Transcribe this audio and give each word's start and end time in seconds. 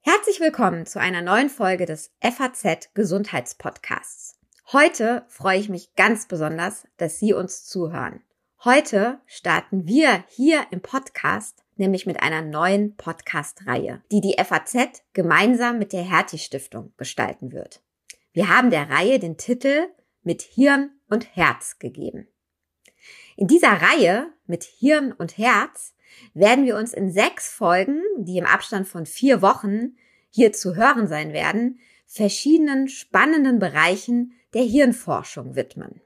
Herzlich 0.00 0.40
willkommen 0.40 0.86
zu 0.86 1.00
einer 1.00 1.22
neuen 1.22 1.48
Folge 1.48 1.86
des 1.86 2.12
FAZ 2.20 2.90
Gesundheitspodcasts. 2.94 4.40
Heute 4.72 5.24
freue 5.28 5.58
ich 5.58 5.68
mich 5.68 5.94
ganz 5.94 6.26
besonders, 6.26 6.86
dass 6.96 7.20
Sie 7.20 7.32
uns 7.32 7.64
zuhören. 7.64 8.22
Heute 8.64 9.20
starten 9.26 9.86
wir 9.86 10.24
hier 10.28 10.66
im 10.72 10.80
Podcast 10.80 11.62
nämlich 11.76 12.06
mit 12.06 12.22
einer 12.22 12.42
neuen 12.42 12.96
Podcast-Reihe, 12.96 14.02
die 14.10 14.20
die 14.20 14.36
FAZ 14.42 15.02
gemeinsam 15.12 15.78
mit 15.78 15.92
der 15.92 16.02
Hertie 16.02 16.38
Stiftung 16.38 16.92
gestalten 16.96 17.52
wird. 17.52 17.82
Wir 18.32 18.48
haben 18.48 18.70
der 18.70 18.90
Reihe 18.90 19.18
den 19.18 19.36
Titel 19.36 19.86
mit 20.22 20.42
Hirn 20.42 20.90
und 21.08 21.36
Herz 21.36 21.78
gegeben. 21.78 22.26
In 23.36 23.46
dieser 23.46 23.80
Reihe 23.80 24.32
mit 24.46 24.64
Hirn 24.64 25.12
und 25.12 25.38
Herz 25.38 25.94
werden 26.34 26.64
wir 26.64 26.76
uns 26.76 26.92
in 26.92 27.10
sechs 27.10 27.48
Folgen, 27.48 28.02
die 28.16 28.38
im 28.38 28.46
Abstand 28.46 28.88
von 28.88 29.06
vier 29.06 29.42
Wochen 29.42 29.96
hier 30.30 30.52
zu 30.52 30.76
hören 30.76 31.08
sein 31.08 31.32
werden, 31.32 31.78
verschiedenen 32.06 32.88
spannenden 32.88 33.58
Bereichen 33.58 34.34
der 34.54 34.62
Hirnforschung 34.62 35.54
widmen. 35.54 36.00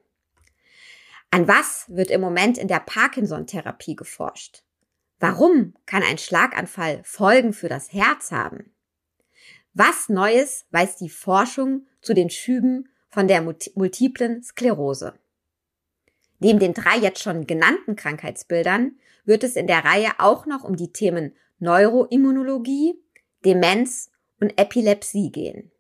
An 1.31 1.49
was 1.49 1.87
wird 1.89 2.11
im 2.11 2.21
Moment 2.21 2.59
in 2.59 2.69
der 2.69 2.81
Parkinson-Therapie 2.81 3.97
geforscht? 3.97 4.63
Warum 5.19 5.75
kann 5.87 6.03
ein 6.03 6.19
Schlaganfall 6.19 7.01
Folgen 7.05 7.53
für 7.53 7.69
das 7.69 7.93
Herz 7.93 8.31
haben? 8.31 8.73
Was 9.75 10.09
Neues 10.09 10.67
weiß 10.71 10.97
die 10.97 11.11
Forschung 11.11 11.87
zu 12.01 12.15
den 12.15 12.31
Schüben 12.31 12.89
von 13.09 13.29
der 13.29 13.43
multiplen 13.43 14.43
Sklerose? 14.43 15.19
Neben 16.39 16.59
den 16.59 16.75
drei 16.75 16.97
jetzt 16.97 17.23
schon 17.23 17.47
genannten 17.47 17.97
Krankheitsbildern 17.97 18.97
wird 19.25 19.45
es 19.45 19.57
in 19.57 19.67
der 19.67 19.85
Reihe 19.85 20.11
auch 20.19 20.47
noch 20.47 20.65
um 20.65 20.77
die 20.77 20.93
Themen 20.93 21.35
Neuroimmunologie, 21.59 22.95
Demenz 23.45 24.11
und 24.41 24.61
Epilepsie 24.61 25.31
gehen. 25.31 25.71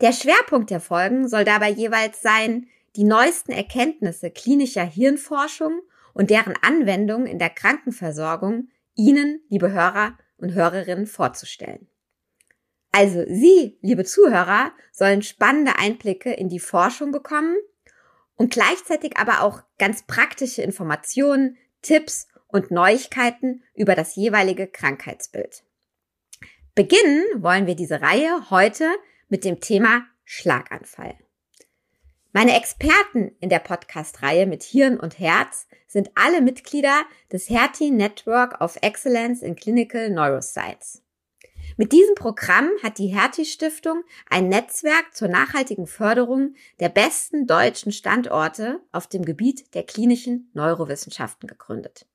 Der 0.00 0.12
Schwerpunkt 0.12 0.70
der 0.70 0.80
Folgen 0.80 1.28
soll 1.28 1.44
dabei 1.44 1.70
jeweils 1.70 2.20
sein, 2.22 2.66
die 2.96 3.04
neuesten 3.04 3.52
Erkenntnisse 3.52 4.30
klinischer 4.30 4.84
Hirnforschung 4.84 5.82
und 6.14 6.30
deren 6.30 6.54
Anwendung 6.62 7.26
in 7.26 7.38
der 7.38 7.50
Krankenversorgung 7.50 8.68
Ihnen, 8.94 9.42
liebe 9.48 9.72
Hörer 9.72 10.16
und 10.36 10.54
Hörerinnen, 10.54 11.06
vorzustellen. 11.06 11.88
Also 12.92 13.24
Sie, 13.26 13.76
liebe 13.82 14.04
Zuhörer, 14.04 14.72
sollen 14.92 15.22
spannende 15.22 15.76
Einblicke 15.78 16.32
in 16.32 16.48
die 16.48 16.60
Forschung 16.60 17.10
bekommen 17.10 17.56
und 18.36 18.52
gleichzeitig 18.52 19.16
aber 19.16 19.42
auch 19.42 19.62
ganz 19.78 20.02
praktische 20.02 20.62
Informationen, 20.62 21.56
Tipps 21.82 22.28
und 22.48 22.70
Neuigkeiten 22.70 23.62
über 23.74 23.94
das 23.94 24.16
jeweilige 24.16 24.66
Krankheitsbild. 24.66 25.64
Beginnen 26.74 27.24
wollen 27.36 27.66
wir 27.66 27.76
diese 27.76 28.00
Reihe 28.00 28.50
heute 28.50 28.90
mit 29.28 29.44
dem 29.44 29.60
Thema 29.60 30.02
Schlaganfall. 30.24 31.14
Meine 32.32 32.56
Experten 32.56 33.30
in 33.38 33.48
der 33.48 33.60
Podcast-Reihe 33.60 34.46
mit 34.46 34.64
Hirn 34.64 34.98
und 34.98 35.20
Herz 35.20 35.68
sind 35.86 36.10
alle 36.16 36.40
Mitglieder 36.40 37.04
des 37.30 37.48
Hertie 37.48 37.92
Network 37.92 38.60
of 38.60 38.76
Excellence 38.82 39.40
in 39.40 39.54
Clinical 39.54 40.10
Neuroscience. 40.10 41.03
Mit 41.76 41.90
diesem 41.90 42.14
Programm 42.14 42.70
hat 42.84 42.98
die 42.98 43.08
Hertie 43.08 43.44
Stiftung 43.44 44.04
ein 44.30 44.48
Netzwerk 44.48 45.12
zur 45.12 45.26
nachhaltigen 45.26 45.88
Förderung 45.88 46.54
der 46.78 46.88
besten 46.88 47.48
deutschen 47.48 47.90
Standorte 47.90 48.80
auf 48.92 49.08
dem 49.08 49.24
Gebiet 49.24 49.74
der 49.74 49.82
klinischen 49.82 50.50
Neurowissenschaften 50.54 51.48
gegründet. 51.48 52.06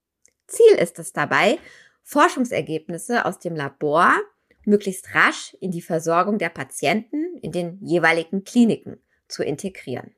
Ziel 0.48 0.76
ist 0.78 0.98
es 0.98 1.12
dabei, 1.12 1.60
Forschungsergebnisse 2.04 3.26
aus 3.26 3.40
dem 3.40 3.54
Labor 3.54 4.14
möglichst 4.64 5.14
rasch 5.14 5.58
in 5.60 5.72
die 5.72 5.82
Versorgung 5.82 6.38
der 6.38 6.50
Patienten 6.50 7.38
in 7.42 7.52
den 7.52 7.80
jeweiligen 7.82 8.46
Kliniken 8.46 9.02
zu 9.28 9.44
integrieren. 9.44 10.16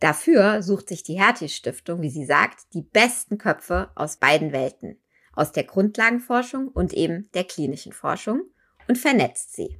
Dafür 0.00 0.62
sucht 0.62 0.88
sich 0.88 1.02
die 1.02 1.20
Hertie 1.20 1.50
Stiftung, 1.50 2.00
wie 2.00 2.10
sie 2.10 2.24
sagt, 2.24 2.72
die 2.72 2.82
besten 2.82 3.36
Köpfe 3.36 3.90
aus 3.94 4.16
beiden 4.16 4.52
Welten 4.52 4.98
aus 5.38 5.52
der 5.52 5.64
Grundlagenforschung 5.64 6.68
und 6.68 6.92
eben 6.92 7.30
der 7.32 7.44
klinischen 7.44 7.92
Forschung 7.92 8.42
und 8.88 8.98
vernetzt 8.98 9.54
sie. 9.54 9.78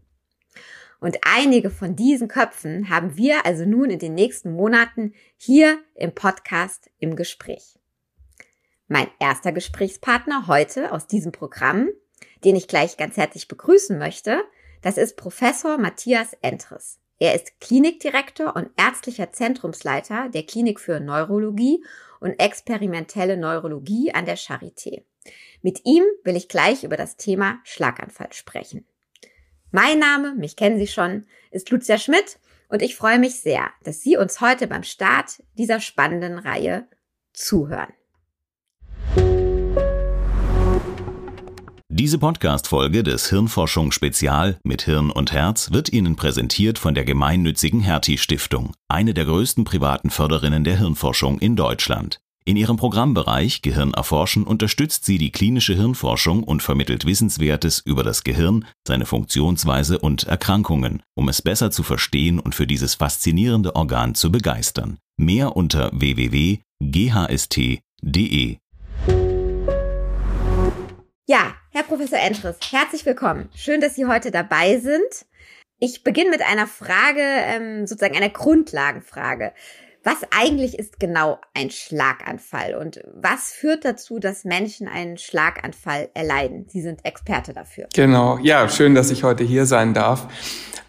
Und 1.00 1.18
einige 1.22 1.70
von 1.70 1.96
diesen 1.96 2.28
Köpfen 2.28 2.90
haben 2.90 3.16
wir 3.16 3.46
also 3.46 3.64
nun 3.64 3.90
in 3.90 3.98
den 3.98 4.14
nächsten 4.14 4.52
Monaten 4.52 5.14
hier 5.36 5.78
im 5.94 6.12
Podcast 6.12 6.90
im 6.98 7.14
Gespräch. 7.16 7.78
Mein 8.88 9.08
erster 9.20 9.52
Gesprächspartner 9.52 10.46
heute 10.46 10.92
aus 10.92 11.06
diesem 11.06 11.30
Programm, 11.30 11.88
den 12.44 12.56
ich 12.56 12.68
gleich 12.68 12.96
ganz 12.96 13.16
herzlich 13.16 13.48
begrüßen 13.48 13.98
möchte, 13.98 14.42
das 14.82 14.96
ist 14.96 15.16
Professor 15.16 15.76
Matthias 15.78 16.36
Entres. 16.40 16.98
Er 17.20 17.34
ist 17.34 17.60
Klinikdirektor 17.60 18.54
und 18.54 18.70
ärztlicher 18.76 19.32
Zentrumsleiter 19.32 20.28
der 20.28 20.44
Klinik 20.44 20.78
für 20.78 21.00
Neurologie 21.00 21.84
und 22.20 22.38
experimentelle 22.40 23.36
Neurologie 23.36 24.14
an 24.14 24.24
der 24.24 24.38
Charité. 24.38 25.02
Mit 25.62 25.80
ihm 25.84 26.04
will 26.24 26.36
ich 26.36 26.48
gleich 26.48 26.84
über 26.84 26.96
das 26.96 27.16
Thema 27.16 27.58
Schlaganfall 27.64 28.32
sprechen. 28.32 28.86
Mein 29.70 29.98
Name, 29.98 30.34
mich 30.34 30.56
kennen 30.56 30.78
Sie 30.78 30.86
schon, 30.86 31.26
ist 31.50 31.70
Lucia 31.70 31.98
Schmidt 31.98 32.38
und 32.68 32.80
ich 32.80 32.96
freue 32.96 33.18
mich 33.18 33.40
sehr, 33.40 33.70
dass 33.82 34.00
Sie 34.00 34.16
uns 34.16 34.40
heute 34.40 34.66
beim 34.66 34.82
Start 34.82 35.42
dieser 35.54 35.80
spannenden 35.80 36.38
Reihe 36.38 36.86
zuhören. 37.32 37.92
Diese 41.90 42.18
Podcast-Folge 42.18 43.02
des 43.02 43.28
Hirnforschung 43.28 43.90
Spezial 43.90 44.58
mit 44.62 44.82
Hirn 44.82 45.10
und 45.10 45.32
Herz 45.32 45.72
wird 45.72 45.92
Ihnen 45.92 46.14
präsentiert 46.14 46.78
von 46.78 46.94
der 46.94 47.04
gemeinnützigen 47.04 47.80
Hertie 47.80 48.18
Stiftung, 48.18 48.72
eine 48.86 49.14
der 49.14 49.24
größten 49.24 49.64
privaten 49.64 50.10
Förderinnen 50.10 50.62
der 50.62 50.78
Hirnforschung 50.78 51.40
in 51.40 51.56
Deutschland. 51.56 52.20
In 52.48 52.56
ihrem 52.56 52.78
Programmbereich 52.78 53.60
Gehirn 53.60 53.92
erforschen 53.92 54.44
unterstützt 54.44 55.04
sie 55.04 55.18
die 55.18 55.30
klinische 55.30 55.74
Hirnforschung 55.74 56.42
und 56.42 56.62
vermittelt 56.62 57.04
Wissenswertes 57.04 57.80
über 57.84 58.02
das 58.02 58.24
Gehirn, 58.24 58.64
seine 58.86 59.04
Funktionsweise 59.04 59.98
und 59.98 60.22
Erkrankungen, 60.22 61.02
um 61.14 61.28
es 61.28 61.42
besser 61.42 61.70
zu 61.70 61.82
verstehen 61.82 62.40
und 62.40 62.54
für 62.54 62.66
dieses 62.66 62.94
faszinierende 62.94 63.76
Organ 63.76 64.14
zu 64.14 64.32
begeistern. 64.32 64.96
Mehr 65.18 65.56
unter 65.56 65.90
www.ghst.de. 65.92 66.56
Ja, 71.26 71.54
Herr 71.70 71.82
Professor 71.82 72.18
Enschriss, 72.18 72.56
herzlich 72.70 73.04
willkommen. 73.04 73.50
Schön, 73.54 73.82
dass 73.82 73.94
Sie 73.94 74.06
heute 74.06 74.30
dabei 74.30 74.78
sind. 74.78 75.26
Ich 75.80 76.02
beginne 76.02 76.30
mit 76.30 76.40
einer 76.40 76.66
Frage, 76.66 77.20
ähm, 77.20 77.86
sozusagen 77.86 78.16
einer 78.16 78.30
Grundlagenfrage. 78.30 79.52
Was 80.04 80.18
eigentlich 80.30 80.78
ist 80.78 81.00
genau 81.00 81.38
ein 81.54 81.70
Schlaganfall 81.70 82.74
und 82.74 83.00
was 83.14 83.52
führt 83.52 83.84
dazu, 83.84 84.18
dass 84.18 84.44
Menschen 84.44 84.86
einen 84.86 85.18
Schlaganfall 85.18 86.08
erleiden? 86.14 86.66
Sie 86.68 86.80
sind 86.80 87.04
Experte 87.04 87.52
dafür. 87.52 87.88
Genau, 87.94 88.38
ja, 88.38 88.68
schön, 88.68 88.94
dass 88.94 89.10
ich 89.10 89.24
heute 89.24 89.44
hier 89.44 89.66
sein 89.66 89.94
darf. 89.94 90.28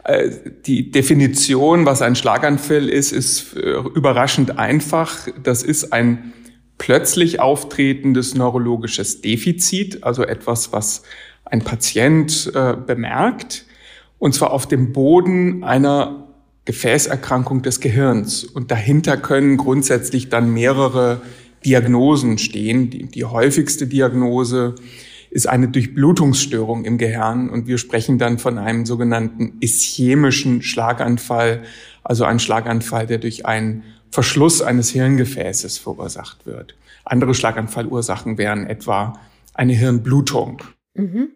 Äh, 0.03 0.29
die 0.65 0.91
Definition, 0.91 1.85
was 1.85 2.01
ein 2.01 2.15
Schlaganfall 2.15 2.87
ist, 2.87 3.11
ist 3.11 3.55
äh, 3.57 3.71
überraschend 3.71 4.57
einfach. 4.59 5.27
Das 5.41 5.63
ist 5.63 5.91
ein 5.91 6.33
plötzlich 6.77 7.39
auftretendes 7.39 8.35
neurologisches 8.35 9.21
Defizit, 9.21 10.03
also 10.03 10.23
etwas, 10.23 10.71
was 10.71 11.03
ein 11.45 11.63
Patient 11.63 12.51
äh, 12.53 12.75
bemerkt, 12.75 13.65
und 14.19 14.33
zwar 14.33 14.51
auf 14.51 14.67
dem 14.67 14.93
Boden 14.93 15.63
einer 15.63 16.28
Gefäßerkrankung 16.69 17.63
des 17.63 17.79
Gehirns. 17.79 18.43
Und 18.43 18.69
dahinter 18.69 19.17
können 19.17 19.57
grundsätzlich 19.57 20.29
dann 20.29 20.53
mehrere 20.53 21.19
Diagnosen 21.65 22.37
stehen. 22.37 22.91
Die, 22.91 23.07
die 23.07 23.25
häufigste 23.25 23.87
Diagnose 23.87 24.75
ist 25.31 25.47
eine 25.47 25.69
Durchblutungsstörung 25.69 26.85
im 26.85 26.99
Gehirn 26.99 27.49
und 27.49 27.65
wir 27.65 27.79
sprechen 27.79 28.19
dann 28.19 28.37
von 28.37 28.59
einem 28.59 28.85
sogenannten 28.85 29.57
ischämischen 29.61 30.61
Schlaganfall, 30.61 31.63
also 32.03 32.23
ein 32.23 32.37
Schlaganfall, 32.37 33.07
der 33.07 33.17
durch 33.17 33.47
einen 33.47 33.81
Verschluss 34.11 34.61
eines 34.61 34.91
Hirngefäßes 34.91 35.79
verursacht 35.79 36.45
wird. 36.45 36.75
Andere 37.03 37.33
Schlaganfallursachen 37.33 38.37
wären 38.37 38.67
etwa 38.67 39.19
eine 39.55 39.73
Hirnblutung. 39.73 40.61
Mhm. 40.95 41.33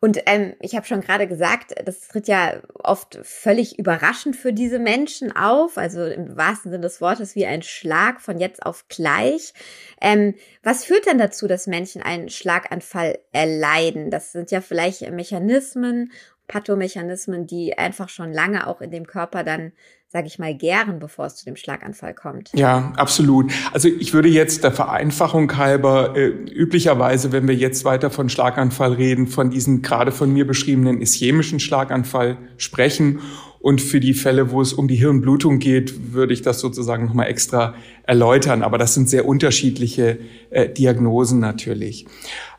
Und 0.00 0.22
ähm, 0.26 0.54
ich 0.60 0.74
habe 0.74 0.86
schon 0.86 1.02
gerade 1.02 1.28
gesagt, 1.28 1.74
das 1.84 2.08
tritt 2.08 2.26
ja 2.26 2.62
oft 2.82 3.18
völlig 3.22 3.78
überraschend 3.78 4.34
für 4.34 4.52
diese 4.52 4.78
Menschen 4.78 5.36
auf, 5.36 5.76
also 5.76 6.04
im 6.04 6.36
wahrsten 6.36 6.70
Sinne 6.70 6.82
des 6.82 7.00
Wortes 7.00 7.34
wie 7.34 7.46
ein 7.46 7.62
Schlag 7.62 8.20
von 8.20 8.38
jetzt 8.38 8.64
auf 8.64 8.86
gleich. 8.88 9.52
Ähm, 10.00 10.34
was 10.62 10.84
führt 10.84 11.06
denn 11.06 11.18
dazu, 11.18 11.46
dass 11.46 11.66
Menschen 11.66 12.02
einen 12.02 12.30
Schlaganfall 12.30 13.18
erleiden? 13.32 14.10
Das 14.10 14.32
sind 14.32 14.50
ja 14.50 14.60
vielleicht 14.60 15.08
Mechanismen, 15.10 16.10
Pathomechanismen, 16.48 17.46
die 17.46 17.76
einfach 17.76 18.08
schon 18.08 18.32
lange 18.32 18.66
auch 18.66 18.80
in 18.80 18.90
dem 18.90 19.06
Körper 19.06 19.44
dann 19.44 19.72
sage 20.14 20.28
ich 20.28 20.38
mal, 20.38 20.54
gären, 20.54 21.00
bevor 21.00 21.26
es 21.26 21.34
zu 21.34 21.44
dem 21.44 21.56
Schlaganfall 21.56 22.14
kommt. 22.14 22.50
Ja, 22.54 22.92
absolut. 22.96 23.50
Also 23.72 23.88
ich 23.88 24.14
würde 24.14 24.28
jetzt 24.28 24.62
der 24.62 24.70
Vereinfachung 24.70 25.56
halber 25.56 26.16
äh, 26.16 26.28
üblicherweise, 26.28 27.32
wenn 27.32 27.48
wir 27.48 27.56
jetzt 27.56 27.84
weiter 27.84 28.10
von 28.10 28.28
Schlaganfall 28.28 28.92
reden, 28.92 29.26
von 29.26 29.50
diesem 29.50 29.82
gerade 29.82 30.12
von 30.12 30.32
mir 30.32 30.46
beschriebenen 30.46 31.02
ischämischen 31.02 31.58
Schlaganfall 31.58 32.38
sprechen. 32.58 33.18
Und 33.58 33.82
für 33.82 33.98
die 33.98 34.14
Fälle, 34.14 34.52
wo 34.52 34.60
es 34.60 34.72
um 34.72 34.86
die 34.86 34.94
Hirnblutung 34.94 35.58
geht, 35.58 36.12
würde 36.12 36.32
ich 36.32 36.42
das 36.42 36.60
sozusagen 36.60 37.06
nochmal 37.06 37.26
extra 37.26 37.74
erläutern. 38.04 38.62
Aber 38.62 38.78
das 38.78 38.94
sind 38.94 39.08
sehr 39.08 39.26
unterschiedliche 39.26 40.18
äh, 40.50 40.68
Diagnosen 40.68 41.40
natürlich. 41.40 42.06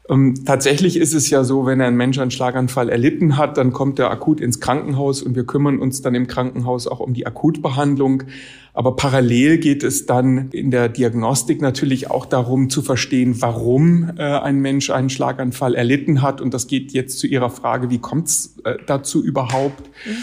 Ähm, 0.08 0.46
tatsächlich 0.46 0.98
ist 0.98 1.14
es 1.14 1.30
ja 1.30 1.44
so, 1.44 1.66
wenn 1.66 1.82
ein 1.82 1.96
Mensch 1.96 2.20
einen 2.20 2.30
Schlaganfall 2.30 2.90
erlitten 2.90 3.38
hat, 3.38 3.58
dann 3.58 3.74
kommt 3.74 3.98
er 3.98 4.12
akut 4.12 4.40
ins 4.40 4.60
Krankenhaus 4.60 5.24
und 5.24 5.36
wir 5.36 5.46
kümmern 5.46 5.80
uns 5.80 6.02
dann 6.02 6.14
im 6.14 6.28
Krankenhaus 6.28 6.88
auch 6.88 7.00
um 7.00 7.14
die 7.14 7.26
Akutbehandlung. 7.26 8.24
Aber 8.74 8.96
parallel 8.96 9.58
geht 9.58 9.84
es 9.84 10.06
dann 10.06 10.50
in 10.52 10.70
der 10.70 10.90
Diagnostik 10.90 11.62
natürlich 11.62 12.12
auch 12.12 12.26
darum 12.26 12.70
zu 12.70 12.82
verstehen, 12.82 13.42
warum 13.42 14.12
äh, 14.18 14.22
ein 14.22 14.60
Mensch 14.60 14.90
einen 14.90 15.10
Schlaganfall 15.10 15.76
erlitten 15.76 16.22
hat. 16.22 16.42
Und 16.42 16.54
das 16.54 16.68
geht 16.68 16.92
jetzt 16.92 17.18
zu 17.18 17.26
Ihrer 17.26 17.50
Frage, 17.50 17.90
wie 17.90 18.00
kommt 18.00 18.28
es 18.28 18.58
äh, 18.64 18.76
dazu 18.86 19.24
überhaupt? 19.24 19.90
Mhm. 20.06 20.16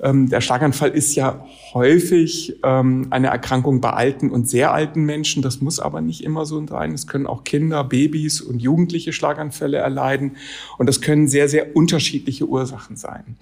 Ähm, 0.00 0.28
der 0.28 0.40
Schlaganfall 0.40 0.90
ist 0.90 1.14
ja 1.14 1.44
häufig 1.74 2.56
ähm, 2.62 3.08
eine 3.10 3.28
Erkrankung 3.28 3.80
bei 3.80 3.90
alten 3.90 4.30
und 4.30 4.48
sehr 4.48 4.72
alten 4.72 5.04
Menschen. 5.04 5.42
Das 5.42 5.60
muss 5.60 5.80
aber 5.80 6.00
nicht 6.00 6.22
immer 6.22 6.46
so 6.46 6.64
sein. 6.66 6.92
Es 6.92 7.06
können 7.06 7.26
auch 7.26 7.44
Kinder, 7.44 7.84
Babys 7.84 8.40
und 8.40 8.60
Jugendliche 8.60 9.12
Schlaganfälle 9.12 9.78
erleiden. 9.78 10.36
Und 10.78 10.86
das 10.86 11.00
können 11.00 11.28
sehr, 11.28 11.48
sehr 11.48 11.76
unterschiedliche 11.76 12.46
Ursachen 12.46 12.96
sein. 12.96 13.36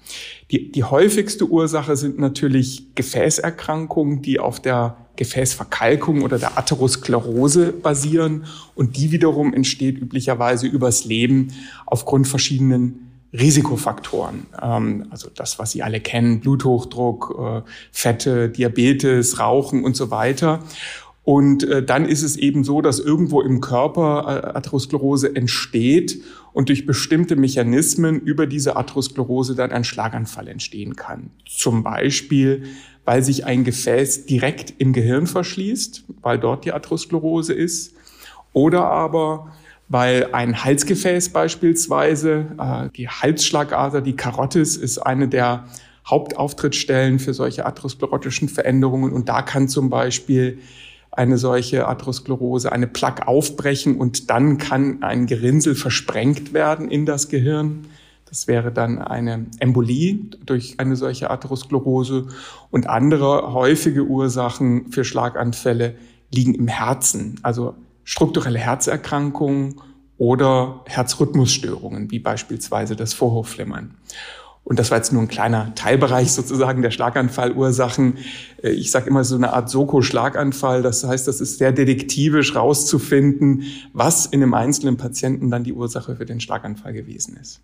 Die, 0.50 0.70
die 0.72 0.84
häufigste 0.84 1.46
Ursache 1.48 1.96
sind 1.96 2.18
natürlich 2.18 2.94
Gefäßerkrankungen, 2.94 4.22
die 4.22 4.40
auf 4.40 4.60
der 4.60 4.96
Gefäßverkalkung 5.16 6.22
oder 6.22 6.38
der 6.38 6.58
Atherosklerose 6.58 7.72
basieren. 7.72 8.44
Und 8.74 8.96
die 8.96 9.12
wiederum 9.12 9.52
entsteht 9.52 9.98
üblicherweise 9.98 10.66
übers 10.66 11.04
Leben 11.04 11.52
aufgrund 11.86 12.28
verschiedenen 12.28 13.05
Risikofaktoren. 13.38 14.46
Ähm, 14.60 15.06
also 15.10 15.28
das, 15.34 15.58
was 15.58 15.72
Sie 15.72 15.82
alle 15.82 16.00
kennen, 16.00 16.40
Bluthochdruck, 16.40 17.64
äh, 17.66 17.70
Fette, 17.92 18.48
Diabetes, 18.48 19.38
Rauchen 19.38 19.84
und 19.84 19.96
so 19.96 20.10
weiter. 20.10 20.60
Und 21.26 21.64
äh, 21.64 21.84
dann 21.84 22.04
ist 22.08 22.22
es 22.22 22.36
eben 22.36 22.62
so, 22.62 22.80
dass 22.80 23.00
irgendwo 23.00 23.40
im 23.40 23.60
Körper 23.60 24.52
äh, 24.54 24.56
Atherosklerose 24.56 25.34
entsteht 25.34 26.22
und 26.52 26.68
durch 26.68 26.86
bestimmte 26.86 27.34
Mechanismen 27.34 28.20
über 28.20 28.46
diese 28.46 28.76
Atherosklerose 28.76 29.56
dann 29.56 29.72
ein 29.72 29.82
Schlaganfall 29.82 30.46
entstehen 30.46 30.94
kann. 30.94 31.30
Zum 31.44 31.82
Beispiel, 31.82 32.62
weil 33.04 33.24
sich 33.24 33.44
ein 33.44 33.64
Gefäß 33.64 34.26
direkt 34.26 34.74
im 34.78 34.92
Gehirn 34.92 35.26
verschließt, 35.26 36.04
weil 36.22 36.38
dort 36.38 36.64
die 36.64 36.72
Atherosklerose 36.72 37.54
ist. 37.54 37.94
Oder 38.52 38.84
aber 38.84 39.52
weil 39.88 40.30
ein 40.32 40.64
Halsgefäß 40.64 41.30
beispielsweise, 41.30 42.46
äh, 42.58 42.88
die 42.96 43.08
Halsschlagader, 43.08 44.00
die 44.00 44.16
Karotis, 44.16 44.76
ist 44.76 44.98
eine 44.98 45.28
der 45.28 45.64
Hauptauftrittsstellen 46.08 47.18
für 47.18 47.34
solche 47.34 47.66
atherosklerotischen 47.66 48.48
Veränderungen. 48.48 49.12
Und 49.12 49.28
da 49.28 49.42
kann 49.42 49.68
zum 49.68 49.90
Beispiel 49.90 50.58
eine 51.10 51.38
solche 51.38 51.86
Atherosklerose, 51.88 52.70
eine 52.70 52.86
Plaque 52.86 53.26
aufbrechen 53.26 53.96
und 53.96 54.30
dann 54.30 54.58
kann 54.58 55.02
ein 55.02 55.26
Gerinnsel 55.26 55.74
versprengt 55.74 56.52
werden 56.52 56.90
in 56.90 57.06
das 57.06 57.28
Gehirn. 57.28 57.86
Das 58.28 58.48
wäre 58.48 58.70
dann 58.70 58.98
eine 58.98 59.46
Embolie 59.60 60.18
durch 60.44 60.78
eine 60.78 60.96
solche 60.96 61.30
Atherosklerose. 61.30 62.26
Und 62.70 62.88
andere 62.88 63.52
häufige 63.52 64.04
Ursachen 64.04 64.90
für 64.90 65.04
Schlaganfälle 65.04 65.94
liegen 66.32 66.54
im 66.54 66.68
Herzen. 66.68 67.38
Also 67.42 67.74
strukturelle 68.06 68.58
Herzerkrankungen 68.58 69.80
oder 70.16 70.80
Herzrhythmusstörungen, 70.86 72.10
wie 72.10 72.20
beispielsweise 72.20 72.96
das 72.96 73.12
Vorhofflimmern. 73.12 73.96
Und 74.62 74.78
das 74.78 74.90
war 74.90 74.98
jetzt 74.98 75.12
nur 75.12 75.22
ein 75.22 75.28
kleiner 75.28 75.74
Teilbereich 75.74 76.32
sozusagen 76.32 76.82
der 76.82 76.90
Schlaganfallursachen. 76.90 78.18
Äh, 78.62 78.70
ich 78.70 78.90
sage 78.90 79.08
immer 79.10 79.22
so 79.22 79.36
eine 79.36 79.52
Art 79.52 79.68
Soko-Schlaganfall. 79.68 80.82
Das 80.82 81.04
heißt, 81.04 81.28
das 81.28 81.40
ist 81.40 81.58
sehr 81.58 81.72
detektivisch 81.72 82.56
rauszufinden, 82.56 83.64
was 83.92 84.26
in 84.26 84.42
einem 84.42 84.54
einzelnen 84.54 84.96
Patienten 84.96 85.50
dann 85.50 85.62
die 85.62 85.72
Ursache 85.72 86.16
für 86.16 86.26
den 86.26 86.40
Schlaganfall 86.40 86.94
gewesen 86.94 87.36
ist. 87.36 87.60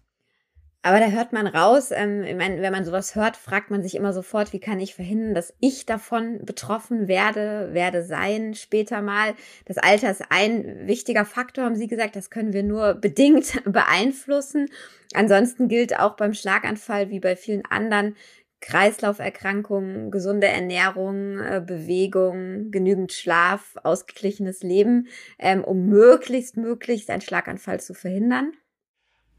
Aber 0.85 0.99
da 0.99 1.07
hört 1.11 1.33
man 1.33 1.47
raus, 1.47 1.93
ähm, 1.93 2.25
ich 2.25 2.35
meine, 2.35 2.61
wenn 2.61 2.73
man 2.73 2.85
sowas 2.85 3.15
hört, 3.15 3.37
fragt 3.37 3.71
man 3.71 3.85
sich 3.85 3.95
immer 3.95 4.13
sofort, 4.13 4.53
wie 4.53 4.59
kann 4.59 4.81
ich 4.81 4.97
verhindern, 4.97 5.33
dass 5.33 5.55
ich 5.61 5.87
davon 5.87 6.45
betroffen 6.45 7.07
werde, 7.07 7.69
werde 7.73 8.03
sein 8.03 8.55
später 8.55 9.01
mal. 9.01 9.35
Das 9.65 9.79
Alter 9.79 10.11
ist 10.11 10.25
ein 10.31 10.89
wichtiger 10.89 11.25
Faktor, 11.25 11.65
haben 11.65 11.77
Sie 11.77 11.87
gesagt, 11.87 12.17
das 12.17 12.31
können 12.31 12.53
wir 12.53 12.65
nur 12.65 12.95
bedingt 12.95 13.63
beeinflussen. 13.73 14.69
Ansonsten 15.15 15.69
gilt 15.69 15.97
auch 16.01 16.17
beim 16.17 16.35
Schlaganfall 16.35 17.11
wie 17.11 17.21
bei 17.21 17.37
vielen 17.37 17.65
anderen 17.67 18.17
Kreislauferkrankungen, 18.61 20.11
gesunde 20.11 20.49
Ernährung, 20.49 21.39
äh, 21.39 21.63
Bewegung, 21.65 22.73
genügend 22.73 23.13
Schlaf, 23.13 23.77
ausgeglichenes 23.85 24.63
Leben, 24.65 25.07
ähm, 25.39 25.63
um 25.63 25.87
möglichst, 25.87 26.57
möglichst 26.57 27.11
einen 27.11 27.21
Schlaganfall 27.21 27.81
zu 27.81 27.95
verhindern. 27.95 28.53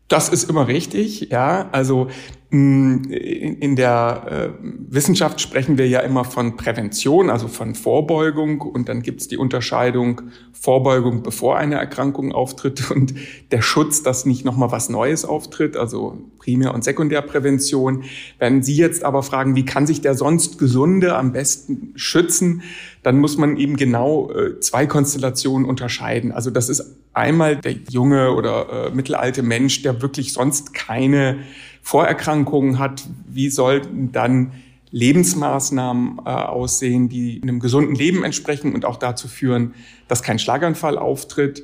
Das 0.07 0.29
ist 0.29 0.50
immer 0.50 0.67
richtig, 0.67 1.29
ja. 1.31 1.69
Also 1.71 2.09
in 2.53 3.75
der 3.75 4.27
äh, 4.29 4.50
Wissenschaft 4.61 5.41
sprechen 5.41 5.79
wir 5.79 5.88
ja 5.88 6.01
immer 6.01 6.23
von 6.23 6.55
Prävention, 6.55 7.31
also 7.31 7.47
von 7.47 7.73
Vorbeugung. 7.73 8.61
Und 8.61 8.89
dann 8.89 9.01
gibt 9.01 9.21
es 9.21 9.27
die 9.27 9.38
Unterscheidung 9.38 10.21
Vorbeugung, 10.51 11.23
bevor 11.23 11.57
eine 11.57 11.75
Erkrankung 11.75 12.31
auftritt 12.31 12.91
und 12.95 13.15
der 13.51 13.63
Schutz, 13.63 14.03
dass 14.03 14.27
nicht 14.27 14.45
nochmal 14.45 14.71
was 14.71 14.88
Neues 14.89 15.25
auftritt, 15.25 15.75
also 15.75 16.19
Primär- 16.38 16.75
und 16.75 16.83
Sekundärprävention. 16.83 18.03
Wenn 18.38 18.61
Sie 18.61 18.75
jetzt 18.75 19.03
aber 19.03 19.23
fragen, 19.23 19.55
wie 19.55 19.65
kann 19.65 19.88
sich 19.88 20.01
der 20.01 20.13
sonst 20.13 20.59
Gesunde 20.59 21.15
am 21.15 21.31
besten 21.31 21.94
schützen, 21.95 22.61
dann 23.01 23.17
muss 23.17 23.35
man 23.35 23.57
eben 23.57 23.77
genau 23.77 24.31
äh, 24.31 24.59
zwei 24.59 24.85
Konstellationen 24.85 25.67
unterscheiden. 25.67 26.31
Also 26.31 26.51
das 26.51 26.69
ist 26.69 26.97
einmal 27.13 27.55
der 27.55 27.73
junge 27.89 28.33
oder 28.33 28.89
äh, 28.89 28.95
mittelalte 28.95 29.41
Mensch, 29.41 29.81
der 29.81 30.03
wirklich 30.03 30.33
sonst 30.33 30.75
keine 30.75 31.39
Vorerkrankungen 31.83 32.80
hat. 32.80 33.03
Wie 33.27 33.50
sollten 33.50 34.12
dann 34.12 34.53
Lebensmaßnahmen 34.89 36.19
äh, 36.25 36.30
aussehen, 36.30 37.09
die 37.09 37.41
einem 37.44 37.59
gesunden 37.59 37.94
Leben 37.94 38.24
entsprechen 38.24 38.74
und 38.74 38.85
auch 38.85 38.97
dazu 38.97 39.27
führen, 39.27 39.75
dass 40.07 40.24
kein 40.24 40.39
Schlaganfall 40.39 40.97
auftritt? 40.97 41.63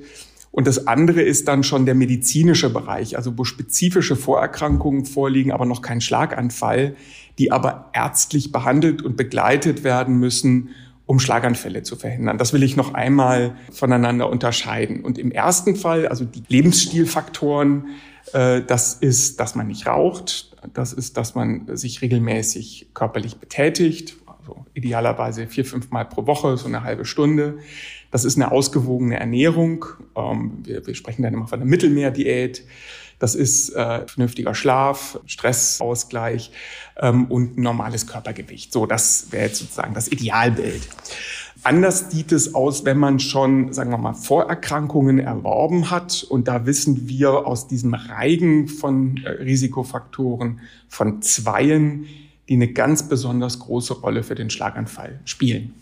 Und 0.51 0.68
das 0.68 0.88
andere 0.88 1.21
ist 1.21 1.48
dann 1.48 1.63
schon 1.63 1.86
der 1.86 1.95
medizinische 1.95 2.71
Bereich, 2.71 3.16
also 3.16 3.38
wo 3.38 3.44
spezifische 3.44 4.15
Vorerkrankungen 4.15 5.05
vorliegen, 5.05 5.51
aber 5.51 5.65
noch 5.65 5.82
kein 5.82 6.01
Schlaganfall, 6.01 6.96
die 7.38 7.51
aber 7.51 7.91
ärztlich 7.94 8.51
behandelt 8.51 9.01
und 9.01 9.15
begleitet 9.15 9.84
werden 9.84 10.20
müssen 10.20 10.70
um 11.05 11.20
Schlaganfälle 11.20 11.82
zu 11.82 11.96
verhindern. 11.96 12.38
Das 12.38 12.53
will 12.53 12.62
ich 12.62 12.75
noch 12.75 12.94
einmal 12.94 13.55
voneinander 13.72 14.29
unterscheiden. 14.29 15.03
Und 15.03 15.17
im 15.17 15.32
ersten 15.32 15.75
Fall, 15.75 16.08
also 16.08 16.24
die 16.24 16.44
Lebensstilfaktoren, 16.50 17.88
das 18.32 18.94
ist, 18.94 19.40
dass 19.40 19.56
man 19.56 19.68
nicht 19.68 19.88
raucht, 19.88 20.56
das 20.74 20.94
ist, 20.94 21.18
dass 21.18 21.36
man 21.36 21.76
sich 21.76 22.02
regelmäßig 22.02 22.90
körperlich 22.94 23.38
betätigt, 23.38 24.18
also 24.40 24.66
idealerweise 24.74 25.48
vier, 25.48 25.66
fünf 25.66 25.90
Mal 25.92 26.06
pro 26.06 26.28
Woche, 26.28 26.58
so 26.58 26.68
eine 26.68 26.84
halbe 26.84 27.06
Stunde. 27.06 27.60
Das 28.12 28.26
ist 28.26 28.36
eine 28.36 28.52
ausgewogene 28.52 29.20
Ernährung. 29.20 29.86
Ähm, 30.16 30.60
wir, 30.64 30.86
wir 30.86 30.96
sprechen 30.96 31.24
dann 31.24 31.34
immer 31.34 31.48
von 31.48 31.62
einer 31.62 31.70
Mittelmeerdiät. 31.70 32.64
Das 33.20 33.36
ist 33.36 33.76
äh, 33.76 34.08
vernünftiger 34.08 34.56
Schlaf, 34.56 35.20
Stressausgleich 35.26 36.52
ähm, 36.98 37.26
und 37.26 37.58
normales 37.58 38.08
Körpergewicht. 38.08 38.72
So, 38.72 38.86
das 38.86 39.28
wäre 39.32 39.48
jetzt 39.48 39.60
sozusagen 39.60 39.94
das 39.94 40.08
Idealbild. 40.10 40.82
Anders 41.63 42.10
sieht 42.12 42.32
es 42.32 42.56
aus, 42.56 42.86
wenn 42.86 42.98
man 42.98 43.20
schon, 43.20 43.74
sagen 43.74 43.92
wir 43.92 43.98
mal, 43.98 44.13
Vorerkrankungen 44.13 45.20
erworben 45.20 45.92
hat. 45.92 46.25
Und 46.30 46.48
da 46.48 46.66
wissen 46.66 47.10
wir 47.10 47.46
aus 47.46 47.68
diesem 47.68 47.94
Reigen 47.94 48.68
von 48.68 49.18
äh, 49.18 49.30
Risikofaktoren 49.30 50.62
von 50.88 51.22
Zweien, 51.22 52.06
die 52.48 52.54
eine 52.54 52.70
ganz 52.70 53.10
besonders 53.10 53.60
große 53.60 53.94
Rolle 53.94 54.24
für 54.24 54.36
den 54.36 54.50
Schlaganfall 54.50 55.20
spielen. 55.25 55.74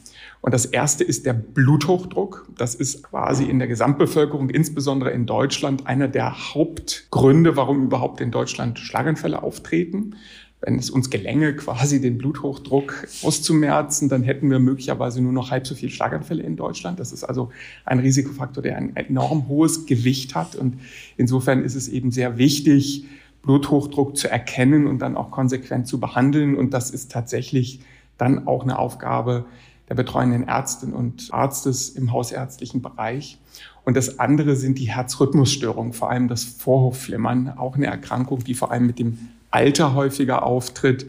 Und 0.41 0.53
das 0.53 0.65
erste 0.65 1.03
ist 1.03 1.25
der 1.25 1.33
Bluthochdruck. 1.33 2.47
Das 2.57 2.75
ist 2.75 3.03
quasi 3.03 3.45
in 3.45 3.59
der 3.59 3.67
Gesamtbevölkerung, 3.67 4.49
insbesondere 4.49 5.11
in 5.11 5.25
Deutschland, 5.25 5.87
einer 5.87 6.07
der 6.07 6.53
Hauptgründe, 6.53 7.55
warum 7.55 7.83
überhaupt 7.83 8.21
in 8.21 8.31
Deutschland 8.31 8.79
Schlaganfälle 8.79 9.41
auftreten. 9.41 10.15
Wenn 10.61 10.79
es 10.79 10.89
uns 10.89 11.11
gelänge, 11.11 11.55
quasi 11.55 12.01
den 12.01 12.17
Bluthochdruck 12.17 13.07
auszumerzen, 13.21 14.09
dann 14.09 14.23
hätten 14.23 14.49
wir 14.49 14.57
möglicherweise 14.57 15.21
nur 15.21 15.31
noch 15.31 15.51
halb 15.51 15.67
so 15.67 15.75
viele 15.75 15.91
Schlaganfälle 15.91 16.41
in 16.41 16.55
Deutschland. 16.55 16.99
Das 16.99 17.11
ist 17.11 17.23
also 17.23 17.51
ein 17.85 17.99
Risikofaktor, 17.99 18.63
der 18.63 18.75
ein 18.77 18.95
enorm 18.95 19.47
hohes 19.47 19.85
Gewicht 19.85 20.33
hat. 20.33 20.55
Und 20.55 20.79
insofern 21.15 21.63
ist 21.63 21.75
es 21.75 21.87
eben 21.87 22.11
sehr 22.11 22.39
wichtig, 22.39 23.05
Bluthochdruck 23.43 24.17
zu 24.17 24.29
erkennen 24.29 24.87
und 24.87 24.99
dann 24.99 25.15
auch 25.15 25.29
konsequent 25.29 25.87
zu 25.87 25.99
behandeln. 25.99 26.55
Und 26.55 26.73
das 26.73 26.89
ist 26.89 27.11
tatsächlich 27.11 27.81
dann 28.17 28.47
auch 28.47 28.63
eine 28.63 28.79
Aufgabe 28.79 29.45
der 29.89 29.95
betreuenden 29.95 30.47
Ärztin 30.47 30.93
und 30.93 31.29
Arztes 31.31 31.89
im 31.89 32.11
hausärztlichen 32.11 32.81
Bereich. 32.81 33.39
Und 33.85 33.95
das 33.95 34.19
andere 34.19 34.55
sind 34.55 34.79
die 34.79 34.89
Herzrhythmusstörungen, 34.89 35.93
vor 35.93 36.09
allem 36.09 36.27
das 36.27 36.43
Vorhofflimmern, 36.43 37.57
auch 37.57 37.75
eine 37.75 37.87
Erkrankung, 37.87 38.43
die 38.43 38.53
vor 38.53 38.71
allem 38.71 38.85
mit 38.85 38.99
dem 38.99 39.17
Alter 39.49 39.95
häufiger 39.95 40.45
auftritt. 40.45 41.05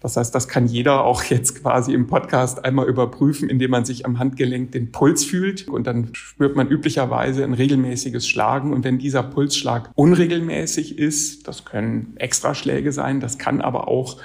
Das 0.00 0.16
heißt, 0.16 0.34
das 0.34 0.48
kann 0.48 0.66
jeder 0.66 1.04
auch 1.04 1.22
jetzt 1.24 1.60
quasi 1.60 1.92
im 1.92 2.06
Podcast 2.06 2.64
einmal 2.64 2.88
überprüfen, 2.88 3.50
indem 3.50 3.70
man 3.70 3.84
sich 3.84 4.06
am 4.06 4.18
Handgelenk 4.18 4.72
den 4.72 4.92
Puls 4.92 5.24
fühlt. 5.24 5.68
Und 5.68 5.86
dann 5.86 6.08
spürt 6.12 6.56
man 6.56 6.68
üblicherweise 6.68 7.44
ein 7.44 7.52
regelmäßiges 7.52 8.26
Schlagen. 8.26 8.72
Und 8.72 8.82
wenn 8.84 8.98
dieser 8.98 9.22
Pulsschlag 9.22 9.90
unregelmäßig 9.94 10.98
ist, 10.98 11.46
das 11.46 11.64
können 11.64 12.14
Extraschläge 12.16 12.92
sein, 12.92 13.20
das 13.20 13.38
kann 13.38 13.60
aber 13.60 13.88
auch 13.88 14.16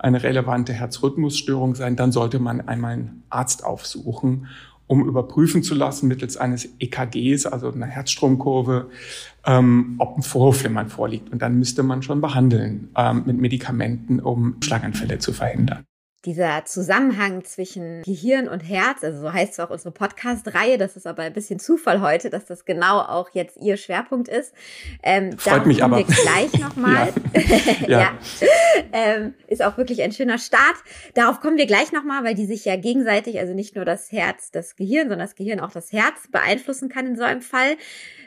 eine 0.00 0.22
relevante 0.22 0.72
Herzrhythmusstörung 0.72 1.74
sein, 1.74 1.96
dann 1.96 2.12
sollte 2.12 2.38
man 2.38 2.60
einmal 2.62 2.92
einen 2.94 3.22
Arzt 3.28 3.64
aufsuchen, 3.64 4.46
um 4.86 5.06
überprüfen 5.06 5.62
zu 5.62 5.74
lassen 5.74 6.08
mittels 6.08 6.36
eines 6.36 6.68
EKGs, 6.80 7.46
also 7.46 7.70
einer 7.70 7.86
Herzstromkurve, 7.86 8.90
ähm, 9.46 9.94
ob 9.98 10.16
ein 10.16 10.22
Vorhofflimmern 10.22 10.88
vorliegt. 10.88 11.30
Und 11.30 11.42
dann 11.42 11.58
müsste 11.58 11.82
man 11.82 12.02
schon 12.02 12.20
behandeln 12.20 12.88
ähm, 12.96 13.22
mit 13.26 13.38
Medikamenten, 13.38 14.18
um 14.18 14.56
Schlaganfälle 14.60 15.18
zu 15.18 15.32
verhindern 15.32 15.84
dieser 16.24 16.64
Zusammenhang 16.66 17.44
zwischen 17.44 18.02
Gehirn 18.02 18.48
und 18.48 18.60
Herz, 18.60 19.02
also 19.02 19.20
so 19.20 19.32
heißt 19.32 19.54
zwar 19.54 19.66
auch 19.66 19.70
unsere 19.70 19.90
Podcast-Reihe, 19.90 20.76
das 20.76 20.96
ist 20.96 21.06
aber 21.06 21.22
ein 21.22 21.32
bisschen 21.32 21.58
Zufall 21.58 22.00
heute, 22.00 22.28
dass 22.28 22.44
das 22.44 22.64
genau 22.64 23.00
auch 23.00 23.30
jetzt 23.32 23.56
Ihr 23.56 23.76
Schwerpunkt 23.76 24.28
ist. 24.28 24.54
Ähm, 25.02 25.38
Freut 25.38 25.66
mich 25.66 25.82
aber. 25.82 25.98
Wir 25.98 26.04
gleich 26.04 26.52
nochmal. 26.58 27.12
ja. 27.86 27.88
ja. 27.88 28.00
ja. 28.00 28.18
Ähm, 28.92 29.34
ist 29.46 29.62
auch 29.62 29.78
wirklich 29.78 30.02
ein 30.02 30.12
schöner 30.12 30.38
Start. 30.38 30.76
Darauf 31.14 31.40
kommen 31.40 31.56
wir 31.56 31.66
gleich 31.66 31.92
nochmal, 31.92 32.22
weil 32.24 32.34
die 32.34 32.46
sich 32.46 32.64
ja 32.64 32.76
gegenseitig, 32.76 33.38
also 33.38 33.54
nicht 33.54 33.74
nur 33.76 33.84
das 33.84 34.12
Herz, 34.12 34.50
das 34.50 34.76
Gehirn, 34.76 35.08
sondern 35.08 35.26
das 35.26 35.34
Gehirn 35.34 35.60
auch 35.60 35.72
das 35.72 35.92
Herz 35.92 36.28
beeinflussen 36.30 36.88
kann 36.88 37.06
in 37.06 37.16
so 37.16 37.24
einem 37.24 37.42
Fall. 37.42 37.76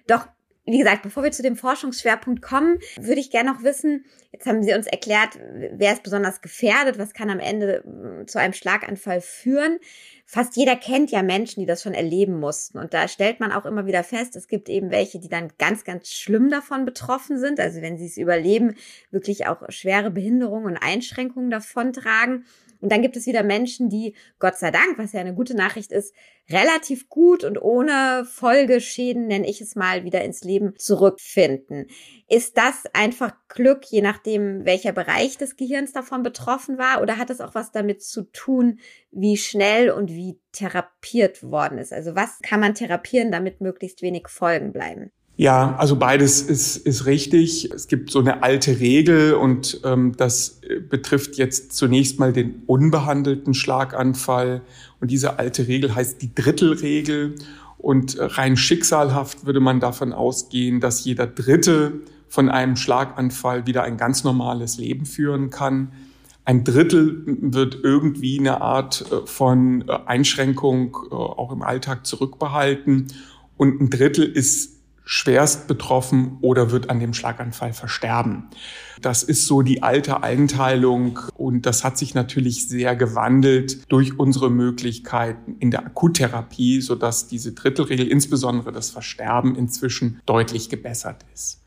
Doch 0.08 0.28
wie 0.66 0.78
gesagt, 0.78 1.04
bevor 1.04 1.24
wir 1.24 1.32
zu 1.32 1.44
dem 1.44 1.58
Forschungsschwerpunkt 1.58 2.42
kommen, 2.42 2.80
würde 2.98 3.20
ich 3.20 3.32
gerne 3.32 3.52
noch 3.52 3.64
wissen, 3.64 4.06
jetzt 4.32 4.46
haben 4.46 4.64
Sie 4.64 4.74
uns 4.74 4.88
erklärt, 4.88 5.38
wer 5.74 5.92
ist 5.92 6.04
besonders 6.04 6.42
gefährdet, 6.42 6.98
was 6.98 7.14
kann 7.14 7.30
am 7.30 7.40
Ende 7.40 7.84
mm, 7.86 8.28
zu 8.28 8.40
einem 8.40 8.54
Schlaganfall 8.54 9.20
führen. 9.20 9.80
Fast 10.26 10.56
jeder 10.56 10.78
kennt 10.78 11.12
ja 11.12 11.22
Menschen, 11.22 11.60
die 11.60 11.66
das 11.66 11.84
schon 11.84 11.94
erleben 11.94 12.40
mussten. 12.40 12.78
Und 12.78 12.94
da 12.94 13.10
stellt 13.10 13.42
man 13.42 13.52
auch 13.52 13.66
immer 13.66 13.86
wieder 13.86 14.06
fest, 14.06 14.38
es 14.38 14.48
gibt 14.48 14.70
eben 14.70 14.90
welche, 14.90 15.20
die 15.20 15.28
dann 15.28 15.52
ganz, 15.60 15.84
ganz 15.84 16.10
schlimm 16.10 16.50
davon 16.50 16.86
betroffen 16.86 17.38
sind. 17.40 17.60
Also 17.60 17.82
wenn 17.82 17.98
sie 17.98 18.06
es 18.06 18.18
überleben, 18.18 18.76
wirklich 19.12 19.48
auch 19.48 19.64
schwere 19.70 20.12
Behinderungen 20.12 20.66
und 20.66 20.78
Einschränkungen 20.78 21.50
davontragen. 21.50 22.46
Und 22.84 22.92
dann 22.92 23.02
gibt 23.02 23.16
es 23.16 23.26
wieder 23.26 23.44
Menschen, 23.44 23.88
die, 23.88 24.14
Gott 24.40 24.58
sei 24.58 24.70
Dank, 24.70 24.98
was 24.98 25.14
ja 25.14 25.22
eine 25.22 25.34
gute 25.34 25.56
Nachricht 25.56 25.94
ist, 25.94 26.14
relativ 26.50 27.08
gut 27.08 27.46
und 27.46 27.58
ohne 27.58 28.26
Folgeschäden, 28.30 29.26
nenne 29.26 29.50
ich 29.50 29.62
es 29.62 29.78
mal, 29.78 30.04
wieder 30.04 30.22
ins 30.22 30.44
Leben 30.44 30.74
zurückfinden. 30.78 31.88
Ist 32.28 32.58
das 32.58 32.84
einfach 32.92 33.38
Glück, 33.48 33.86
je 33.86 34.02
nachdem, 34.02 34.66
welcher 34.66 34.92
Bereich 34.92 35.38
des 35.38 35.56
Gehirns 35.56 35.94
davon 35.94 36.24
betroffen 36.24 36.78
war? 36.78 37.02
Oder 37.02 37.18
hat 37.18 37.30
es 37.30 37.40
auch 37.40 37.56
was 37.56 37.72
damit 37.72 38.04
zu 38.04 38.24
tun, 38.24 38.80
wie 39.12 39.38
schnell 39.38 39.90
und 39.90 40.10
wie 40.10 40.42
therapiert 40.52 41.42
worden 41.42 41.78
ist? 41.78 41.94
Also 41.94 42.18
was 42.18 42.40
kann 42.42 42.60
man 42.60 42.76
therapieren, 42.76 43.32
damit 43.32 43.62
möglichst 43.62 44.02
wenig 44.02 44.28
Folgen 44.28 44.74
bleiben? 44.74 45.14
Ja, 45.36 45.76
also 45.78 45.96
beides 45.96 46.44
ist, 46.44 46.78
ist 46.78 47.08
richtig. 47.08 47.72
Es 47.72 47.88
gibt 47.88 48.12
so 48.12 48.20
eine 48.20 48.44
alte 48.44 48.80
Regel 48.80 49.34
und 49.34 49.82
ähm, 49.84 50.16
das 50.16 50.62
äh, 50.62 50.80
betrifft 50.80 51.38
jetzt 51.38 51.74
zunächst 51.74 52.20
mal 52.20 52.32
den 52.34 52.62
unbehandelten 52.68 53.56
Schlaganfall. 53.56 54.62
Und 55.00 55.10
diese 55.10 55.40
alte 55.40 55.68
Regel 55.68 55.96
heißt 55.96 56.22
die 56.22 56.36
Drittelregel. 56.36 57.36
Und 57.80 58.16
äh, 58.16 58.26
rein 58.26 58.56
schicksalhaft 58.56 59.46
würde 59.48 59.60
man 59.60 59.80
davon 59.80 60.14
ausgehen, 60.14 60.80
dass 60.80 61.04
jeder 61.04 61.26
Dritte 61.26 61.94
von 62.30 62.50
einem 62.50 62.76
Schlaganfall 62.76 63.66
wieder 63.66 63.82
ein 63.84 63.98
ganz 63.98 64.24
normales 64.24 64.78
Leben 64.78 65.08
führen 65.08 65.50
kann. 65.50 65.94
Ein 66.46 66.64
Drittel 66.64 67.24
wird 67.26 67.80
irgendwie 67.82 68.38
eine 68.38 68.62
Art 68.62 69.04
äh, 69.12 69.26
von 69.26 69.90
Einschränkung 69.90 70.96
auch 70.96 71.52
im 71.52 71.64
Alltag 71.64 72.06
zurückbehalten. 72.06 73.08
Und 73.58 73.82
ein 73.82 73.90
Drittel 73.90 74.26
ist 74.26 74.73
schwerst 75.06 75.68
betroffen 75.68 76.38
oder 76.42 76.72
wird 76.72 76.90
an 76.90 77.00
dem 77.00 77.14
Schlaganfall 77.14 77.74
versterben. 77.74 78.48
Das 79.02 79.24
ist 79.24 79.48
so 79.48 79.62
die 79.62 79.84
alte 79.84 80.24
Einteilung 80.24 81.20
und 81.36 81.66
das 81.66 81.84
hat 81.84 81.98
sich 81.98 82.14
natürlich 82.14 82.70
sehr 82.70 82.96
gewandelt 82.96 83.92
durch 83.92 84.18
unsere 84.18 84.50
Möglichkeiten 84.50 85.58
in 85.60 85.72
der 85.72 85.86
Akuttherapie, 85.86 86.80
sodass 86.82 87.28
diese 87.28 87.52
Drittelregel, 87.52 88.08
insbesondere 88.08 88.72
das 88.72 88.92
Versterben, 88.92 89.56
inzwischen 89.56 90.22
deutlich 90.26 90.70
gebessert 90.70 91.26
ist. 91.34 91.62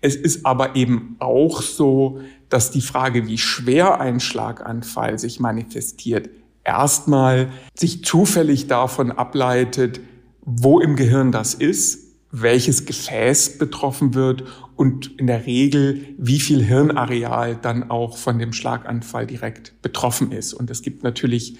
Es 0.00 0.16
ist 0.16 0.44
aber 0.44 0.74
eben 0.74 1.16
auch 1.20 1.62
so, 1.62 2.20
dass 2.48 2.70
die 2.70 2.82
Frage, 2.82 3.26
wie 3.26 3.38
schwer 3.38 4.00
ein 4.00 4.20
Schlaganfall 4.20 5.18
sich 5.18 5.40
manifestiert, 5.40 6.28
erstmal 6.64 7.50
sich 7.74 8.04
zufällig 8.04 8.66
davon 8.66 9.12
ableitet, 9.12 10.00
wo 10.42 10.80
im 10.80 10.96
Gehirn 10.96 11.32
das 11.32 11.54
ist 11.54 12.04
welches 12.36 12.84
Gefäß 12.84 13.58
betroffen 13.58 14.14
wird 14.14 14.42
und 14.74 15.18
in 15.20 15.28
der 15.28 15.46
Regel, 15.46 16.14
wie 16.18 16.40
viel 16.40 16.64
Hirnareal 16.64 17.54
dann 17.54 17.90
auch 17.90 18.16
von 18.16 18.40
dem 18.40 18.52
Schlaganfall 18.52 19.26
direkt 19.26 19.80
betroffen 19.82 20.32
ist. 20.32 20.52
Und 20.52 20.68
es 20.68 20.82
gibt 20.82 21.04
natürlich 21.04 21.56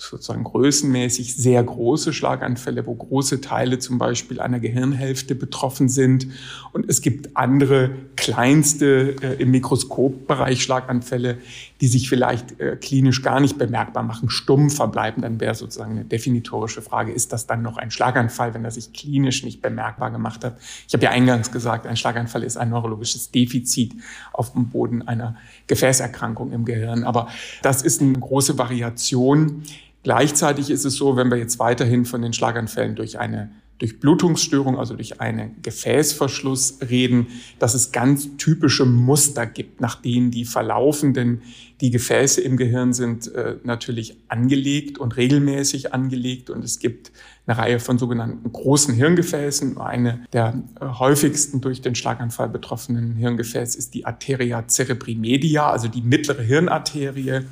sozusagen 0.00 0.44
größenmäßig 0.44 1.36
sehr 1.36 1.62
große 1.62 2.12
Schlaganfälle, 2.12 2.86
wo 2.86 2.94
große 2.94 3.40
Teile 3.40 3.78
zum 3.78 3.98
Beispiel 3.98 4.40
einer 4.40 4.58
Gehirnhälfte 4.58 5.34
betroffen 5.34 5.88
sind. 5.88 6.26
Und 6.72 6.88
es 6.88 7.02
gibt 7.02 7.36
andere 7.36 7.90
kleinste 8.16 9.16
äh, 9.22 9.42
im 9.42 9.50
Mikroskopbereich 9.50 10.62
Schlaganfälle, 10.62 11.38
die 11.80 11.86
sich 11.86 12.08
vielleicht 12.08 12.58
äh, 12.60 12.76
klinisch 12.76 13.22
gar 13.22 13.40
nicht 13.40 13.58
bemerkbar 13.58 14.02
machen, 14.02 14.30
stumm 14.30 14.70
verbleiben. 14.70 15.22
Dann 15.22 15.38
wäre 15.38 15.54
sozusagen 15.54 15.92
eine 15.92 16.04
definitorische 16.04 16.80
Frage, 16.80 17.12
ist 17.12 17.32
das 17.32 17.46
dann 17.46 17.62
noch 17.62 17.76
ein 17.76 17.90
Schlaganfall, 17.90 18.54
wenn 18.54 18.64
er 18.64 18.70
sich 18.70 18.92
klinisch 18.92 19.44
nicht 19.44 19.60
bemerkbar 19.60 20.10
gemacht 20.10 20.44
hat? 20.44 20.58
Ich 20.88 20.94
habe 20.94 21.04
ja 21.04 21.10
eingangs 21.10 21.52
gesagt, 21.52 21.86
ein 21.86 21.96
Schlaganfall 21.96 22.42
ist 22.42 22.56
ein 22.56 22.70
neurologisches 22.70 23.30
Defizit 23.30 23.92
auf 24.32 24.52
dem 24.52 24.70
Boden 24.70 25.06
einer 25.06 25.36
Gefäßerkrankung 25.66 26.52
im 26.52 26.64
Gehirn. 26.64 27.04
Aber 27.04 27.28
das 27.62 27.82
ist 27.82 28.00
eine 28.00 28.12
große 28.12 28.56
Variation 28.56 29.62
Gleichzeitig 30.02 30.70
ist 30.70 30.84
es 30.84 30.94
so, 30.94 31.16
wenn 31.16 31.30
wir 31.30 31.36
jetzt 31.36 31.58
weiterhin 31.58 32.04
von 32.04 32.22
den 32.22 32.32
Schlaganfällen 32.32 32.96
durch 32.96 33.18
eine 33.18 33.50
Durchblutungsstörung, 33.80 34.78
also 34.78 34.94
durch 34.94 35.20
einen 35.20 35.56
Gefäßverschluss 35.62 36.78
reden, 36.90 37.28
dass 37.58 37.74
es 37.74 37.92
ganz 37.92 38.36
typische 38.36 38.84
Muster 38.84 39.46
gibt, 39.46 39.80
nach 39.80 40.00
denen 40.00 40.30
die 40.30 40.44
verlaufen, 40.44 41.14
denn 41.14 41.40
die 41.80 41.90
Gefäße 41.90 42.42
im 42.42 42.58
Gehirn 42.58 42.92
sind 42.92 43.34
äh, 43.34 43.56
natürlich 43.64 44.18
angelegt 44.28 44.98
und 44.98 45.16
regelmäßig 45.16 45.94
angelegt 45.94 46.50
und 46.50 46.62
es 46.62 46.78
gibt 46.78 47.10
eine 47.46 47.56
Reihe 47.56 47.80
von 47.80 47.98
sogenannten 47.98 48.52
großen 48.52 48.92
Hirngefäßen. 48.92 49.78
Eine 49.78 50.26
der 50.34 50.62
äh, 50.78 50.84
häufigsten 50.84 51.62
durch 51.62 51.80
den 51.80 51.94
Schlaganfall 51.94 52.50
betroffenen 52.50 53.16
Hirngefäße 53.16 53.78
ist 53.78 53.94
die 53.94 54.04
Arteria 54.04 54.68
cerebri 54.68 55.14
media, 55.14 55.70
also 55.70 55.88
die 55.88 56.02
mittlere 56.02 56.42
Hirnarterie. 56.42 57.46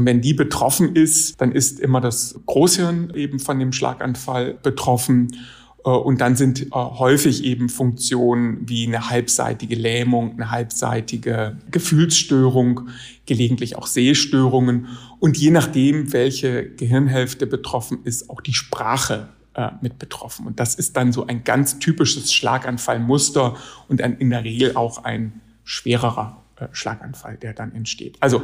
Und 0.00 0.06
wenn 0.06 0.22
die 0.22 0.32
betroffen 0.32 0.96
ist, 0.96 1.42
dann 1.42 1.52
ist 1.52 1.78
immer 1.78 2.00
das 2.00 2.40
Großhirn 2.46 3.12
eben 3.14 3.38
von 3.38 3.58
dem 3.58 3.70
Schlaganfall 3.70 4.54
betroffen. 4.54 5.36
Äh, 5.84 5.90
und 5.90 6.22
dann 6.22 6.36
sind 6.36 6.62
äh, 6.62 6.70
häufig 6.70 7.44
eben 7.44 7.68
Funktionen 7.68 8.66
wie 8.66 8.86
eine 8.86 9.10
halbseitige 9.10 9.74
Lähmung, 9.74 10.32
eine 10.32 10.50
halbseitige 10.50 11.58
Gefühlsstörung, 11.70 12.88
gelegentlich 13.26 13.76
auch 13.76 13.86
Sehstörungen. 13.86 14.86
Und 15.18 15.36
je 15.36 15.50
nachdem, 15.50 16.14
welche 16.14 16.70
Gehirnhälfte 16.70 17.46
betroffen 17.46 17.98
ist, 18.04 18.30
auch 18.30 18.40
die 18.40 18.54
Sprache 18.54 19.28
äh, 19.52 19.68
mit 19.82 19.98
betroffen. 19.98 20.46
Und 20.46 20.60
das 20.60 20.76
ist 20.76 20.96
dann 20.96 21.12
so 21.12 21.26
ein 21.26 21.44
ganz 21.44 21.78
typisches 21.78 22.32
Schlaganfallmuster 22.32 23.54
und 23.88 24.00
in 24.00 24.30
der 24.30 24.44
Regel 24.44 24.76
auch 24.76 25.04
ein 25.04 25.42
schwererer 25.62 26.42
Schlaganfall, 26.72 27.36
der 27.36 27.54
dann 27.54 27.74
entsteht. 27.74 28.16
Also 28.20 28.42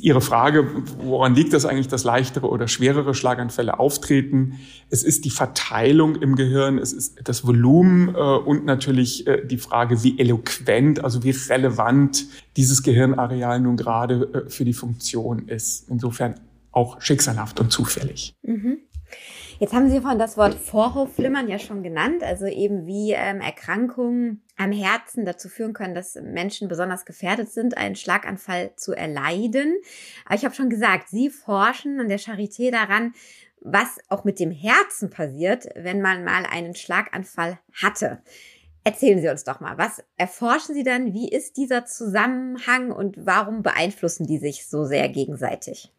Ihre 0.00 0.20
Frage, 0.20 0.66
woran 0.98 1.34
liegt 1.34 1.52
das 1.52 1.64
eigentlich, 1.64 1.88
dass 1.88 2.04
leichtere 2.04 2.48
oder 2.48 2.68
schwerere 2.68 3.14
Schlaganfälle 3.14 3.78
auftreten? 3.78 4.58
Es 4.90 5.02
ist 5.02 5.24
die 5.24 5.30
Verteilung 5.30 6.16
im 6.16 6.36
Gehirn, 6.36 6.78
es 6.78 6.92
ist 6.92 7.20
das 7.24 7.46
Volumen 7.46 8.14
äh, 8.14 8.18
und 8.18 8.64
natürlich 8.64 9.26
äh, 9.26 9.44
die 9.44 9.58
Frage, 9.58 10.02
wie 10.02 10.18
eloquent, 10.18 11.04
also 11.04 11.22
wie 11.24 11.30
relevant 11.30 12.26
dieses 12.56 12.82
Gehirnareal 12.82 13.60
nun 13.60 13.76
gerade 13.76 14.44
äh, 14.46 14.50
für 14.50 14.64
die 14.64 14.72
Funktion 14.72 15.48
ist. 15.48 15.88
Insofern 15.88 16.34
auch 16.72 17.00
schicksalhaft 17.00 17.60
und 17.60 17.72
zufällig. 17.72 18.34
Mhm. 18.42 18.78
Jetzt 19.60 19.74
haben 19.74 19.90
Sie 19.90 20.00
vorhin 20.00 20.20
das 20.20 20.36
Wort 20.36 20.54
Vorhofflimmern 20.54 21.48
ja 21.48 21.58
schon 21.58 21.82
genannt, 21.82 22.22
also 22.22 22.46
eben 22.46 22.86
wie 22.86 23.10
ähm, 23.10 23.40
Erkrankungen 23.40 24.40
am 24.56 24.70
Herzen 24.70 25.24
dazu 25.24 25.48
führen 25.48 25.72
können, 25.72 25.96
dass 25.96 26.14
Menschen 26.14 26.68
besonders 26.68 27.04
gefährdet 27.04 27.50
sind, 27.50 27.76
einen 27.76 27.96
Schlaganfall 27.96 28.70
zu 28.76 28.92
erleiden. 28.92 29.74
Aber 30.24 30.36
ich 30.36 30.44
habe 30.44 30.54
schon 30.54 30.70
gesagt, 30.70 31.08
Sie 31.08 31.28
forschen 31.28 31.98
an 31.98 32.08
der 32.08 32.20
Charité 32.20 32.70
daran, 32.70 33.14
was 33.60 33.98
auch 34.08 34.22
mit 34.22 34.38
dem 34.38 34.52
Herzen 34.52 35.10
passiert, 35.10 35.66
wenn 35.74 36.00
man 36.00 36.22
mal 36.22 36.46
einen 36.46 36.76
Schlaganfall 36.76 37.58
hatte. 37.72 38.22
Erzählen 38.84 39.20
Sie 39.20 39.28
uns 39.28 39.42
doch 39.42 39.58
mal, 39.58 39.76
was 39.76 40.04
erforschen 40.16 40.72
Sie 40.72 40.84
dann? 40.84 41.12
Wie 41.14 41.28
ist 41.28 41.56
dieser 41.56 41.84
Zusammenhang 41.84 42.92
und 42.92 43.26
warum 43.26 43.64
beeinflussen 43.64 44.24
die 44.24 44.38
sich 44.38 44.68
so 44.68 44.84
sehr 44.84 45.08
gegenseitig? 45.08 45.92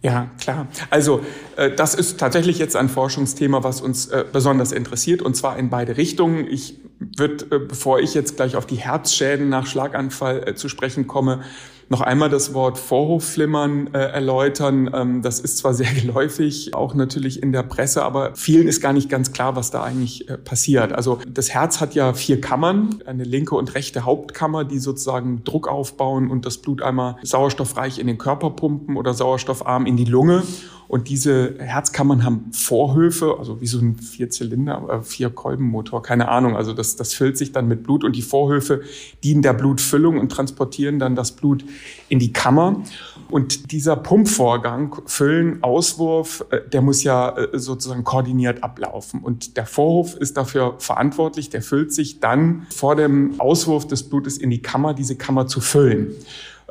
Ja, 0.00 0.30
klar. 0.40 0.68
Also 0.90 1.22
äh, 1.56 1.72
das 1.74 1.94
ist 1.94 2.20
tatsächlich 2.20 2.58
jetzt 2.58 2.76
ein 2.76 2.88
Forschungsthema, 2.88 3.64
was 3.64 3.80
uns 3.80 4.06
äh, 4.06 4.24
besonders 4.32 4.70
interessiert, 4.70 5.22
und 5.22 5.34
zwar 5.34 5.58
in 5.58 5.70
beide 5.70 5.96
Richtungen. 5.96 6.46
Ich 6.46 6.76
würde, 6.98 7.44
äh, 7.56 7.58
bevor 7.58 7.98
ich 7.98 8.14
jetzt 8.14 8.36
gleich 8.36 8.54
auf 8.54 8.64
die 8.64 8.76
Herzschäden 8.76 9.48
nach 9.48 9.66
Schlaganfall 9.66 10.48
äh, 10.48 10.54
zu 10.54 10.68
sprechen 10.68 11.08
komme, 11.08 11.42
noch 11.90 12.00
einmal 12.00 12.28
das 12.28 12.54
Wort 12.54 12.78
Vorhofflimmern 12.78 13.94
äh, 13.94 13.98
erläutern. 13.98 14.90
Ähm, 14.92 15.22
das 15.22 15.40
ist 15.40 15.58
zwar 15.58 15.74
sehr 15.74 15.92
geläufig, 16.00 16.74
auch 16.74 16.94
natürlich 16.94 17.42
in 17.42 17.52
der 17.52 17.62
Presse, 17.62 18.04
aber 18.04 18.34
vielen 18.34 18.68
ist 18.68 18.80
gar 18.80 18.92
nicht 18.92 19.08
ganz 19.08 19.32
klar, 19.32 19.56
was 19.56 19.70
da 19.70 19.82
eigentlich 19.82 20.28
äh, 20.28 20.36
passiert. 20.36 20.92
Also 20.92 21.18
das 21.28 21.50
Herz 21.50 21.80
hat 21.80 21.94
ja 21.94 22.12
vier 22.12 22.40
Kammern, 22.40 23.00
eine 23.06 23.24
linke 23.24 23.54
und 23.54 23.74
rechte 23.74 24.04
Hauptkammer, 24.04 24.64
die 24.64 24.78
sozusagen 24.78 25.44
Druck 25.44 25.68
aufbauen 25.68 26.30
und 26.30 26.44
das 26.44 26.58
Blut 26.58 26.82
einmal 26.82 27.16
sauerstoffreich 27.22 27.98
in 27.98 28.06
den 28.06 28.18
Körper 28.18 28.50
pumpen 28.50 28.96
oder 28.96 29.14
sauerstoffarm 29.14 29.86
in 29.86 29.96
die 29.96 30.04
Lunge. 30.04 30.42
Und 30.88 31.10
diese 31.10 31.56
Herzkammern 31.58 32.24
haben 32.24 32.50
Vorhöfe, 32.52 33.36
also 33.38 33.60
wie 33.60 33.66
so 33.66 33.78
ein 33.78 33.96
Vierzylinder, 33.96 34.88
äh, 34.90 35.02
Vier-Kolben-Motor, 35.02 36.02
keine 36.02 36.28
Ahnung. 36.28 36.56
Also 36.56 36.72
das, 36.72 36.96
das 36.96 37.12
füllt 37.12 37.36
sich 37.36 37.52
dann 37.52 37.68
mit 37.68 37.82
Blut 37.82 38.04
und 38.04 38.16
die 38.16 38.22
Vorhöfe 38.22 38.80
dienen 39.22 39.42
der 39.42 39.52
Blutfüllung 39.52 40.18
und 40.18 40.32
transportieren 40.32 40.98
dann 40.98 41.14
das 41.14 41.32
Blut 41.32 41.62
in 42.08 42.18
die 42.18 42.32
Kammer. 42.32 42.82
Und 43.30 43.72
dieser 43.72 43.96
Pumpvorgang, 43.96 45.02
Füllen, 45.06 45.62
Auswurf, 45.62 46.44
äh, 46.50 46.60
der 46.72 46.80
muss 46.80 47.02
ja 47.02 47.36
äh, 47.36 47.58
sozusagen 47.58 48.04
koordiniert 48.04 48.62
ablaufen. 48.62 49.20
Und 49.20 49.56
der 49.56 49.66
Vorhof 49.66 50.14
ist 50.14 50.36
dafür 50.36 50.76
verantwortlich, 50.78 51.50
der 51.50 51.62
füllt 51.62 51.92
sich 51.92 52.20
dann 52.20 52.66
vor 52.74 52.96
dem 52.96 53.38
Auswurf 53.38 53.86
des 53.86 54.08
Blutes 54.08 54.38
in 54.38 54.50
die 54.50 54.62
Kammer, 54.62 54.94
diese 54.94 55.16
Kammer 55.16 55.46
zu 55.46 55.60
füllen. 55.60 56.14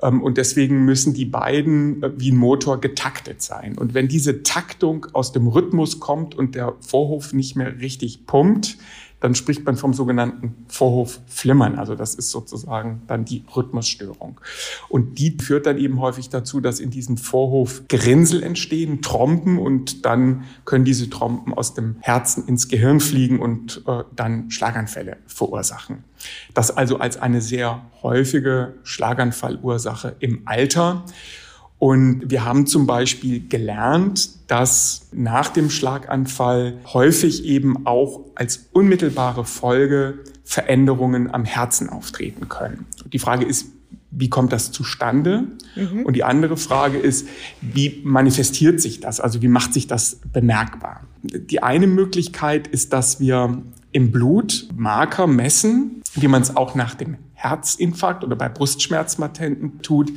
Ähm, 0.02 0.22
und 0.22 0.38
deswegen 0.38 0.86
müssen 0.86 1.14
die 1.14 1.26
beiden 1.26 2.04
äh, 2.04 2.12
wie 2.18 2.32
ein 2.32 2.38
Motor 2.38 2.82
getaktet 2.82 3.42
sein. 3.42 3.78
Und 3.78 3.94
wenn 3.94 4.08
diese 4.08 4.44
Taktung 4.44 5.08
aus 5.14 5.32
dem 5.32 5.48
Rhythmus 5.48 6.00
kommt 6.00 6.36
und 6.36 6.56
der 6.56 6.74
Vorhof 6.80 7.34
nicht 7.34 7.56
mehr 7.56 7.80
richtig 7.80 8.26
pumpt, 8.26 8.78
dann 9.20 9.34
spricht 9.34 9.66
man 9.66 9.78
vom 9.78 9.94
sogenannten 9.94 10.66
Vorhofflimmern. 10.68 11.78
Also 11.80 11.96
das 11.96 12.14
ist 12.14 12.30
sozusagen 12.30 13.02
dann 13.08 13.26
die 13.26 13.44
Rhythmusstörung. 13.56 14.40
Und 14.90 15.18
die 15.18 15.38
führt 15.42 15.66
dann 15.66 15.78
eben 15.78 16.00
häufig 16.00 16.30
dazu, 16.30 16.62
dass 16.62 16.80
in 16.80 16.92
diesem 16.92 17.18
Vorhof 17.18 17.84
Gerinnsel 17.88 18.44
entstehen, 18.44 19.02
Trompen 19.02 19.58
und 19.58 20.06
dann 20.06 20.44
können 20.66 20.86
diese 20.86 21.10
Trompen 21.10 21.54
aus 21.54 21.74
dem 21.74 21.96
Herzen 22.02 22.48
ins 22.48 22.68
Gehirn 22.68 23.00
fliegen 23.00 23.40
und 23.40 23.84
äh, 23.88 24.04
dann 24.16 24.52
Schlaganfälle 24.52 25.18
verursachen. 25.26 26.04
Das 26.54 26.76
also 26.76 26.98
als 26.98 27.18
eine 27.18 27.42
sehr 27.42 27.86
häufige 28.04 28.76
Schlaganfallursache 28.84 30.16
im 30.20 30.42
Alter. 30.46 31.06
Und 31.80 32.32
wir 32.32 32.44
haben 32.44 32.66
zum 32.66 32.88
Beispiel 32.88 33.48
gelernt, 33.48 34.30
dass 34.50 35.08
nach 35.12 35.50
dem 35.50 35.70
Schlaganfall 35.70 36.80
häufig 36.92 37.46
eben 37.46 37.86
auch 37.86 38.22
als 38.36 38.68
unmittelbare 38.74 39.46
Folge 39.46 40.20
Veränderungen 40.44 41.32
am 41.34 41.46
Herzen 41.46 41.90
auftreten 41.90 42.50
können. 42.50 42.86
Die 43.12 43.20
Frage 43.20 43.46
ist, 43.46 43.68
wie 44.10 44.30
kommt 44.30 44.54
das 44.54 44.72
zustande? 44.72 45.44
Mhm. 45.76 46.06
Und 46.06 46.16
die 46.16 46.24
andere 46.24 46.58
Frage 46.58 46.98
ist, 46.98 47.28
wie 47.62 48.02
manifestiert 48.04 48.82
sich 48.82 49.00
das? 49.00 49.20
Also 49.20 49.42
wie 49.42 49.48
macht 49.48 49.74
sich 49.74 49.86
das 49.86 50.20
bemerkbar? 50.32 51.02
Die 51.22 51.62
eine 51.62 51.88
Möglichkeit 51.88 52.68
ist, 52.68 52.94
dass 52.94 53.20
wir 53.20 53.62
im 53.92 54.12
Blut 54.12 54.70
Marker 54.76 55.28
messen, 55.28 56.02
wie 56.16 56.28
man 56.28 56.42
es 56.42 56.56
auch 56.56 56.74
nach 56.74 56.96
dem 56.96 57.18
Herzinfarkt 57.34 58.24
oder 58.24 58.36
bei 58.36 58.50
Brustschmerzmatenten 58.50 59.82
tut, 59.82 60.12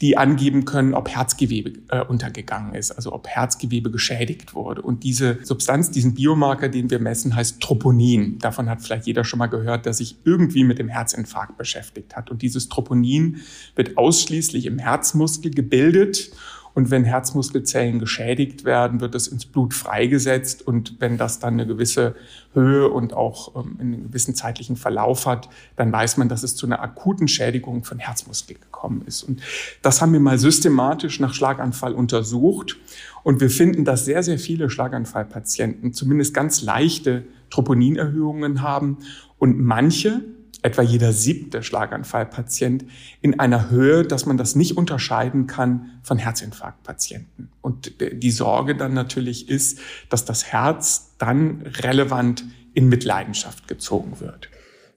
die 0.00 0.18
angeben 0.18 0.64
können, 0.64 0.94
ob 0.94 1.08
Herzgewebe 1.08 1.72
äh, 1.88 2.04
untergegangen 2.04 2.74
ist, 2.74 2.90
also 2.90 3.12
ob 3.12 3.26
Herzgewebe 3.26 3.90
geschädigt 3.90 4.54
wurde. 4.54 4.82
Und 4.82 5.04
diese 5.04 5.38
Substanz, 5.42 5.90
diesen 5.90 6.14
Biomarker, 6.14 6.68
den 6.68 6.90
wir 6.90 6.98
messen, 6.98 7.34
heißt 7.34 7.60
Troponin. 7.60 8.38
Davon 8.38 8.68
hat 8.68 8.82
vielleicht 8.82 9.06
jeder 9.06 9.24
schon 9.24 9.38
mal 9.38 9.46
gehört, 9.46 9.86
der 9.86 9.94
sich 9.94 10.16
irgendwie 10.24 10.64
mit 10.64 10.78
dem 10.78 10.88
Herzinfarkt 10.88 11.56
beschäftigt 11.56 12.16
hat. 12.16 12.30
Und 12.30 12.42
dieses 12.42 12.68
Troponin 12.68 13.38
wird 13.74 13.96
ausschließlich 13.96 14.66
im 14.66 14.78
Herzmuskel 14.78 15.50
gebildet 15.50 16.30
und 16.76 16.90
wenn 16.90 17.04
Herzmuskelzellen 17.04 17.98
geschädigt 17.98 18.66
werden, 18.66 19.00
wird 19.00 19.14
es 19.14 19.28
ins 19.28 19.46
Blut 19.46 19.72
freigesetzt. 19.72 20.66
Und 20.66 20.96
wenn 21.00 21.16
das 21.16 21.38
dann 21.38 21.54
eine 21.54 21.66
gewisse 21.66 22.14
Höhe 22.52 22.90
und 22.90 23.14
auch 23.14 23.56
ähm, 23.56 23.78
einen 23.80 24.02
gewissen 24.02 24.34
zeitlichen 24.34 24.76
Verlauf 24.76 25.24
hat, 25.24 25.48
dann 25.76 25.90
weiß 25.90 26.18
man, 26.18 26.28
dass 26.28 26.42
es 26.42 26.54
zu 26.54 26.66
einer 26.66 26.82
akuten 26.82 27.28
Schädigung 27.28 27.82
von 27.82 27.98
Herzmuskel 27.98 28.58
gekommen 28.58 29.04
ist. 29.06 29.22
Und 29.22 29.40
das 29.80 30.02
haben 30.02 30.12
wir 30.12 30.20
mal 30.20 30.38
systematisch 30.38 31.18
nach 31.18 31.32
Schlaganfall 31.32 31.94
untersucht. 31.94 32.76
Und 33.22 33.40
wir 33.40 33.48
finden, 33.48 33.86
dass 33.86 34.04
sehr, 34.04 34.22
sehr 34.22 34.38
viele 34.38 34.68
Schlaganfallpatienten 34.68 35.94
zumindest 35.94 36.34
ganz 36.34 36.60
leichte 36.60 37.24
Troponinerhöhungen 37.48 38.60
haben 38.60 38.98
und 39.38 39.58
manche 39.58 40.20
etwa 40.66 40.82
jeder 40.82 41.12
siebte 41.12 41.62
Schlaganfallpatient 41.62 42.84
in 43.20 43.38
einer 43.38 43.70
Höhe, 43.70 44.02
dass 44.02 44.26
man 44.26 44.36
das 44.36 44.56
nicht 44.56 44.76
unterscheiden 44.76 45.46
kann 45.46 46.00
von 46.02 46.18
Herzinfarktpatienten. 46.18 47.50
Und 47.62 47.92
die 48.00 48.30
Sorge 48.32 48.74
dann 48.74 48.92
natürlich 48.92 49.48
ist, 49.48 49.78
dass 50.08 50.24
das 50.24 50.46
Herz 50.46 51.12
dann 51.18 51.62
relevant 51.82 52.44
in 52.74 52.88
Mitleidenschaft 52.88 53.68
gezogen 53.68 54.18
wird. 54.18 54.50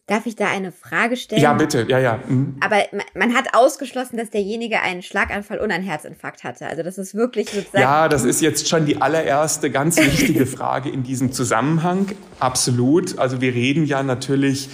Darf 0.08 0.26
ich 0.26 0.36
da 0.36 0.48
eine 0.48 0.72
Frage 0.72 1.16
stellen? 1.16 1.40
Ja, 1.40 1.54
bitte, 1.54 1.86
ja, 1.88 2.00
ja. 2.00 2.20
Mhm. 2.28 2.56
Aber 2.62 2.78
man 3.14 3.36
hat 3.36 3.54
ausgeschlossen, 3.54 4.18
dass 4.18 4.32
derjenige 4.32 4.82
einen 4.82 5.04
Schlaganfall 5.04 5.60
und 5.60 5.70
einen 5.70 5.84
Herzinfarkt 5.84 6.44
hatte. 6.44 6.66
Also 6.66 6.82
das 6.82 6.98
ist 6.98 7.14
wirklich 7.14 7.52
sozusagen. 7.52 7.84
Ja, 7.84 8.10
das 8.10 8.24
ist 8.24 8.42
jetzt 8.42 8.68
schon 8.68 8.88
die 8.88 9.00
allererste 9.00 9.70
ganz 9.70 9.98
wichtige 9.98 10.46
Frage 10.48 10.90
in 10.90 11.04
diesem 11.04 11.32
Zusammenhang. 11.32 12.08
Absolut. 12.40 13.20
Also 13.20 13.40
wir 13.40 13.54
reden 13.54 13.86
ja 13.86 14.02
natürlich 14.02 14.70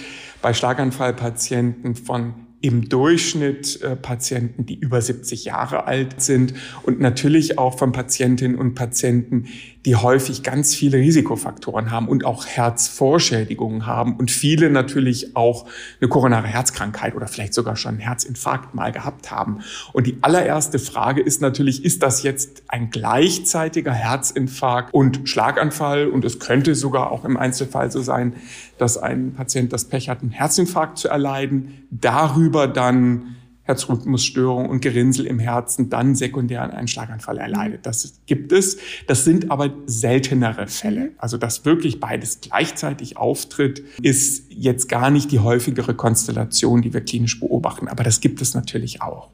bei 0.46 0.54
Schlaganfallpatienten 0.54 1.96
von 1.96 2.45
im 2.66 2.88
Durchschnitt 2.88 3.80
äh, 3.82 3.94
Patienten, 3.94 4.66
die 4.66 4.74
über 4.74 5.00
70 5.00 5.44
Jahre 5.44 5.86
alt 5.86 6.20
sind 6.20 6.52
und 6.82 6.98
natürlich 6.98 7.58
auch 7.58 7.78
von 7.78 7.92
Patientinnen 7.92 8.58
und 8.58 8.74
Patienten, 8.74 9.46
die 9.84 9.94
häufig 9.94 10.42
ganz 10.42 10.74
viele 10.74 10.98
Risikofaktoren 10.98 11.92
haben 11.92 12.08
und 12.08 12.24
auch 12.24 12.44
Herzvorschädigungen 12.44 13.86
haben 13.86 14.16
und 14.16 14.32
viele 14.32 14.68
natürlich 14.68 15.36
auch 15.36 15.66
eine 16.00 16.08
koronare 16.08 16.48
Herzkrankheit 16.48 17.14
oder 17.14 17.28
vielleicht 17.28 17.54
sogar 17.54 17.76
schon 17.76 17.90
einen 17.90 18.00
Herzinfarkt 18.00 18.74
mal 18.74 18.90
gehabt 18.90 19.30
haben. 19.30 19.60
Und 19.92 20.08
die 20.08 20.18
allererste 20.22 20.80
Frage 20.80 21.20
ist 21.22 21.40
natürlich, 21.40 21.84
ist 21.84 22.02
das 22.02 22.24
jetzt 22.24 22.64
ein 22.66 22.90
gleichzeitiger 22.90 23.92
Herzinfarkt 23.92 24.92
und 24.92 25.28
Schlaganfall? 25.28 26.08
Und 26.08 26.24
es 26.24 26.40
könnte 26.40 26.74
sogar 26.74 27.12
auch 27.12 27.24
im 27.24 27.36
Einzelfall 27.36 27.92
so 27.92 28.02
sein, 28.02 28.32
dass 28.78 28.98
ein 28.98 29.34
Patient 29.34 29.72
das 29.72 29.84
Pech 29.84 30.08
hat, 30.08 30.20
einen 30.22 30.32
Herzinfarkt 30.32 30.98
zu 30.98 31.08
erleiden, 31.08 31.86
darüber 31.92 32.55
dann 32.64 33.36
Herzrhythmusstörung 33.66 34.68
und 34.68 34.80
Gerinnsel 34.80 35.26
im 35.26 35.38
Herzen 35.38 35.90
dann 35.90 36.14
sekundär 36.14 36.72
einen 36.72 36.88
Schlaganfall 36.88 37.38
erleidet. 37.38 37.84
Das 37.84 38.20
gibt 38.26 38.52
es. 38.52 38.78
Das 39.08 39.24
sind 39.24 39.50
aber 39.50 39.70
seltenere 39.86 40.68
Fälle. 40.68 41.10
Also, 41.18 41.36
dass 41.36 41.64
wirklich 41.64 41.98
beides 42.00 42.40
gleichzeitig 42.40 43.16
auftritt, 43.16 43.82
ist 44.00 44.44
jetzt 44.50 44.88
gar 44.88 45.10
nicht 45.10 45.32
die 45.32 45.40
häufigere 45.40 45.94
Konstellation, 45.94 46.80
die 46.80 46.94
wir 46.94 47.00
klinisch 47.00 47.40
beobachten. 47.40 47.88
Aber 47.88 48.04
das 48.04 48.20
gibt 48.20 48.40
es 48.40 48.54
natürlich 48.54 49.02
auch. 49.02 49.30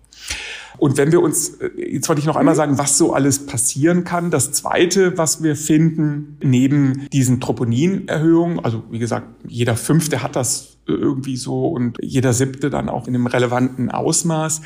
Und 0.82 0.96
wenn 0.96 1.12
wir 1.12 1.22
uns, 1.22 1.60
äh, 1.60 1.70
jetzt 1.76 2.08
wollte 2.08 2.18
ich 2.18 2.26
noch 2.26 2.34
einmal 2.34 2.56
sagen, 2.56 2.76
was 2.76 2.98
so 2.98 3.12
alles 3.12 3.46
passieren 3.46 4.02
kann. 4.02 4.32
Das 4.32 4.50
Zweite, 4.50 5.16
was 5.16 5.40
wir 5.40 5.54
finden, 5.54 6.38
neben 6.42 7.08
diesen 7.12 7.40
Troponinerhöhungen, 7.40 8.58
also 8.58 8.82
wie 8.90 8.98
gesagt, 8.98 9.28
jeder 9.46 9.76
Fünfte 9.76 10.24
hat 10.24 10.34
das 10.34 10.78
irgendwie 10.88 11.36
so 11.36 11.68
und 11.68 11.98
jeder 12.02 12.32
Siebte 12.32 12.68
dann 12.68 12.88
auch 12.88 13.06
in 13.06 13.14
einem 13.14 13.28
relevanten 13.28 13.92
Ausmaß, 13.92 14.62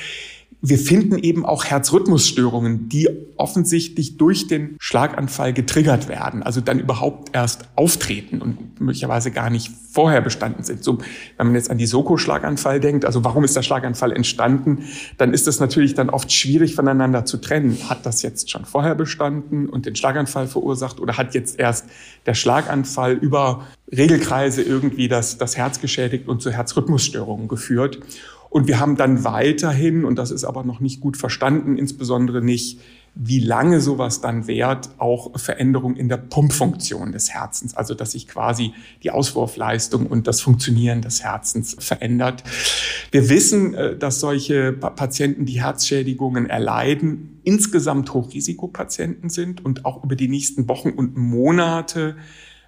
wir 0.62 0.78
finden 0.78 1.18
eben 1.18 1.44
auch 1.44 1.64
Herzrhythmusstörungen, 1.64 2.88
die 2.88 3.08
offensichtlich 3.36 4.16
durch 4.16 4.46
den 4.46 4.76
Schlaganfall 4.78 5.52
getriggert 5.52 6.08
werden, 6.08 6.42
also 6.42 6.60
dann 6.60 6.80
überhaupt 6.80 7.34
erst 7.34 7.68
auftreten 7.76 8.40
und 8.40 8.80
möglicherweise 8.80 9.30
gar 9.30 9.50
nicht 9.50 9.70
vorher 9.92 10.20
bestanden 10.20 10.64
sind. 10.64 10.82
So, 10.82 10.98
wenn 11.36 11.46
man 11.46 11.54
jetzt 11.54 11.70
an 11.70 11.78
die 11.78 11.86
Soko-Schlaganfall 11.86 12.80
denkt, 12.80 13.04
also 13.04 13.24
warum 13.24 13.44
ist 13.44 13.54
der 13.54 13.62
Schlaganfall 13.62 14.12
entstanden, 14.12 14.84
dann 15.18 15.32
ist 15.32 15.46
das 15.46 15.60
natürlich 15.60 15.94
dann 15.94 16.10
oft 16.10 16.32
schwierig 16.32 16.74
voneinander 16.74 17.24
zu 17.24 17.36
trennen. 17.36 17.78
Hat 17.88 18.04
das 18.04 18.22
jetzt 18.22 18.50
schon 18.50 18.64
vorher 18.64 18.94
bestanden 18.94 19.68
und 19.68 19.86
den 19.86 19.94
Schlaganfall 19.94 20.46
verursacht 20.46 21.00
oder 21.00 21.16
hat 21.16 21.34
jetzt 21.34 21.58
erst 21.58 21.86
der 22.24 22.34
Schlaganfall 22.34 23.12
über 23.12 23.66
Regelkreise 23.90 24.62
irgendwie 24.62 25.08
das, 25.08 25.38
das 25.38 25.56
Herz 25.56 25.80
geschädigt 25.80 26.28
und 26.28 26.42
zu 26.42 26.50
Herzrhythmusstörungen 26.50 27.48
geführt? 27.48 28.00
Und 28.50 28.68
wir 28.68 28.80
haben 28.80 28.96
dann 28.96 29.24
weiterhin, 29.24 30.04
und 30.04 30.16
das 30.16 30.30
ist 30.30 30.44
aber 30.44 30.64
noch 30.64 30.80
nicht 30.80 31.00
gut 31.00 31.16
verstanden, 31.16 31.76
insbesondere 31.76 32.42
nicht, 32.42 32.80
wie 33.18 33.40
lange 33.40 33.80
sowas 33.80 34.20
dann 34.20 34.46
währt, 34.46 34.90
auch 34.98 35.38
Veränderungen 35.40 35.96
in 35.96 36.11
der 36.11 36.18
Pumpfunktion 36.18 37.12
des 37.12 37.30
Herzens, 37.30 37.74
also 37.74 37.94
dass 37.94 38.12
sich 38.12 38.28
quasi 38.28 38.74
die 39.02 39.11
Auswurfleistung 39.11 40.06
und 40.06 40.26
das 40.26 40.42
Funktionieren 40.42 41.00
des 41.00 41.24
Herzens 41.24 41.76
verändert. 41.78 42.44
Wir 43.11 43.30
wissen, 43.30 43.72
äh, 43.72 43.96
dass 43.96 44.20
solche 44.20 44.72
Patienten, 44.72 45.46
die 45.46 45.62
Herzschädigungen 45.62 46.50
erleiden, 46.50 47.40
insgesamt 47.42 48.12
Hochrisikopatienten 48.12 49.30
sind 49.30 49.64
und 49.64 49.87
auch 49.87 50.04
über 50.04 50.14
die 50.14 50.28
nächsten 50.28 50.68
Wochen 50.68 50.90
und 50.90 51.16
Monate 51.16 52.16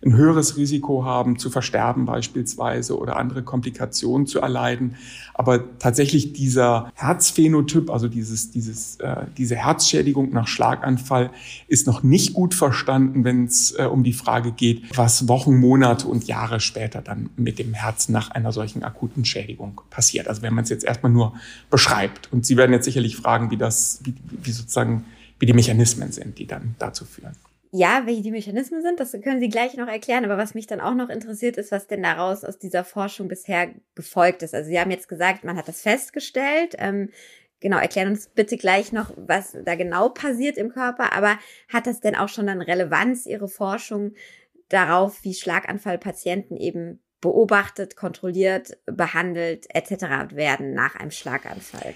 ein 0.05 0.17
höheres 0.17 0.57
Risiko 0.57 1.05
haben, 1.05 1.39
zu 1.39 1.51
versterben 1.51 2.07
beispielsweise 2.07 2.99
oder 2.99 3.17
andere 3.17 3.43
Komplikationen 3.43 4.27
zu 4.27 4.41
erleiden. 4.41 4.97
Aber 5.35 5.79
tatsächlich 5.79 6.33
dieser 6.33 6.93
Herzphänotyp, 6.95 7.91
also 7.91 8.09
dieses, 8.09 8.51
dieses, 8.51 8.97
äh, 8.97 9.27
diese 9.37 9.57
Herzschädigung 9.57 10.31
nach 10.31 10.47
Schlaganfall, 10.47 11.31
ist 11.67 11.87
noch 11.87 12.03
nicht 12.03 12.35
gut 12.35 12.55
verstanden, 12.55 13.25
wenn 13.25 13.45
es 13.45 13.75
äh, 13.79 13.85
um 13.85 14.05
die 14.05 14.13
Frage 14.13 14.53
geht, 14.53 14.97
was 14.97 15.29
Wochen, 15.29 15.59
Monate 15.59 16.07
und 16.07 16.25
Jahre 16.25 16.61
später 16.61 17.03
dann 17.03 17.31
mit 17.37 17.59
dem 17.59 17.75
Herzen 17.75 18.13
nach 18.13 18.31
einer 18.31 18.53
solchen 18.53 18.85
akuten 18.85 19.25
Schädigung 19.25 19.81
passiert. 19.91 20.29
Also 20.29 20.43
wenn 20.43 20.55
man 20.55 20.65
es 20.65 20.71
jetzt 20.71 20.85
erstmal 20.85 21.13
nur 21.13 21.35
beschreibt. 21.71 22.33
Und 22.33 22.47
Sie 22.47 22.57
werden 22.57 22.73
jetzt 22.73 22.85
sicherlich 22.85 23.17
fragen, 23.17 23.51
wie 23.51 23.57
das, 23.57 24.01
wie, 24.05 24.15
wie 24.43 24.53
sozusagen, 24.53 25.05
wie 25.39 25.47
die 25.47 25.53
Mechanismen 25.53 26.13
sind, 26.13 26.39
die 26.39 26.47
dann 26.47 26.75
dazu 26.79 27.05
führen 27.05 27.35
ja, 27.71 28.03
welche 28.07 28.23
die 28.23 28.31
Mechanismen 28.31 28.83
sind, 28.83 29.01
das 29.01 29.13
können 29.13 29.41
Sie 29.41 29.49
gleich 29.49 29.77
noch 29.77 29.89
erklären. 29.89 30.25
Aber 30.25 30.39
was 30.39 30.55
mich 30.55 30.67
dann 30.67 30.81
auch 30.81 30.95
noch 30.95 31.11
interessiert, 31.11 31.57
ist, 31.57 31.73
was 31.73 31.87
denn 31.87 32.03
daraus 32.03 32.45
aus 32.45 32.59
dieser 32.59 32.85
Forschung 32.85 33.29
bisher 33.29 33.71
gefolgt 33.95 34.43
ist. 34.43 34.55
Also 34.55 34.71
Sie 34.71 34.81
haben 34.81 34.91
jetzt 34.91 35.09
gesagt, 35.09 35.45
man 35.45 35.57
hat 35.57 35.69
das 35.69 35.83
festgestellt. 35.83 36.75
Ähm, 36.79 37.11
genau, 37.61 37.79
erklären 37.79 38.09
uns 38.09 38.29
bitte 38.29 38.57
gleich 38.57 38.93
noch, 38.93 39.13
was 39.17 39.57
da 39.65 39.75
genau 39.75 40.09
passiert 40.09 40.57
im 40.57 40.71
Körper. 40.71 41.13
Aber 41.13 41.39
hat 41.69 41.87
das 41.87 42.01
denn 42.01 42.17
auch 42.17 42.29
schon 42.29 42.47
dann 42.47 42.63
Relevanz, 42.63 43.27
Ihre 43.27 43.49
Forschung 43.49 44.15
darauf, 44.69 45.23
wie 45.25 45.35
Schlaganfallpatienten 45.35 46.57
eben 46.57 47.01
beobachtet, 47.21 47.97
kontrolliert, 47.97 48.79
behandelt 48.87 49.67
etc. 49.75 50.35
werden 50.35 50.73
nach 50.73 50.95
einem 50.95 51.11
Schlaganfall? 51.11 51.95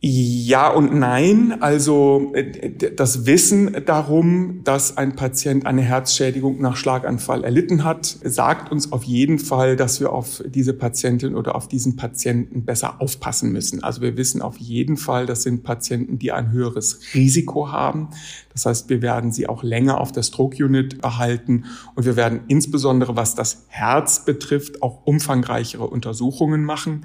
Ja 0.00 0.68
und 0.68 0.94
nein. 0.94 1.60
Also 1.60 2.30
äh, 2.32 2.70
das 2.94 3.26
Wissen 3.26 3.84
darum, 3.84 4.62
dass 4.62 4.96
ein 4.96 5.16
Patient 5.16 5.66
eine 5.66 5.82
Herzschädigung 5.82 6.60
nach 6.60 6.76
Schlaganfall 6.76 7.42
erlitten 7.42 7.82
hat, 7.82 8.06
sagt 8.22 8.70
uns 8.70 8.92
auf 8.92 9.02
jeden 9.02 9.40
Fall, 9.40 9.74
dass 9.74 9.98
wir 9.98 10.12
auf 10.12 10.40
diese 10.46 10.72
Patientin 10.72 11.34
oder 11.34 11.56
auf 11.56 11.66
diesen 11.66 11.96
Patienten 11.96 12.64
besser 12.64 13.00
aufpassen 13.00 13.50
müssen. 13.50 13.82
Also 13.82 14.00
wir 14.00 14.16
wissen 14.16 14.40
auf 14.40 14.56
jeden 14.58 14.96
Fall, 14.96 15.26
das 15.26 15.42
sind 15.42 15.64
Patienten, 15.64 16.20
die 16.20 16.30
ein 16.30 16.52
höheres 16.52 17.00
Risiko 17.14 17.72
haben. 17.72 18.10
Das 18.52 18.66
heißt, 18.66 18.88
wir 18.88 19.02
werden 19.02 19.32
sie 19.32 19.48
auch 19.48 19.64
länger 19.64 20.00
auf 20.00 20.12
der 20.12 20.22
Stroke 20.22 20.64
Unit 20.64 21.00
behalten 21.00 21.64
und 21.96 22.06
wir 22.06 22.14
werden 22.14 22.42
insbesondere, 22.46 23.16
was 23.16 23.34
das 23.34 23.64
Herz 23.66 24.24
betrifft, 24.24 24.80
auch 24.80 25.06
umfangreichere 25.06 25.88
Untersuchungen 25.88 26.62
machen. 26.62 27.04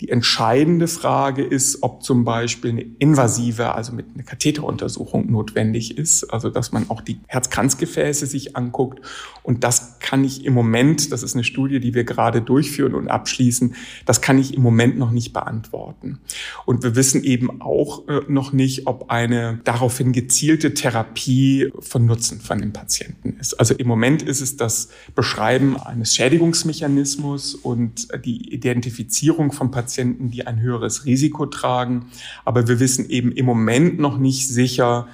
Die 0.00 0.10
entscheidende 0.10 0.88
Frage 0.88 1.42
ist, 1.42 1.82
ob 1.82 2.02
zum 2.02 2.24
Beispiel 2.24 2.70
eine 2.70 2.82
invasive, 2.82 3.74
also 3.74 3.92
mit 3.92 4.06
einer 4.14 4.24
Katheteruntersuchung 4.24 5.30
notwendig 5.30 5.96
ist, 5.96 6.24
also 6.24 6.50
dass 6.50 6.70
man 6.70 6.90
auch 6.90 7.00
die 7.00 7.20
Herzkranzgefäße 7.26 8.26
sich 8.26 8.56
anguckt. 8.56 9.00
Und 9.46 9.62
das 9.62 10.00
kann 10.00 10.24
ich 10.24 10.44
im 10.44 10.54
Moment, 10.54 11.12
das 11.12 11.22
ist 11.22 11.34
eine 11.34 11.44
Studie, 11.44 11.78
die 11.78 11.94
wir 11.94 12.02
gerade 12.02 12.42
durchführen 12.42 12.94
und 12.94 13.06
abschließen, 13.06 13.76
das 14.04 14.20
kann 14.20 14.38
ich 14.38 14.54
im 14.54 14.60
Moment 14.60 14.98
noch 14.98 15.12
nicht 15.12 15.32
beantworten. 15.32 16.18
Und 16.64 16.82
wir 16.82 16.96
wissen 16.96 17.22
eben 17.22 17.62
auch 17.62 18.08
äh, 18.08 18.22
noch 18.26 18.52
nicht, 18.52 18.88
ob 18.88 19.08
eine 19.08 19.60
daraufhin 19.62 20.10
gezielte 20.10 20.74
Therapie 20.74 21.70
von 21.78 22.06
Nutzen 22.06 22.40
von 22.40 22.58
dem 22.58 22.72
Patienten 22.72 23.36
ist. 23.38 23.54
Also 23.54 23.74
im 23.74 23.86
Moment 23.86 24.22
ist 24.22 24.40
es 24.40 24.56
das 24.56 24.88
Beschreiben 25.14 25.76
eines 25.76 26.12
Schädigungsmechanismus 26.16 27.54
und 27.54 28.08
die 28.24 28.52
Identifizierung 28.52 29.52
von 29.52 29.70
Patienten, 29.70 30.32
die 30.32 30.44
ein 30.44 30.60
höheres 30.60 31.04
Risiko 31.04 31.46
tragen. 31.46 32.06
Aber 32.44 32.66
wir 32.66 32.80
wissen 32.80 33.08
eben 33.10 33.30
im 33.30 33.46
Moment 33.46 34.00
noch 34.00 34.18
nicht 34.18 34.48
sicher, 34.48 35.06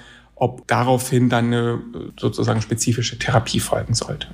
ob 0.42 0.66
daraufhin 0.66 1.28
dann 1.28 1.46
eine 1.46 2.12
sozusagen 2.18 2.60
spezifische 2.62 3.16
Therapie 3.16 3.60
folgen 3.60 3.94
sollte. 3.94 4.26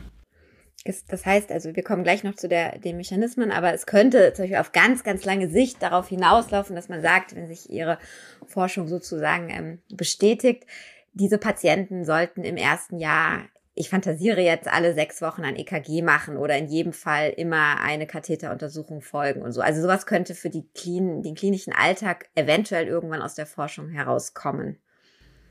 Das 1.07 1.27
heißt 1.27 1.53
also, 1.53 1.77
wir 1.77 1.83
kommen 1.83 2.03
gleich 2.03 2.25
noch 2.25 2.35
zu 2.35 2.49
der, 2.49 2.79
den 2.79 2.97
Mechanismen, 2.97 3.51
aber 3.51 3.75
es 3.75 3.85
könnte 3.85 4.33
zum 4.33 4.45
Beispiel 4.45 4.59
auf 4.59 4.73
ganz, 4.73 5.05
ganz 5.05 5.27
lange 5.27 5.51
Sicht 5.51 5.83
darauf 5.83 6.09
hinauslaufen, 6.09 6.75
dass 6.75 6.89
man 6.89 7.03
sagt, 7.03 7.37
wenn 7.37 7.47
sich 7.47 7.69
Ihre 7.69 7.99
Forschung 8.47 8.89
sozusagen 8.89 9.51
ähm, 9.51 9.83
bestätigt, 9.95 10.65
diese 11.13 11.37
Patienten 11.37 12.07
sollten 12.07 12.43
im 12.43 12.57
ersten 12.57 12.99
Jahr 12.99 13.43
ich 13.75 13.91
fantasiere 13.91 14.41
jetzt 14.41 14.67
alle 14.67 14.93
sechs 14.93 15.23
Wochen 15.23 15.45
ein 15.45 15.55
EKG 15.55 16.03
machen 16.03 16.37
oder 16.37 16.59
in 16.59 16.67
jedem 16.67 16.93
Fall 16.93 17.31
immer 17.31 17.81
eine 17.81 18.09
Katheteruntersuchung 18.09 19.03
folgen 19.03 19.43
und 19.43 19.53
so. 19.53 19.61
Also 19.61 19.83
sowas 19.83 20.05
könnte 20.05 20.35
für 20.35 20.51
die 20.51 20.67
Klin 20.75 21.23
den 21.23 21.37
klinischen 21.37 21.73
Alltag 21.73 22.29
eventuell 22.35 22.89
irgendwann 22.89 23.23
aus 23.23 23.37
der 23.37 23.47
Forschung 23.47 23.89
herauskommen. 23.91 24.79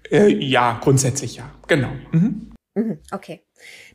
Äh, 0.09 0.27
ja, 0.45 0.79
grundsätzlich 0.81 1.35
ja, 1.37 1.51
genau. 1.67 1.91
Mhm. 2.11 2.51
Mhm, 2.75 2.99
okay. 3.11 3.41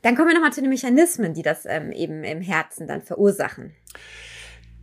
Dann 0.03 0.17
kommen 0.17 0.29
wir 0.29 0.35
nochmal 0.35 0.53
zu 0.53 0.61
den 0.61 0.71
Mechanismen, 0.71 1.35
die 1.35 1.43
das 1.43 1.65
ähm, 1.67 1.93
eben 1.93 2.25
im 2.25 2.41
Herzen 2.41 2.89
dann 2.89 3.03
verursachen. 3.03 3.73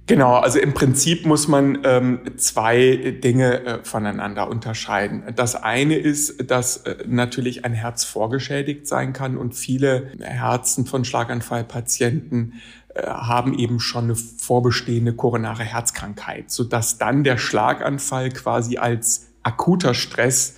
Genau, 0.09 0.37
also 0.37 0.57
im 0.57 0.73
Prinzip 0.73 1.27
muss 1.27 1.47
man 1.47 1.83
ähm, 1.83 2.21
zwei 2.37 3.19
Dinge 3.23 3.63
äh, 3.63 3.83
voneinander 3.83 4.49
unterscheiden. 4.49 5.23
Das 5.35 5.55
eine 5.55 5.97
ist, 5.97 6.49
dass 6.49 6.77
äh, 6.77 7.03
natürlich 7.05 7.63
ein 7.63 7.73
Herz 7.73 8.05
vorgeschädigt 8.05 8.87
sein 8.87 9.13
kann 9.13 9.37
und 9.37 9.53
viele 9.53 10.11
Herzen 10.19 10.87
von 10.87 11.05
Schlaganfallpatienten 11.05 12.53
äh, 12.95 13.05
haben 13.05 13.53
eben 13.53 13.79
schon 13.79 14.05
eine 14.05 14.15
vorbestehende 14.15 15.13
koronare 15.13 15.63
Herzkrankheit, 15.63 16.49
sodass 16.49 16.97
dann 16.97 17.23
der 17.23 17.37
Schlaganfall 17.37 18.29
quasi 18.29 18.77
als 18.77 19.27
akuter 19.43 19.93
Stress 19.93 20.55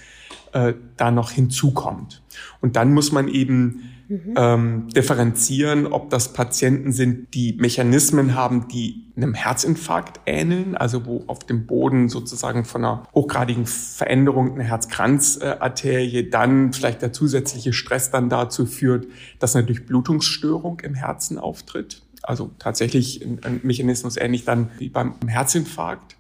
äh, 0.53 0.73
da 0.97 1.11
noch 1.11 1.31
hinzukommt. 1.31 2.21
Und 2.61 2.75
dann 2.75 2.93
muss 2.93 3.11
man 3.11 3.27
eben 3.27 3.83
mhm. 4.07 4.33
ähm, 4.35 4.87
differenzieren, 4.89 5.87
ob 5.87 6.09
das 6.09 6.33
Patienten 6.33 6.91
sind, 6.91 7.33
die 7.33 7.53
Mechanismen 7.53 8.35
haben, 8.35 8.67
die 8.67 9.05
einem 9.15 9.33
Herzinfarkt 9.33 10.21
ähneln, 10.25 10.75
also 10.75 11.05
wo 11.05 11.23
auf 11.27 11.39
dem 11.39 11.65
Boden 11.65 12.09
sozusagen 12.09 12.65
von 12.65 12.83
einer 12.83 13.07
hochgradigen 13.13 13.65
Veränderung 13.65 14.53
einer 14.53 14.63
Herzkranzarterie 14.63 16.29
dann 16.29 16.73
vielleicht 16.73 17.01
der 17.01 17.13
zusätzliche 17.13 17.73
Stress 17.73 18.11
dann 18.11 18.29
dazu 18.29 18.65
führt, 18.65 19.07
dass 19.39 19.55
eine 19.55 19.65
Durchblutungsstörung 19.65 20.79
im 20.81 20.95
Herzen 20.95 21.37
auftritt. 21.37 22.03
Also 22.23 22.51
tatsächlich 22.59 23.25
ein 23.25 23.61
Mechanismus 23.63 24.17
ähnlich 24.17 24.45
dann 24.45 24.69
wie 24.77 24.89
beim 24.89 25.15
Herzinfarkt. 25.25 26.15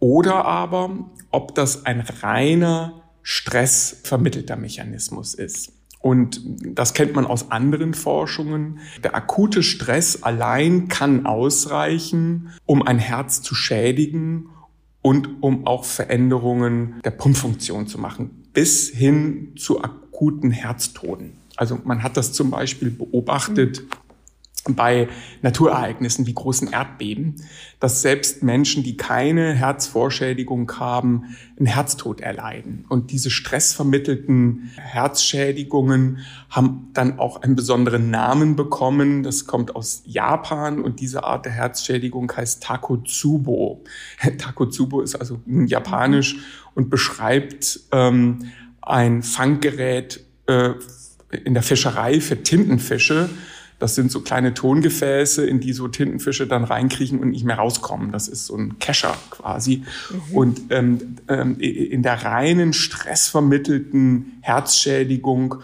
Oder 0.00 0.44
aber, 0.44 0.90
ob 1.30 1.54
das 1.54 1.86
ein 1.86 2.00
reiner 2.00 3.03
stressvermittelter 3.24 4.54
Mechanismus 4.54 5.34
ist. 5.34 5.72
Und 5.98 6.42
das 6.62 6.92
kennt 6.92 7.14
man 7.14 7.26
aus 7.26 7.50
anderen 7.50 7.94
Forschungen. 7.94 8.78
Der 9.02 9.16
akute 9.16 9.62
Stress 9.62 10.22
allein 10.22 10.88
kann 10.88 11.24
ausreichen, 11.24 12.50
um 12.66 12.82
ein 12.82 12.98
Herz 12.98 13.40
zu 13.40 13.54
schädigen 13.54 14.50
und 15.00 15.42
um 15.42 15.66
auch 15.66 15.86
Veränderungen 15.86 17.00
der 17.04 17.10
Pumpfunktion 17.10 17.86
zu 17.86 17.98
machen, 17.98 18.44
bis 18.52 18.90
hin 18.90 19.54
zu 19.56 19.82
akuten 19.82 20.50
Herztoden. 20.50 21.38
Also 21.56 21.80
man 21.84 22.02
hat 22.02 22.18
das 22.18 22.34
zum 22.34 22.50
Beispiel 22.50 22.90
beobachtet 22.90 23.82
bei 24.70 25.08
Naturereignissen 25.42 26.26
wie 26.26 26.32
großen 26.32 26.72
Erdbeben, 26.72 27.36
dass 27.80 28.00
selbst 28.00 28.42
Menschen, 28.42 28.82
die 28.82 28.96
keine 28.96 29.52
Herzvorschädigung 29.52 30.72
haben, 30.78 31.36
einen 31.58 31.66
Herztod 31.66 32.22
erleiden. 32.22 32.86
Und 32.88 33.10
diese 33.10 33.30
stressvermittelten 33.30 34.70
Herzschädigungen 34.76 36.20
haben 36.48 36.88
dann 36.94 37.18
auch 37.18 37.42
einen 37.42 37.56
besonderen 37.56 38.10
Namen 38.10 38.56
bekommen. 38.56 39.22
Das 39.22 39.46
kommt 39.46 39.76
aus 39.76 40.02
Japan 40.06 40.80
und 40.80 41.00
diese 41.00 41.24
Art 41.24 41.44
der 41.44 41.52
Herzschädigung 41.52 42.32
heißt 42.34 42.62
Takotsubo. 42.62 43.84
Takotsubo 44.38 45.02
ist 45.02 45.14
also 45.14 45.40
japanisch 45.46 46.36
und 46.74 46.88
beschreibt 46.88 47.80
ähm, 47.92 48.50
ein 48.80 49.22
Fanggerät 49.22 50.24
äh, 50.46 50.70
in 51.44 51.52
der 51.52 51.62
Fischerei 51.62 52.20
für 52.20 52.42
Tintenfische 52.42 53.28
das 53.84 53.96
sind 53.96 54.10
so 54.10 54.22
kleine 54.22 54.54
Tongefäße, 54.54 55.44
in 55.44 55.60
die 55.60 55.74
so 55.74 55.88
Tintenfische 55.88 56.46
dann 56.46 56.64
reinkriechen 56.64 57.18
und 57.18 57.28
nicht 57.28 57.44
mehr 57.44 57.56
rauskommen. 57.56 58.12
Das 58.12 58.28
ist 58.28 58.46
so 58.46 58.56
ein 58.56 58.78
Kescher 58.78 59.14
quasi. 59.28 59.82
Mhm. 60.30 60.34
Und 60.34 60.60
ähm, 60.70 61.16
ähm, 61.28 61.60
in 61.60 62.02
der 62.02 62.24
reinen 62.24 62.72
stressvermittelten 62.72 64.38
Herzschädigung 64.40 65.56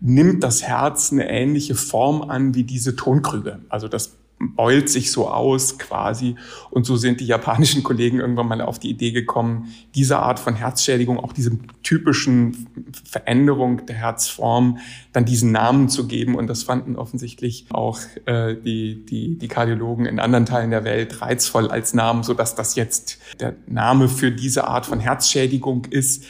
nimmt 0.00 0.42
das 0.42 0.64
Herz 0.64 1.12
eine 1.12 1.30
ähnliche 1.30 1.76
Form 1.76 2.22
an 2.22 2.56
wie 2.56 2.64
diese 2.64 2.96
Tonkrüge. 2.96 3.60
Also 3.68 3.86
das 3.86 4.16
beult 4.40 4.88
sich 4.88 5.10
so 5.10 5.28
aus 5.28 5.78
quasi. 5.78 6.36
Und 6.70 6.86
so 6.86 6.96
sind 6.96 7.20
die 7.20 7.26
japanischen 7.26 7.82
Kollegen 7.82 8.20
irgendwann 8.20 8.48
mal 8.48 8.60
auf 8.60 8.78
die 8.78 8.90
Idee 8.90 9.10
gekommen, 9.10 9.72
diese 9.94 10.18
Art 10.18 10.38
von 10.38 10.54
Herzschädigung, 10.54 11.18
auch 11.18 11.32
diese 11.32 11.58
typischen 11.82 12.68
Veränderung 13.04 13.86
der 13.86 13.96
Herzform, 13.96 14.78
dann 15.12 15.24
diesen 15.24 15.52
Namen 15.52 15.88
zu 15.88 16.06
geben. 16.06 16.36
Und 16.36 16.46
das 16.46 16.62
fanden 16.62 16.96
offensichtlich 16.96 17.66
auch 17.70 17.98
äh, 18.26 18.54
die, 18.54 19.04
die, 19.04 19.38
die 19.38 19.48
Kardiologen 19.48 20.06
in 20.06 20.20
anderen 20.20 20.46
Teilen 20.46 20.70
der 20.70 20.84
Welt 20.84 21.20
reizvoll 21.20 21.70
als 21.70 21.94
Namen, 21.94 22.22
sodass 22.22 22.54
das 22.54 22.76
jetzt 22.76 23.18
der 23.40 23.56
Name 23.66 24.08
für 24.08 24.30
diese 24.30 24.68
Art 24.68 24.86
von 24.86 25.00
Herzschädigung 25.00 25.86
ist. 25.86 26.24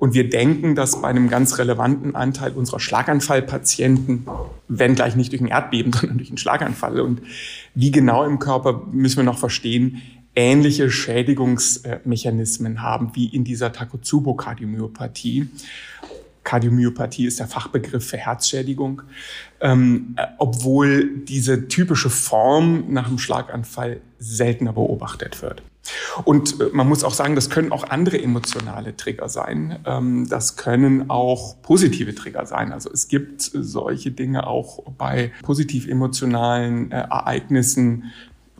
Und 0.00 0.14
wir 0.14 0.30
denken, 0.30 0.74
dass 0.74 1.02
bei 1.02 1.08
einem 1.08 1.28
ganz 1.28 1.58
relevanten 1.58 2.16
Anteil 2.16 2.52
unserer 2.52 2.80
Schlaganfallpatienten, 2.80 4.26
wenn 4.66 4.94
gleich 4.94 5.14
nicht 5.14 5.30
durch 5.30 5.42
ein 5.42 5.46
Erdbeben, 5.46 5.92
sondern 5.94 6.16
durch 6.16 6.30
einen 6.30 6.38
Schlaganfall 6.38 7.00
und 7.00 7.20
wie 7.74 7.90
genau 7.90 8.24
im 8.24 8.38
Körper 8.38 8.82
müssen 8.90 9.18
wir 9.18 9.24
noch 9.24 9.38
verstehen, 9.38 10.00
ähnliche 10.34 10.90
Schädigungsmechanismen 10.90 12.80
haben 12.80 13.10
wie 13.14 13.26
in 13.26 13.44
dieser 13.44 13.72
Takotsubo-Kardiomyopathie. 13.72 15.50
Kardiomyopathie 16.44 17.26
ist 17.26 17.38
der 17.38 17.46
Fachbegriff 17.46 18.08
für 18.08 18.16
Herzschädigung, 18.16 19.02
ähm, 19.60 20.16
obwohl 20.38 21.18
diese 21.24 21.68
typische 21.68 22.08
Form 22.08 22.86
nach 22.88 23.06
einem 23.06 23.18
Schlaganfall 23.18 24.00
seltener 24.18 24.72
beobachtet 24.72 25.42
wird. 25.42 25.62
Und 26.24 26.60
äh, 26.60 26.70
man 26.72 26.88
muss 26.88 27.04
auch 27.04 27.14
sagen, 27.14 27.34
das 27.34 27.50
können 27.50 27.72
auch 27.72 27.88
andere 27.88 28.20
emotionale 28.20 28.96
Trigger 28.96 29.28
sein. 29.28 29.78
Ähm, 29.86 30.28
das 30.28 30.56
können 30.56 31.10
auch 31.10 31.60
positive 31.62 32.14
Trigger 32.14 32.46
sein. 32.46 32.72
Also 32.72 32.90
es 32.92 33.08
gibt 33.08 33.42
solche 33.42 34.10
Dinge 34.10 34.46
auch 34.46 34.82
bei 34.98 35.32
positiv 35.42 35.88
emotionalen 35.88 36.90
äh, 36.92 36.96
Ereignissen, 36.96 38.04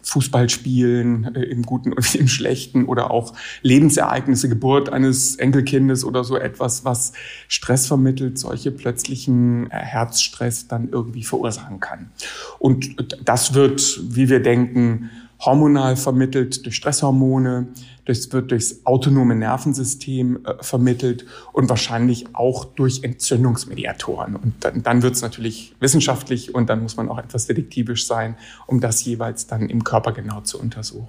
Fußballspielen 0.02 1.34
äh, 1.34 1.42
im 1.42 1.62
Guten 1.62 1.92
und 1.92 2.14
im 2.16 2.28
Schlechten 2.28 2.86
oder 2.86 3.10
auch 3.10 3.34
Lebensereignisse, 3.62 4.48
Geburt 4.48 4.90
eines 4.90 5.36
Enkelkindes 5.36 6.04
oder 6.04 6.24
so 6.24 6.36
etwas, 6.36 6.84
was 6.84 7.12
Stress 7.48 7.86
vermittelt, 7.86 8.38
solche 8.38 8.70
plötzlichen 8.70 9.68
Herzstress 9.70 10.68
dann 10.68 10.88
irgendwie 10.90 11.22
verursachen 11.22 11.80
kann. 11.80 12.10
Und 12.58 12.96
das 13.24 13.54
wird, 13.54 14.00
wie 14.02 14.28
wir 14.28 14.40
denken, 14.40 15.10
hormonal 15.40 15.96
vermittelt 15.96 16.64
durch 16.64 16.76
Stresshormone, 16.76 17.68
das 18.05 18.33
wird 18.33 18.50
durchs 18.50 18.85
autonome 18.85 19.35
Nervensystem 19.35 20.44
äh, 20.44 20.62
vermittelt 20.62 21.26
und 21.53 21.68
wahrscheinlich 21.68 22.35
auch 22.35 22.64
durch 22.64 23.03
Entzündungsmediatoren. 23.03 24.37
Und 24.37 24.55
dann, 24.61 24.83
dann 24.83 25.03
wird 25.03 25.14
es 25.14 25.22
natürlich 25.22 25.74
wissenschaftlich 25.81 26.55
und 26.55 26.68
dann 26.68 26.83
muss 26.83 26.96
man 26.96 27.09
auch 27.09 27.18
etwas 27.18 27.46
detektivisch 27.46 28.07
sein, 28.07 28.37
um 28.66 28.81
das 28.81 29.05
jeweils 29.05 29.46
dann 29.46 29.68
im 29.68 29.85
Körper 29.85 30.12
genau 30.12 30.40
zu 30.42 30.61
untersuchen. 30.61 31.09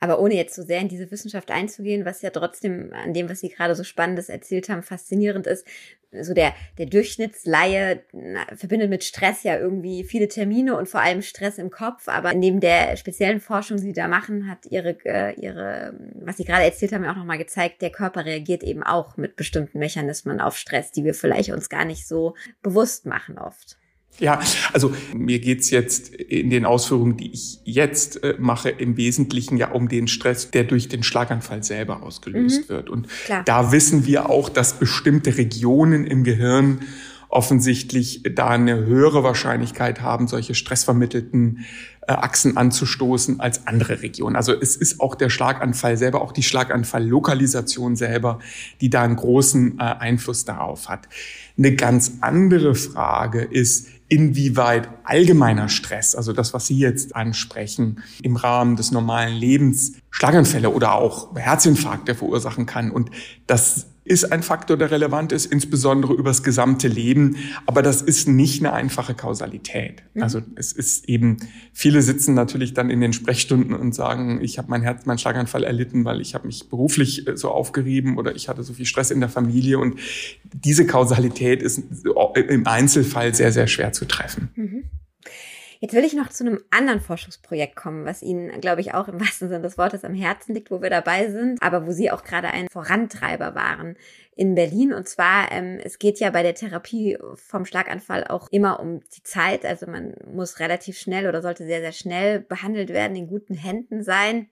Aber 0.00 0.18
ohne 0.18 0.34
jetzt 0.34 0.54
so 0.54 0.62
sehr 0.62 0.80
in 0.80 0.88
diese 0.88 1.10
Wissenschaft 1.10 1.50
einzugehen, 1.50 2.06
was 2.06 2.22
ja 2.22 2.30
trotzdem 2.30 2.90
an 2.92 3.12
dem, 3.12 3.28
was 3.28 3.40
Sie 3.40 3.50
gerade 3.50 3.74
so 3.74 3.84
Spannendes 3.84 4.30
erzählt 4.30 4.70
haben, 4.70 4.82
faszinierend 4.82 5.46
ist, 5.46 5.66
so 6.22 6.34
der, 6.34 6.54
der 6.78 6.86
Durchschnittsleihe 6.86 8.02
verbindet 8.56 8.90
mit 8.90 9.04
Stress 9.04 9.44
ja 9.44 9.58
irgendwie 9.58 10.02
viele 10.02 10.26
Termine 10.26 10.76
und 10.76 10.88
vor 10.88 11.00
allem 11.00 11.22
Stress 11.22 11.58
im 11.58 11.70
Kopf. 11.70 12.08
Aber 12.08 12.34
neben 12.34 12.60
der 12.60 12.96
speziellen 12.96 13.40
Forschung, 13.40 13.76
die 13.76 13.84
Sie 13.84 13.92
da 13.92 14.08
machen, 14.08 14.50
hat 14.50 14.66
Ihre, 14.66 14.96
äh, 15.04 15.38
Ihre, 15.38 15.94
was 16.14 16.38
Sie 16.38 16.44
gerade 16.44 16.64
erzählt 16.64 16.92
haben, 16.92 17.04
ja 17.04 17.12
auch 17.12 17.16
nochmal 17.16 17.38
gezeigt, 17.38 17.82
der 17.82 17.90
Körper 17.90 18.24
reagiert 18.24 18.62
eben 18.62 18.82
auch 18.82 19.16
mit 19.16 19.36
bestimmten 19.36 19.78
Mechanismen 19.78 20.40
auf 20.40 20.56
Stress, 20.56 20.90
die 20.90 21.04
wir 21.04 21.14
vielleicht 21.14 21.50
uns 21.50 21.68
gar 21.68 21.84
nicht 21.84 22.08
so 22.08 22.34
bewusst 22.62 23.06
machen 23.06 23.38
oft. 23.38 23.79
Ja, 24.20 24.38
also 24.72 24.92
mir 25.14 25.40
geht's 25.40 25.70
jetzt 25.70 26.14
in 26.14 26.50
den 26.50 26.66
Ausführungen, 26.66 27.16
die 27.16 27.32
ich 27.32 27.58
jetzt 27.64 28.22
äh, 28.22 28.36
mache, 28.38 28.68
im 28.68 28.96
Wesentlichen 28.96 29.56
ja 29.56 29.70
um 29.72 29.88
den 29.88 30.08
Stress, 30.08 30.50
der 30.50 30.64
durch 30.64 30.88
den 30.88 31.02
Schlaganfall 31.02 31.62
selber 31.62 32.02
ausgelöst 32.02 32.64
mhm. 32.64 32.72
wird. 32.72 32.90
Und 32.90 33.08
Klar. 33.24 33.42
da 33.44 33.72
wissen 33.72 34.06
wir 34.06 34.28
auch, 34.28 34.48
dass 34.48 34.74
bestimmte 34.74 35.36
Regionen 35.38 36.06
im 36.06 36.22
Gehirn 36.22 36.80
offensichtlich 37.30 38.22
da 38.34 38.48
eine 38.48 38.84
höhere 38.84 39.22
Wahrscheinlichkeit 39.22 40.00
haben, 40.00 40.26
solche 40.26 40.54
stressvermittelten 40.54 41.64
äh, 42.02 42.12
Achsen 42.12 42.56
anzustoßen 42.56 43.38
als 43.38 43.66
andere 43.68 44.02
Regionen. 44.02 44.34
Also 44.34 44.52
es 44.52 44.74
ist 44.76 45.00
auch 45.00 45.14
der 45.14 45.30
Schlaganfall 45.30 45.96
selber, 45.96 46.22
auch 46.22 46.32
die 46.32 46.42
Schlaganfalllokalisation 46.42 47.94
selber, 47.94 48.40
die 48.80 48.90
da 48.90 49.02
einen 49.02 49.16
großen 49.16 49.78
äh, 49.78 49.82
Einfluss 49.82 50.44
darauf 50.44 50.88
hat. 50.88 51.08
Eine 51.56 51.76
ganz 51.76 52.14
andere 52.20 52.74
Frage 52.74 53.42
ist, 53.42 53.86
inwieweit 54.10 54.88
allgemeiner 55.04 55.68
Stress, 55.68 56.14
also 56.14 56.32
das, 56.32 56.52
was 56.52 56.66
Sie 56.66 56.76
jetzt 56.76 57.16
ansprechen, 57.16 58.02
im 58.22 58.36
Rahmen 58.36 58.76
des 58.76 58.90
normalen 58.90 59.34
Lebens 59.34 59.92
Schlaganfälle 60.10 60.70
oder 60.70 60.94
auch 60.94 61.34
Herzinfarkte 61.36 62.14
verursachen 62.14 62.66
kann. 62.66 62.90
Und 62.90 63.10
das 63.46 63.86
ist 64.10 64.32
ein 64.32 64.42
Faktor, 64.42 64.76
der 64.76 64.90
relevant 64.90 65.30
ist, 65.30 65.46
insbesondere 65.46 66.12
übers 66.14 66.42
gesamte 66.42 66.88
Leben. 66.88 67.36
Aber 67.66 67.80
das 67.80 68.02
ist 68.02 68.26
nicht 68.26 68.60
eine 68.60 68.72
einfache 68.72 69.14
Kausalität. 69.14 70.02
Also 70.20 70.42
es 70.56 70.72
ist 70.72 71.08
eben, 71.08 71.36
viele 71.72 72.02
sitzen 72.02 72.34
natürlich 72.34 72.74
dann 72.74 72.90
in 72.90 73.00
den 73.00 73.12
Sprechstunden 73.12 73.72
und 73.72 73.94
sagen, 73.94 74.40
ich 74.42 74.58
habe 74.58 74.68
mein 74.68 74.82
Herz, 74.82 75.06
meinen 75.06 75.18
Schlaganfall 75.18 75.62
erlitten, 75.62 76.04
weil 76.04 76.20
ich 76.20 76.34
habe 76.34 76.48
mich 76.48 76.68
beruflich 76.68 77.28
äh, 77.28 77.36
so 77.36 77.50
aufgerieben 77.50 78.18
oder 78.18 78.34
ich 78.34 78.48
hatte 78.48 78.64
so 78.64 78.72
viel 78.72 78.84
Stress 78.84 79.12
in 79.12 79.20
der 79.20 79.28
Familie. 79.28 79.78
Und 79.78 80.00
diese 80.52 80.86
Kausalität 80.86 81.62
ist 81.62 81.80
im 82.34 82.66
Einzelfall 82.66 83.32
sehr, 83.32 83.52
sehr 83.52 83.68
schwer 83.68 83.92
zu 83.92 84.06
treffen. 84.06 84.50
Mhm. 84.56 84.84
Jetzt 85.82 85.94
will 85.94 86.04
ich 86.04 86.12
noch 86.12 86.28
zu 86.28 86.44
einem 86.44 86.62
anderen 86.68 87.00
Forschungsprojekt 87.00 87.74
kommen, 87.74 88.04
was 88.04 88.20
Ihnen, 88.20 88.60
glaube 88.60 88.82
ich, 88.82 88.92
auch 88.92 89.08
im 89.08 89.18
wahrsten 89.18 89.48
Sinne 89.48 89.62
des 89.62 89.78
Wortes 89.78 90.04
am 90.04 90.12
Herzen 90.12 90.54
liegt, 90.54 90.70
wo 90.70 90.82
wir 90.82 90.90
dabei 90.90 91.30
sind, 91.30 91.60
aber 91.62 91.86
wo 91.86 91.90
Sie 91.90 92.10
auch 92.10 92.22
gerade 92.22 92.48
ein 92.48 92.68
Vorantreiber 92.68 93.54
waren 93.54 93.96
in 94.36 94.54
Berlin. 94.54 94.92
Und 94.92 95.08
zwar, 95.08 95.50
ähm, 95.50 95.80
es 95.82 95.98
geht 95.98 96.20
ja 96.20 96.28
bei 96.30 96.42
der 96.42 96.54
Therapie 96.54 97.16
vom 97.34 97.64
Schlaganfall 97.64 98.24
auch 98.24 98.48
immer 98.50 98.78
um 98.78 99.00
die 99.16 99.22
Zeit. 99.22 99.64
Also 99.64 99.86
man 99.86 100.14
muss 100.30 100.60
relativ 100.60 100.98
schnell 100.98 101.26
oder 101.26 101.40
sollte 101.40 101.64
sehr, 101.64 101.80
sehr 101.80 101.92
schnell 101.92 102.40
behandelt 102.40 102.90
werden, 102.90 103.16
in 103.16 103.26
guten 103.26 103.54
Händen 103.54 104.02
sein. 104.02 104.50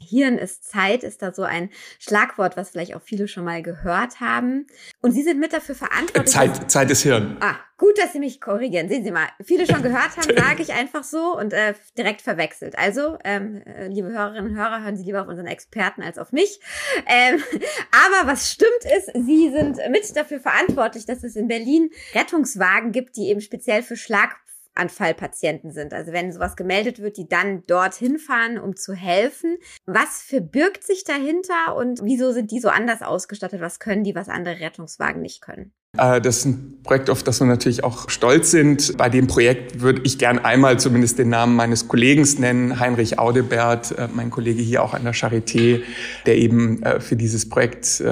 Hirn 0.00 0.38
ist 0.38 0.64
Zeit, 0.64 1.04
ist 1.04 1.22
da 1.22 1.32
so 1.32 1.42
ein 1.42 1.70
Schlagwort, 1.98 2.56
was 2.56 2.70
vielleicht 2.70 2.96
auch 2.96 3.02
viele 3.02 3.28
schon 3.28 3.44
mal 3.44 3.62
gehört 3.62 4.20
haben. 4.20 4.66
Und 5.02 5.12
Sie 5.12 5.22
sind 5.22 5.38
mit 5.38 5.52
dafür 5.52 5.74
verantwortlich. 5.74 6.34
Zeit, 6.34 6.70
Zeit 6.70 6.90
ist 6.90 7.02
Hirn. 7.02 7.36
Ah, 7.40 7.56
gut, 7.76 7.98
dass 7.98 8.12
Sie 8.12 8.18
mich 8.18 8.40
korrigieren. 8.40 8.88
Sehen 8.88 9.04
Sie 9.04 9.10
mal, 9.10 9.28
viele 9.44 9.66
schon 9.66 9.82
gehört 9.82 10.16
haben, 10.16 10.36
sage 10.36 10.62
ich 10.62 10.72
einfach 10.72 11.04
so 11.04 11.36
und 11.36 11.52
äh, 11.52 11.74
direkt 11.96 12.22
verwechselt. 12.22 12.78
Also, 12.78 13.18
ähm, 13.24 13.62
äh, 13.62 13.88
liebe 13.88 14.08
Hörerinnen 14.08 14.52
und 14.52 14.56
Hörer, 14.56 14.82
hören 14.82 14.96
Sie 14.96 15.04
lieber 15.04 15.22
auf 15.22 15.28
unseren 15.28 15.46
Experten 15.46 16.02
als 16.02 16.18
auf 16.18 16.32
mich. 16.32 16.60
Ähm, 17.06 17.42
aber 18.22 18.30
was 18.30 18.50
stimmt 18.50 18.84
ist, 18.96 19.10
Sie 19.14 19.50
sind 19.50 19.78
mit 19.90 20.16
dafür 20.16 20.40
verantwortlich, 20.40 21.06
dass 21.06 21.22
es 21.22 21.36
in 21.36 21.46
Berlin 21.46 21.90
Rettungswagen 22.14 22.92
gibt, 22.92 23.16
die 23.16 23.28
eben 23.28 23.40
speziell 23.40 23.82
für 23.82 23.96
Schlag 23.96 24.36
Anfallpatienten 24.80 25.72
sind. 25.72 25.92
Also 25.92 26.12
wenn 26.12 26.32
sowas 26.32 26.56
gemeldet 26.56 27.00
wird, 27.00 27.16
die 27.16 27.28
dann 27.28 27.64
dorthin 27.66 28.18
fahren, 28.18 28.58
um 28.58 28.74
zu 28.76 28.94
helfen. 28.94 29.58
Was 29.86 30.22
verbirgt 30.22 30.82
sich 30.82 31.04
dahinter 31.04 31.76
und 31.76 32.00
wieso 32.02 32.32
sind 32.32 32.50
die 32.50 32.60
so 32.60 32.68
anders 32.70 33.02
ausgestattet? 33.02 33.60
Was 33.60 33.78
können 33.78 34.04
die, 34.04 34.14
was 34.14 34.28
andere 34.28 34.58
Rettungswagen 34.60 35.20
nicht 35.20 35.42
können? 35.42 35.72
Äh, 35.96 36.20
das 36.20 36.38
ist 36.38 36.44
ein 36.46 36.78
Projekt, 36.82 37.10
auf 37.10 37.22
das 37.22 37.40
wir 37.40 37.46
natürlich 37.46 37.84
auch 37.84 38.08
stolz 38.08 38.50
sind. 38.50 38.96
Bei 38.96 39.08
dem 39.08 39.26
Projekt 39.26 39.80
würde 39.80 40.00
ich 40.04 40.18
gern 40.18 40.38
einmal 40.38 40.80
zumindest 40.80 41.18
den 41.18 41.28
Namen 41.28 41.54
meines 41.54 41.88
Kollegen 41.88 42.26
nennen, 42.38 42.80
Heinrich 42.80 43.18
Audebert, 43.18 43.96
äh, 43.98 44.08
mein 44.14 44.30
Kollege 44.30 44.62
hier 44.62 44.82
auch 44.82 44.94
an 44.94 45.04
der 45.04 45.14
Charité, 45.14 45.82
der 46.26 46.38
eben 46.38 46.82
äh, 46.82 47.00
für 47.00 47.16
dieses 47.16 47.48
Projekt 47.48 48.02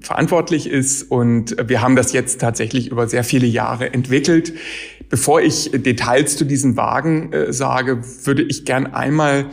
verantwortlich 0.00 0.68
ist. 0.68 1.10
Und 1.10 1.56
wir 1.68 1.82
haben 1.82 1.96
das 1.96 2.12
jetzt 2.12 2.40
tatsächlich 2.40 2.90
über 2.90 3.08
sehr 3.08 3.24
viele 3.24 3.46
Jahre 3.46 3.92
entwickelt. 3.92 4.54
Bevor 5.08 5.40
ich 5.40 5.70
Details 5.72 6.36
zu 6.36 6.44
diesem 6.44 6.76
Wagen 6.76 7.30
sage, 7.50 8.00
würde 8.24 8.42
ich 8.42 8.64
gern 8.64 8.86
einmal 8.86 9.46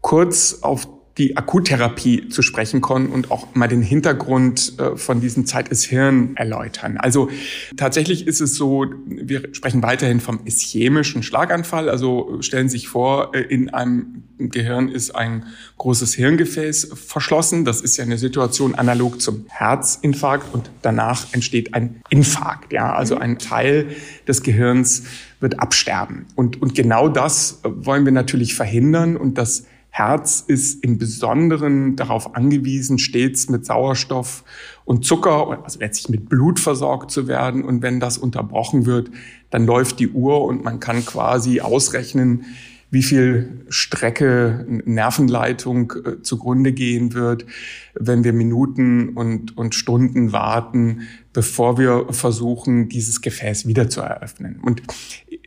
kurz 0.00 0.58
auf 0.62 0.88
die 1.18 1.36
Akuttherapie 1.36 2.28
zu 2.28 2.42
sprechen 2.42 2.82
kommen 2.82 3.08
und 3.08 3.30
auch 3.30 3.54
mal 3.54 3.68
den 3.68 3.80
Hintergrund 3.80 4.78
äh, 4.78 4.96
von 4.96 5.20
diesem 5.20 5.46
Zeit 5.46 5.68
ist 5.68 5.84
Hirn 5.84 6.36
erläutern. 6.36 6.98
Also 6.98 7.30
tatsächlich 7.76 8.26
ist 8.26 8.40
es 8.40 8.54
so, 8.54 8.86
wir 9.06 9.48
sprechen 9.52 9.82
weiterhin 9.82 10.20
vom 10.20 10.40
ischämischen 10.44 11.22
Schlaganfall. 11.22 11.88
Also 11.88 12.38
stellen 12.40 12.68
Sie 12.68 12.76
sich 12.76 12.88
vor, 12.88 13.34
äh, 13.34 13.40
in 13.40 13.70
einem 13.70 14.24
Gehirn 14.38 14.90
ist 14.90 15.12
ein 15.12 15.44
großes 15.78 16.12
Hirngefäß 16.14 16.90
verschlossen. 16.94 17.64
Das 17.64 17.80
ist 17.80 17.96
ja 17.96 18.04
eine 18.04 18.18
Situation 18.18 18.74
analog 18.74 19.22
zum 19.22 19.46
Herzinfarkt 19.48 20.52
und 20.52 20.70
danach 20.82 21.32
entsteht 21.32 21.72
ein 21.72 22.02
Infarkt. 22.10 22.74
Ja, 22.74 22.94
also 22.94 23.16
ein 23.16 23.38
Teil 23.38 23.86
des 24.28 24.42
Gehirns 24.42 25.04
wird 25.40 25.60
absterben. 25.60 26.26
Und, 26.34 26.60
und 26.60 26.74
genau 26.74 27.08
das 27.08 27.60
wollen 27.64 28.04
wir 28.04 28.12
natürlich 28.12 28.54
verhindern 28.54 29.16
und 29.16 29.38
das 29.38 29.64
Herz 29.96 30.44
ist 30.46 30.84
im 30.84 30.98
Besonderen 30.98 31.96
darauf 31.96 32.36
angewiesen, 32.36 32.98
stets 32.98 33.48
mit 33.48 33.64
Sauerstoff 33.64 34.44
und 34.84 35.06
Zucker, 35.06 35.58
also 35.64 35.78
letztlich 35.78 36.10
mit 36.10 36.28
Blut 36.28 36.60
versorgt 36.60 37.10
zu 37.10 37.28
werden. 37.28 37.64
Und 37.64 37.80
wenn 37.80 37.98
das 37.98 38.18
unterbrochen 38.18 38.84
wird, 38.84 39.10
dann 39.48 39.64
läuft 39.64 39.98
die 39.98 40.08
Uhr 40.08 40.44
und 40.44 40.62
man 40.62 40.80
kann 40.80 41.06
quasi 41.06 41.62
ausrechnen, 41.62 42.44
wie 42.90 43.02
viel 43.02 43.64
Strecke 43.70 44.66
Nervenleitung 44.84 45.94
äh, 46.04 46.22
zugrunde 46.22 46.72
gehen 46.72 47.14
wird, 47.14 47.46
wenn 47.94 48.22
wir 48.22 48.34
Minuten 48.34 49.08
und, 49.08 49.56
und 49.56 49.74
Stunden 49.74 50.30
warten, 50.30 51.08
bevor 51.32 51.78
wir 51.78 52.08
versuchen, 52.10 52.90
dieses 52.90 53.22
Gefäß 53.22 53.66
wieder 53.66 53.88
zu 53.88 54.02
eröffnen. 54.02 54.60
Und 54.62 54.82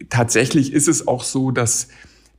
tatsächlich 0.10 0.74
ist 0.74 0.88
es 0.88 1.08
auch 1.08 1.24
so, 1.24 1.52
dass 1.52 1.90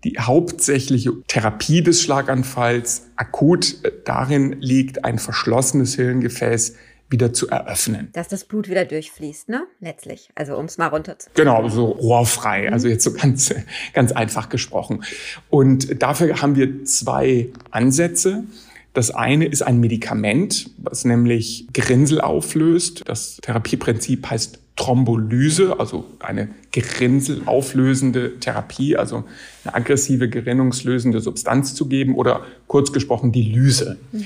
die 0.04 0.18
hauptsächliche 0.18 1.12
Therapie 1.26 1.82
des 1.82 2.02
Schlaganfalls 2.02 3.08
akut 3.16 3.84
äh, 3.84 3.92
darin 4.04 4.56
liegt, 4.60 5.04
ein 5.04 5.18
verschlossenes 5.18 5.94
Hirngefäß 5.94 6.74
wieder 7.10 7.32
zu 7.32 7.48
eröffnen. 7.48 8.10
Dass 8.12 8.28
das 8.28 8.44
Blut 8.44 8.68
wieder 8.68 8.84
durchfließt, 8.84 9.48
ne? 9.48 9.66
Letztlich. 9.80 10.30
Also 10.36 10.56
um 10.56 10.66
es 10.66 10.78
mal 10.78 10.86
runter 10.86 11.18
zu. 11.18 11.28
Genau, 11.34 11.68
so 11.68 11.86
rohrfrei. 11.86 12.68
Mhm. 12.68 12.72
Also 12.72 12.88
jetzt 12.88 13.04
so 13.04 13.12
ganz, 13.12 13.52
ganz 13.92 14.12
einfach 14.12 14.48
gesprochen. 14.48 15.04
Und 15.50 16.00
dafür 16.02 16.40
haben 16.40 16.54
wir 16.54 16.84
zwei 16.84 17.48
Ansätze. 17.70 18.44
Das 18.92 19.11
eine 19.11 19.46
ist 19.46 19.62
ein 19.62 19.79
Medikament, 19.79 20.70
was 20.79 21.05
nämlich 21.05 21.66
Grinsel 21.72 22.20
auflöst. 22.20 23.03
Das 23.07 23.38
Therapieprinzip 23.42 24.29
heißt 24.29 24.59
Thrombolyse, 24.76 25.79
also 25.79 26.07
eine 26.20 26.48
gerinnselauflösende 26.72 28.40
Therapie, 28.40 28.96
also 28.96 29.24
eine 29.64 29.74
aggressive 29.74 30.29
gerinnungslösende 30.29 31.20
Substanz 31.20 31.74
zu 31.74 31.87
geben 31.87 32.14
oder 32.14 32.42
kurz 32.66 32.92
gesprochen 32.92 33.31
die 33.31 33.42
Lyse. 33.42 33.98
Mhm. 34.12 34.24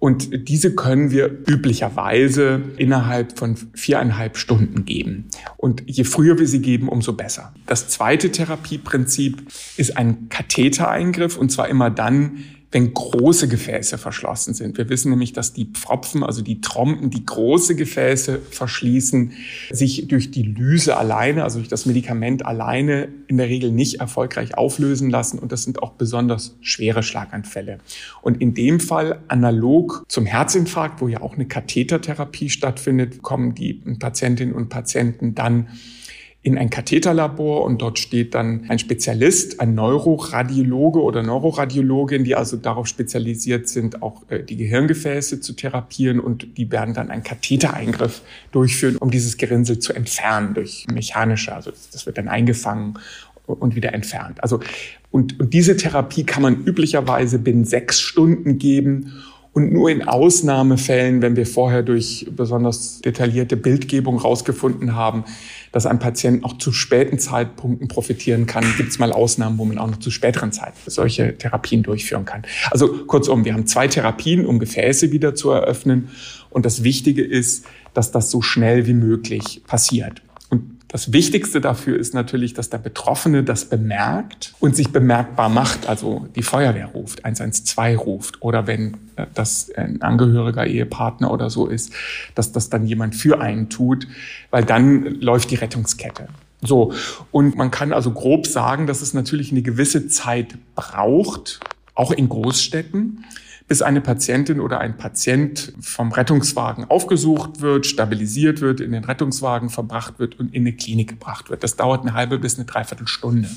Und 0.00 0.48
diese 0.48 0.76
können 0.76 1.10
wir 1.10 1.26
üblicherweise 1.48 2.62
innerhalb 2.76 3.36
von 3.36 3.56
viereinhalb 3.74 4.36
Stunden 4.36 4.84
geben. 4.84 5.24
Und 5.56 5.82
je 5.86 6.04
früher 6.04 6.38
wir 6.38 6.46
sie 6.46 6.62
geben, 6.62 6.88
umso 6.88 7.14
besser. 7.14 7.52
Das 7.66 7.88
zweite 7.88 8.30
Therapieprinzip 8.30 9.42
ist 9.76 9.96
ein 9.96 10.28
Kathetereingriff 10.28 11.36
und 11.36 11.50
zwar 11.50 11.68
immer 11.68 11.90
dann, 11.90 12.44
wenn 12.70 12.92
große 12.92 13.48
Gefäße 13.48 13.96
verschlossen 13.96 14.52
sind. 14.52 14.76
Wir 14.76 14.90
wissen 14.90 15.10
nämlich, 15.10 15.32
dass 15.32 15.54
die 15.54 15.64
Pfropfen, 15.64 16.22
also 16.22 16.42
die 16.42 16.60
Trompen, 16.60 17.08
die 17.08 17.24
große 17.24 17.76
Gefäße 17.76 18.40
verschließen, 18.50 19.32
sich 19.70 20.06
durch 20.08 20.30
die 20.30 20.42
Lyse 20.42 20.96
alleine, 20.96 21.44
also 21.44 21.58
durch 21.58 21.68
das 21.68 21.86
Medikament 21.86 22.44
alleine 22.44 23.08
in 23.26 23.38
der 23.38 23.48
Regel 23.48 23.72
nicht 23.72 24.00
erfolgreich 24.00 24.58
auflösen 24.58 25.08
lassen. 25.08 25.38
Und 25.38 25.50
das 25.50 25.62
sind 25.62 25.82
auch 25.82 25.92
besonders 25.92 26.56
schwere 26.60 27.02
Schlaganfälle. 27.02 27.78
Und 28.20 28.40
in 28.42 28.52
dem 28.52 28.80
Fall, 28.80 29.20
analog 29.28 30.04
zum 30.08 30.26
Herzinfarkt, 30.26 31.00
wo 31.00 31.08
ja 31.08 31.22
auch 31.22 31.34
eine 31.34 31.46
Kathetertherapie 31.46 32.50
stattfindet, 32.50 33.22
kommen 33.22 33.54
die 33.54 33.74
Patientinnen 33.98 34.54
und 34.54 34.68
Patienten 34.68 35.34
dann 35.34 35.68
in 36.42 36.56
ein 36.56 36.70
Katheterlabor 36.70 37.64
und 37.64 37.82
dort 37.82 37.98
steht 37.98 38.34
dann 38.34 38.66
ein 38.68 38.78
Spezialist, 38.78 39.60
ein 39.60 39.74
Neuroradiologe 39.74 41.02
oder 41.02 41.22
Neuroradiologin, 41.22 42.22
die 42.22 42.36
also 42.36 42.56
darauf 42.56 42.86
spezialisiert 42.86 43.68
sind, 43.68 44.02
auch 44.02 44.22
äh, 44.30 44.44
die 44.44 44.56
Gehirngefäße 44.56 45.40
zu 45.40 45.54
therapieren 45.54 46.20
und 46.20 46.56
die 46.56 46.70
werden 46.70 46.94
dann 46.94 47.10
einen 47.10 47.24
Kathetereingriff 47.24 48.22
durchführen, 48.52 48.96
um 48.96 49.10
dieses 49.10 49.36
Gerinnsel 49.36 49.80
zu 49.80 49.92
entfernen 49.92 50.54
durch 50.54 50.86
mechanische, 50.92 51.54
also 51.54 51.72
das 51.92 52.06
wird 52.06 52.18
dann 52.18 52.28
eingefangen 52.28 52.98
und 53.46 53.74
wieder 53.74 53.92
entfernt. 53.92 54.42
Also 54.42 54.60
und, 55.10 55.40
und 55.40 55.54
diese 55.54 55.76
Therapie 55.76 56.24
kann 56.24 56.42
man 56.42 56.64
üblicherweise 56.64 57.38
binnen 57.38 57.64
sechs 57.64 57.98
Stunden 58.00 58.58
geben 58.58 59.12
und 59.58 59.72
nur 59.72 59.90
in 59.90 60.06
Ausnahmefällen, 60.06 61.20
wenn 61.20 61.34
wir 61.34 61.44
vorher 61.44 61.82
durch 61.82 62.28
besonders 62.30 63.00
detaillierte 63.00 63.56
Bildgebung 63.56 64.20
herausgefunden 64.20 64.94
haben, 64.94 65.24
dass 65.72 65.84
ein 65.84 65.98
Patient 65.98 66.44
auch 66.44 66.58
zu 66.58 66.70
späten 66.70 67.18
Zeitpunkten 67.18 67.88
profitieren 67.88 68.46
kann, 68.46 68.64
gibt 68.76 68.90
es 68.90 69.00
mal 69.00 69.12
Ausnahmen, 69.12 69.58
wo 69.58 69.64
man 69.64 69.78
auch 69.78 69.88
noch 69.88 69.98
zu 69.98 70.12
späteren 70.12 70.52
Zeiten 70.52 70.78
solche 70.86 71.36
Therapien 71.36 71.82
durchführen 71.82 72.24
kann. 72.24 72.42
Also 72.70 73.04
kurzum, 73.06 73.44
wir 73.44 73.52
haben 73.52 73.66
zwei 73.66 73.88
Therapien, 73.88 74.46
um 74.46 74.60
Gefäße 74.60 75.10
wieder 75.10 75.34
zu 75.34 75.50
eröffnen. 75.50 76.10
Und 76.50 76.64
das 76.64 76.84
Wichtige 76.84 77.24
ist, 77.24 77.64
dass 77.94 78.12
das 78.12 78.30
so 78.30 78.40
schnell 78.40 78.86
wie 78.86 78.94
möglich 78.94 79.62
passiert. 79.66 80.22
Das 80.88 81.12
Wichtigste 81.12 81.60
dafür 81.60 81.98
ist 81.98 82.14
natürlich, 82.14 82.54
dass 82.54 82.70
der 82.70 82.78
Betroffene 82.78 83.44
das 83.44 83.66
bemerkt 83.66 84.54
und 84.58 84.74
sich 84.74 84.88
bemerkbar 84.90 85.50
macht, 85.50 85.86
also 85.86 86.26
die 86.34 86.42
Feuerwehr 86.42 86.86
ruft, 86.86 87.26
112 87.26 88.00
ruft. 88.00 88.42
Oder 88.42 88.66
wenn 88.66 88.94
äh, 89.16 89.26
das 89.34 89.70
ein 89.76 90.00
Angehöriger, 90.00 90.66
Ehepartner 90.66 91.30
oder 91.30 91.50
so 91.50 91.66
ist, 91.66 91.92
dass 92.34 92.52
das 92.52 92.70
dann 92.70 92.86
jemand 92.86 93.14
für 93.14 93.40
einen 93.40 93.68
tut, 93.68 94.08
weil 94.50 94.64
dann 94.64 95.20
läuft 95.20 95.50
die 95.50 95.56
Rettungskette. 95.56 96.28
So, 96.62 96.94
und 97.30 97.56
man 97.56 97.70
kann 97.70 97.92
also 97.92 98.10
grob 98.10 98.46
sagen, 98.46 98.86
dass 98.86 99.02
es 99.02 99.12
natürlich 99.12 99.52
eine 99.52 99.62
gewisse 99.62 100.08
Zeit 100.08 100.56
braucht, 100.74 101.60
auch 101.94 102.12
in 102.12 102.30
Großstädten, 102.30 103.24
bis 103.68 103.82
eine 103.82 104.00
Patientin 104.00 104.60
oder 104.60 104.80
ein 104.80 104.96
Patient 104.96 105.74
vom 105.78 106.10
Rettungswagen 106.10 106.86
aufgesucht 106.86 107.60
wird, 107.60 107.84
stabilisiert 107.86 108.62
wird, 108.62 108.80
in 108.80 108.92
den 108.92 109.04
Rettungswagen 109.04 109.68
verbracht 109.68 110.18
wird 110.18 110.40
und 110.40 110.54
in 110.54 110.62
eine 110.62 110.72
Klinik 110.72 111.10
gebracht 111.10 111.50
wird. 111.50 111.62
Das 111.62 111.76
dauert 111.76 112.00
eine 112.02 112.14
halbe 112.14 112.38
bis 112.38 112.56
eine 112.56 112.64
Dreiviertelstunde. 112.64 113.48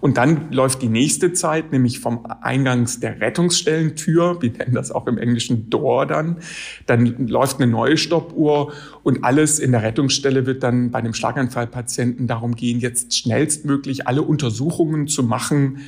Und 0.00 0.16
dann 0.16 0.50
läuft 0.50 0.82
die 0.82 0.88
nächste 0.88 1.32
Zeit, 1.32 1.72
nämlich 1.72 2.00
vom 2.00 2.26
Eingangs 2.26 3.00
der 3.00 3.20
Rettungsstellentür, 3.20 4.40
wir 4.42 4.50
nennen 4.50 4.74
das 4.74 4.90
auch 4.90 5.06
im 5.06 5.18
Englischen 5.18 5.70
Door 5.70 6.06
dann, 6.06 6.38
dann 6.86 7.28
läuft 7.28 7.60
eine 7.60 7.70
neue 7.70 7.96
Stoppuhr 7.96 8.72
und 9.02 9.24
alles 9.24 9.58
in 9.58 9.72
der 9.72 9.82
Rettungsstelle 9.82 10.46
wird 10.46 10.62
dann 10.62 10.90
bei 10.90 10.98
einem 10.98 11.14
Schlaganfallpatienten 11.14 12.26
darum 12.26 12.56
gehen, 12.56 12.80
jetzt 12.80 13.14
schnellstmöglich 13.16 14.06
alle 14.06 14.22
Untersuchungen 14.22 15.06
zu 15.06 15.22
machen, 15.22 15.80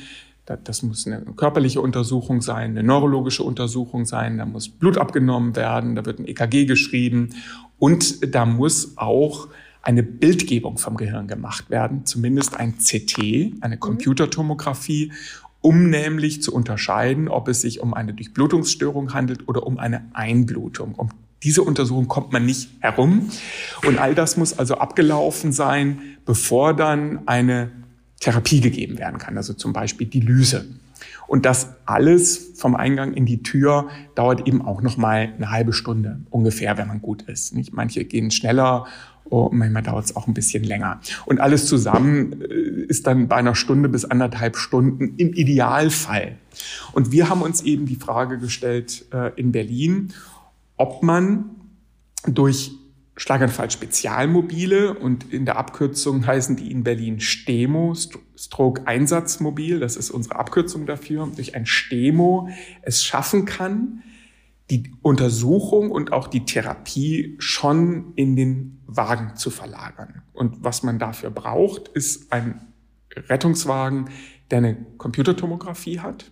das 0.55 0.81
muss 0.81 1.05
eine 1.05 1.21
körperliche 1.35 1.81
Untersuchung 1.81 2.41
sein, 2.41 2.71
eine 2.71 2.83
neurologische 2.83 3.43
Untersuchung 3.43 4.05
sein, 4.05 4.37
da 4.37 4.45
muss 4.45 4.69
Blut 4.69 4.97
abgenommen 4.97 5.55
werden, 5.55 5.95
da 5.95 6.05
wird 6.05 6.19
ein 6.19 6.27
EKG 6.27 6.65
geschrieben 6.65 7.31
und 7.79 8.33
da 8.33 8.45
muss 8.45 8.97
auch 8.97 9.49
eine 9.81 10.03
Bildgebung 10.03 10.77
vom 10.77 10.97
Gehirn 10.97 11.27
gemacht 11.27 11.69
werden, 11.69 12.05
zumindest 12.05 12.57
ein 12.57 12.77
CT, 12.77 13.61
eine 13.61 13.75
mhm. 13.75 13.79
Computertomographie, 13.79 15.11
um 15.61 15.89
nämlich 15.89 16.41
zu 16.41 16.53
unterscheiden, 16.53 17.27
ob 17.27 17.47
es 17.47 17.61
sich 17.61 17.81
um 17.81 17.93
eine 17.93 18.13
Durchblutungsstörung 18.13 19.13
handelt 19.13 19.47
oder 19.47 19.65
um 19.65 19.79
eine 19.79 20.05
Einblutung. 20.13 20.95
Um 20.95 21.09
diese 21.43 21.61
Untersuchung 21.61 22.07
kommt 22.07 22.33
man 22.33 22.45
nicht 22.45 22.69
herum. 22.79 23.29
Und 23.85 23.99
all 23.99 24.15
das 24.15 24.37
muss 24.37 24.57
also 24.57 24.75
abgelaufen 24.75 25.51
sein, 25.51 25.99
bevor 26.25 26.73
dann 26.73 27.27
eine 27.27 27.71
Therapie 28.19 28.61
gegeben 28.61 28.97
werden 28.97 29.19
kann, 29.19 29.37
also 29.37 29.53
zum 29.53 29.73
Beispiel 29.73 30.07
die 30.07 30.21
Lyse. 30.21 30.65
Und 31.27 31.45
das 31.45 31.75
alles 31.85 32.53
vom 32.55 32.75
Eingang 32.75 33.13
in 33.13 33.25
die 33.25 33.43
Tür 33.43 33.89
dauert 34.15 34.47
eben 34.47 34.61
auch 34.61 34.81
noch 34.81 34.97
mal 34.97 35.33
eine 35.35 35.51
halbe 35.51 35.73
Stunde 35.73 36.21
ungefähr, 36.29 36.77
wenn 36.77 36.87
man 36.87 37.01
gut 37.01 37.23
ist. 37.23 37.53
Nicht? 37.53 37.73
Manche 37.73 38.05
gehen 38.05 38.31
schneller, 38.31 38.87
oh, 39.29 39.49
manchmal 39.51 39.83
dauert 39.83 40.05
es 40.05 40.15
auch 40.15 40.27
ein 40.27 40.33
bisschen 40.33 40.63
länger. 40.63 41.01
Und 41.25 41.39
alles 41.39 41.67
zusammen 41.67 42.41
äh, 42.41 42.45
ist 42.87 43.07
dann 43.07 43.27
bei 43.27 43.35
einer 43.35 43.55
Stunde 43.55 43.89
bis 43.89 44.05
anderthalb 44.05 44.57
Stunden 44.57 45.15
im 45.17 45.33
Idealfall. 45.33 46.37
Und 46.93 47.11
wir 47.11 47.29
haben 47.29 47.41
uns 47.41 47.61
eben 47.61 47.85
die 47.85 47.97
Frage 47.97 48.37
gestellt 48.39 49.05
äh, 49.13 49.31
in 49.35 49.51
Berlin, 49.51 50.13
ob 50.77 51.03
man 51.03 51.45
durch 52.25 52.71
Schlaganfall-Spezialmobile 53.17 54.93
und 54.93 55.33
in 55.33 55.45
der 55.45 55.57
Abkürzung 55.57 56.25
heißen 56.25 56.55
die 56.55 56.71
in 56.71 56.83
Berlin 56.83 57.19
STEMO, 57.19 57.93
Stroke 58.35 58.87
Einsatzmobil. 58.87 59.79
Das 59.79 59.95
ist 59.95 60.11
unsere 60.11 60.35
Abkürzung 60.35 60.85
dafür. 60.85 61.27
Durch 61.35 61.55
ein 61.55 61.65
STEMO 61.65 62.49
es 62.83 63.03
schaffen 63.03 63.45
kann, 63.45 64.03
die 64.69 64.91
Untersuchung 65.01 65.91
und 65.91 66.13
auch 66.13 66.27
die 66.27 66.45
Therapie 66.45 67.35
schon 67.39 68.13
in 68.15 68.35
den 68.35 68.81
Wagen 68.85 69.35
zu 69.35 69.49
verlagern. 69.49 70.21
Und 70.33 70.63
was 70.63 70.83
man 70.83 70.99
dafür 70.99 71.31
braucht, 71.31 71.87
ist 71.87 72.31
ein 72.31 72.67
Rettungswagen, 73.15 74.09
der 74.51 74.59
eine 74.59 74.77
Computertomographie 74.97 75.99
hat 75.99 76.31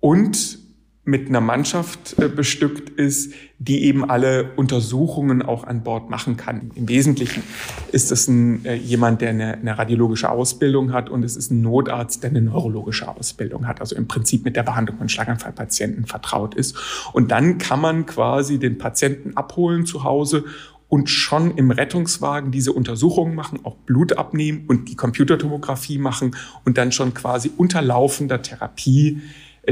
und 0.00 0.65
mit 1.06 1.28
einer 1.28 1.40
Mannschaft 1.40 2.18
äh, 2.18 2.28
bestückt 2.28 2.90
ist, 2.90 3.32
die 3.60 3.84
eben 3.84 4.10
alle 4.10 4.50
Untersuchungen 4.56 5.40
auch 5.40 5.62
an 5.62 5.84
Bord 5.84 6.10
machen 6.10 6.36
kann. 6.36 6.72
Im 6.74 6.88
Wesentlichen 6.88 7.44
ist 7.92 8.10
es 8.10 8.26
ein, 8.26 8.64
äh, 8.64 8.74
jemand, 8.74 9.20
der 9.20 9.30
eine, 9.30 9.54
eine, 9.54 9.78
radiologische 9.78 10.28
Ausbildung 10.28 10.92
hat 10.92 11.08
und 11.08 11.24
es 11.24 11.36
ist 11.36 11.52
ein 11.52 11.62
Notarzt, 11.62 12.24
der 12.24 12.30
eine 12.30 12.42
neurologische 12.42 13.06
Ausbildung 13.06 13.68
hat, 13.68 13.80
also 13.80 13.94
im 13.94 14.08
Prinzip 14.08 14.44
mit 14.44 14.56
der 14.56 14.64
Behandlung 14.64 14.98
von 14.98 15.08
Schlaganfallpatienten 15.08 16.06
vertraut 16.06 16.56
ist. 16.56 16.76
Und 17.12 17.30
dann 17.30 17.58
kann 17.58 17.80
man 17.80 18.06
quasi 18.06 18.58
den 18.58 18.76
Patienten 18.76 19.36
abholen 19.36 19.86
zu 19.86 20.02
Hause 20.02 20.44
und 20.88 21.08
schon 21.08 21.56
im 21.56 21.70
Rettungswagen 21.70 22.50
diese 22.50 22.72
Untersuchungen 22.72 23.36
machen, 23.36 23.60
auch 23.62 23.76
Blut 23.76 24.18
abnehmen 24.18 24.64
und 24.66 24.88
die 24.88 24.96
Computertomographie 24.96 25.98
machen 25.98 26.34
und 26.64 26.78
dann 26.78 26.90
schon 26.90 27.14
quasi 27.14 27.52
unter 27.56 27.80
laufender 27.80 28.42
Therapie 28.42 29.20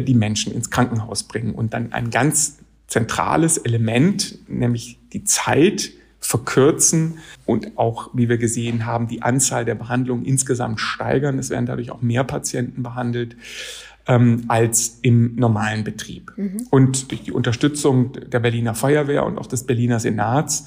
die 0.01 0.15
Menschen 0.15 0.53
ins 0.53 0.71
Krankenhaus 0.71 1.23
bringen 1.23 1.55
und 1.55 1.75
dann 1.75 1.93
ein 1.93 2.11
ganz 2.11 2.59
zentrales 2.87 3.59
Element, 3.59 4.39
nämlich 4.49 4.99
die 5.13 5.25
Zeit 5.25 5.93
verkürzen 6.21 7.19
und 7.45 7.77
auch, 7.77 8.11
wie 8.15 8.29
wir 8.29 8.39
gesehen 8.39 8.87
haben, 8.87 9.09
die 9.09 9.23
Anzahl 9.23 9.65
der 9.65 9.75
Behandlungen 9.75 10.25
insgesamt 10.25 10.81
steigern. 10.81 11.39
Es 11.39 11.51
werden 11.51 11.67
dadurch 11.67 11.91
auch 11.91 12.01
mehr 12.01 12.25
Patienten 12.25 12.83
behandelt 12.83 13.37
ähm, 14.07 14.45
als 14.49 14.99
im 15.03 15.35
normalen 15.37 15.85
Betrieb. 15.85 16.33
Mhm. 16.37 16.67
Und 16.71 17.11
durch 17.11 17.23
die 17.23 17.33
Unterstützung 17.33 18.13
der 18.13 18.41
Berliner 18.41 18.75
Feuerwehr 18.75 19.27
und 19.27 19.39
auch 19.39 19.47
des 19.47 19.65
Berliner 19.65 20.01
Senats, 20.01 20.67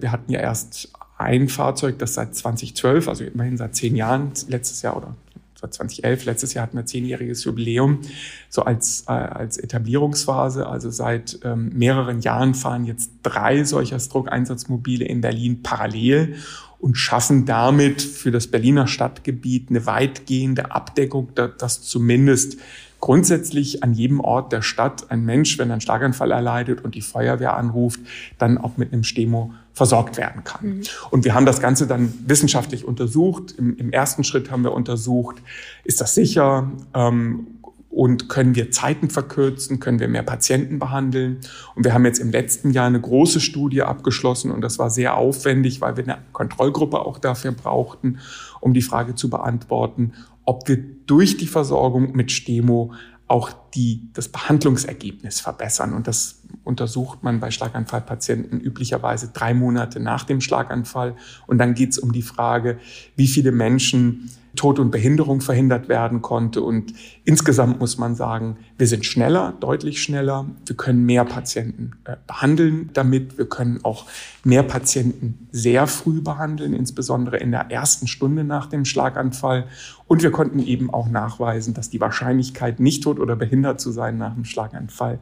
wir 0.00 0.12
hatten 0.12 0.32
ja 0.32 0.40
erst 0.40 0.90
ein 1.16 1.48
Fahrzeug, 1.48 1.98
das 1.98 2.14
seit 2.14 2.34
2012, 2.34 3.08
also 3.08 3.24
immerhin 3.24 3.56
seit 3.56 3.74
zehn 3.74 3.96
Jahren, 3.96 4.32
letztes 4.48 4.82
Jahr 4.82 4.96
oder 4.96 5.16
2011, 5.58 6.24
letztes 6.24 6.54
Jahr 6.54 6.62
hatten 6.62 6.76
wir 6.76 6.86
zehnjähriges 6.86 7.42
Jubiläum, 7.44 8.00
so 8.48 8.62
als, 8.62 9.04
äh, 9.08 9.12
als 9.12 9.58
Etablierungsphase. 9.58 10.66
Also 10.66 10.90
seit 10.90 11.40
ähm, 11.42 11.70
mehreren 11.74 12.20
Jahren 12.20 12.54
fahren 12.54 12.84
jetzt 12.84 13.10
drei 13.22 13.64
solcher 13.64 13.98
Stroke-Einsatzmobile 13.98 15.04
in 15.04 15.20
Berlin 15.20 15.62
parallel 15.62 16.36
und 16.78 16.94
schaffen 16.94 17.44
damit 17.44 18.02
für 18.02 18.30
das 18.30 18.46
Berliner 18.46 18.86
Stadtgebiet 18.86 19.70
eine 19.70 19.84
weitgehende 19.84 20.70
Abdeckung, 20.70 21.30
dass 21.34 21.82
zumindest 21.82 22.58
grundsätzlich 23.00 23.82
an 23.82 23.92
jedem 23.92 24.20
Ort 24.20 24.52
der 24.52 24.62
Stadt 24.62 25.10
ein 25.10 25.24
Mensch, 25.24 25.58
wenn 25.58 25.70
er 25.70 25.74
einen 25.74 25.80
Schlaganfall 25.80 26.30
erleidet 26.30 26.84
und 26.84 26.94
die 26.94 27.00
Feuerwehr 27.00 27.56
anruft, 27.56 28.00
dann 28.38 28.58
auch 28.58 28.76
mit 28.76 28.92
einem 28.92 29.02
Stemo 29.02 29.54
versorgt 29.78 30.16
werden 30.16 30.44
kann. 30.44 30.66
Mhm. 30.66 30.82
Und 31.10 31.24
wir 31.24 31.34
haben 31.34 31.46
das 31.46 31.60
Ganze 31.60 31.86
dann 31.86 32.12
wissenschaftlich 32.26 32.84
untersucht. 32.84 33.54
Im, 33.56 33.76
Im, 33.76 33.90
ersten 33.90 34.24
Schritt 34.24 34.50
haben 34.50 34.64
wir 34.64 34.72
untersucht, 34.72 35.36
ist 35.84 36.00
das 36.00 36.14
sicher? 36.14 36.70
Ähm, 36.94 37.46
und 37.88 38.28
können 38.28 38.54
wir 38.54 38.70
Zeiten 38.70 39.08
verkürzen, 39.08 39.80
können 39.80 39.98
wir 39.98 40.08
mehr 40.08 40.22
Patienten 40.22 40.78
behandeln. 40.78 41.38
Und 41.74 41.84
wir 41.84 41.94
haben 41.94 42.04
jetzt 42.04 42.18
im 42.18 42.30
letzten 42.30 42.72
Jahr 42.72 42.86
eine 42.86 43.00
große 43.00 43.40
Studie 43.40 43.82
abgeschlossen 43.82 44.50
und 44.50 44.60
das 44.60 44.78
war 44.78 44.90
sehr 44.90 45.16
aufwendig, 45.16 45.80
weil 45.80 45.96
wir 45.96 46.04
eine 46.04 46.18
Kontrollgruppe 46.32 46.98
auch 46.98 47.18
dafür 47.18 47.52
brauchten, 47.52 48.18
um 48.60 48.74
die 48.74 48.82
Frage 48.82 49.14
zu 49.14 49.30
beantworten, 49.30 50.12
ob 50.44 50.68
wir 50.68 50.76
durch 51.06 51.38
die 51.38 51.46
Versorgung 51.46 52.12
mit 52.12 52.30
Stemo 52.30 52.92
auch 53.26 53.50
die, 53.74 54.10
das 54.12 54.28
Behandlungsergebnis 54.28 55.40
verbessern. 55.40 55.92
Und 55.92 56.06
das 56.06 56.37
untersucht 56.64 57.22
man 57.22 57.40
bei 57.40 57.50
Schlaganfallpatienten 57.50 58.60
üblicherweise 58.60 59.30
drei 59.32 59.54
Monate 59.54 60.00
nach 60.00 60.24
dem 60.24 60.40
Schlaganfall. 60.40 61.14
Und 61.46 61.58
dann 61.58 61.74
geht 61.74 61.90
es 61.90 61.98
um 61.98 62.12
die 62.12 62.22
Frage, 62.22 62.78
wie 63.16 63.26
viele 63.26 63.52
Menschen 63.52 64.30
Tod 64.58 64.78
und 64.78 64.90
Behinderung 64.90 65.40
verhindert 65.40 65.88
werden 65.88 66.20
konnte. 66.20 66.62
Und 66.62 66.92
insgesamt 67.24 67.78
muss 67.78 67.96
man 67.96 68.16
sagen, 68.16 68.56
wir 68.76 68.88
sind 68.88 69.06
schneller, 69.06 69.54
deutlich 69.60 70.02
schneller. 70.02 70.46
Wir 70.66 70.76
können 70.76 71.06
mehr 71.06 71.24
Patienten 71.24 71.92
äh, 72.04 72.16
behandeln 72.26 72.90
damit. 72.92 73.38
Wir 73.38 73.48
können 73.48 73.80
auch 73.84 74.06
mehr 74.42 74.64
Patienten 74.64 75.48
sehr 75.52 75.86
früh 75.86 76.20
behandeln, 76.20 76.74
insbesondere 76.74 77.36
in 77.36 77.52
der 77.52 77.70
ersten 77.70 78.08
Stunde 78.08 78.42
nach 78.42 78.66
dem 78.66 78.84
Schlaganfall. 78.84 79.66
Und 80.06 80.22
wir 80.22 80.32
konnten 80.32 80.58
eben 80.58 80.92
auch 80.92 81.08
nachweisen, 81.08 81.72
dass 81.72 81.88
die 81.88 82.00
Wahrscheinlichkeit, 82.00 82.80
nicht 82.80 83.04
tot 83.04 83.20
oder 83.20 83.36
behindert 83.36 83.80
zu 83.80 83.92
sein 83.92 84.18
nach 84.18 84.34
dem 84.34 84.44
Schlaganfall, 84.44 85.20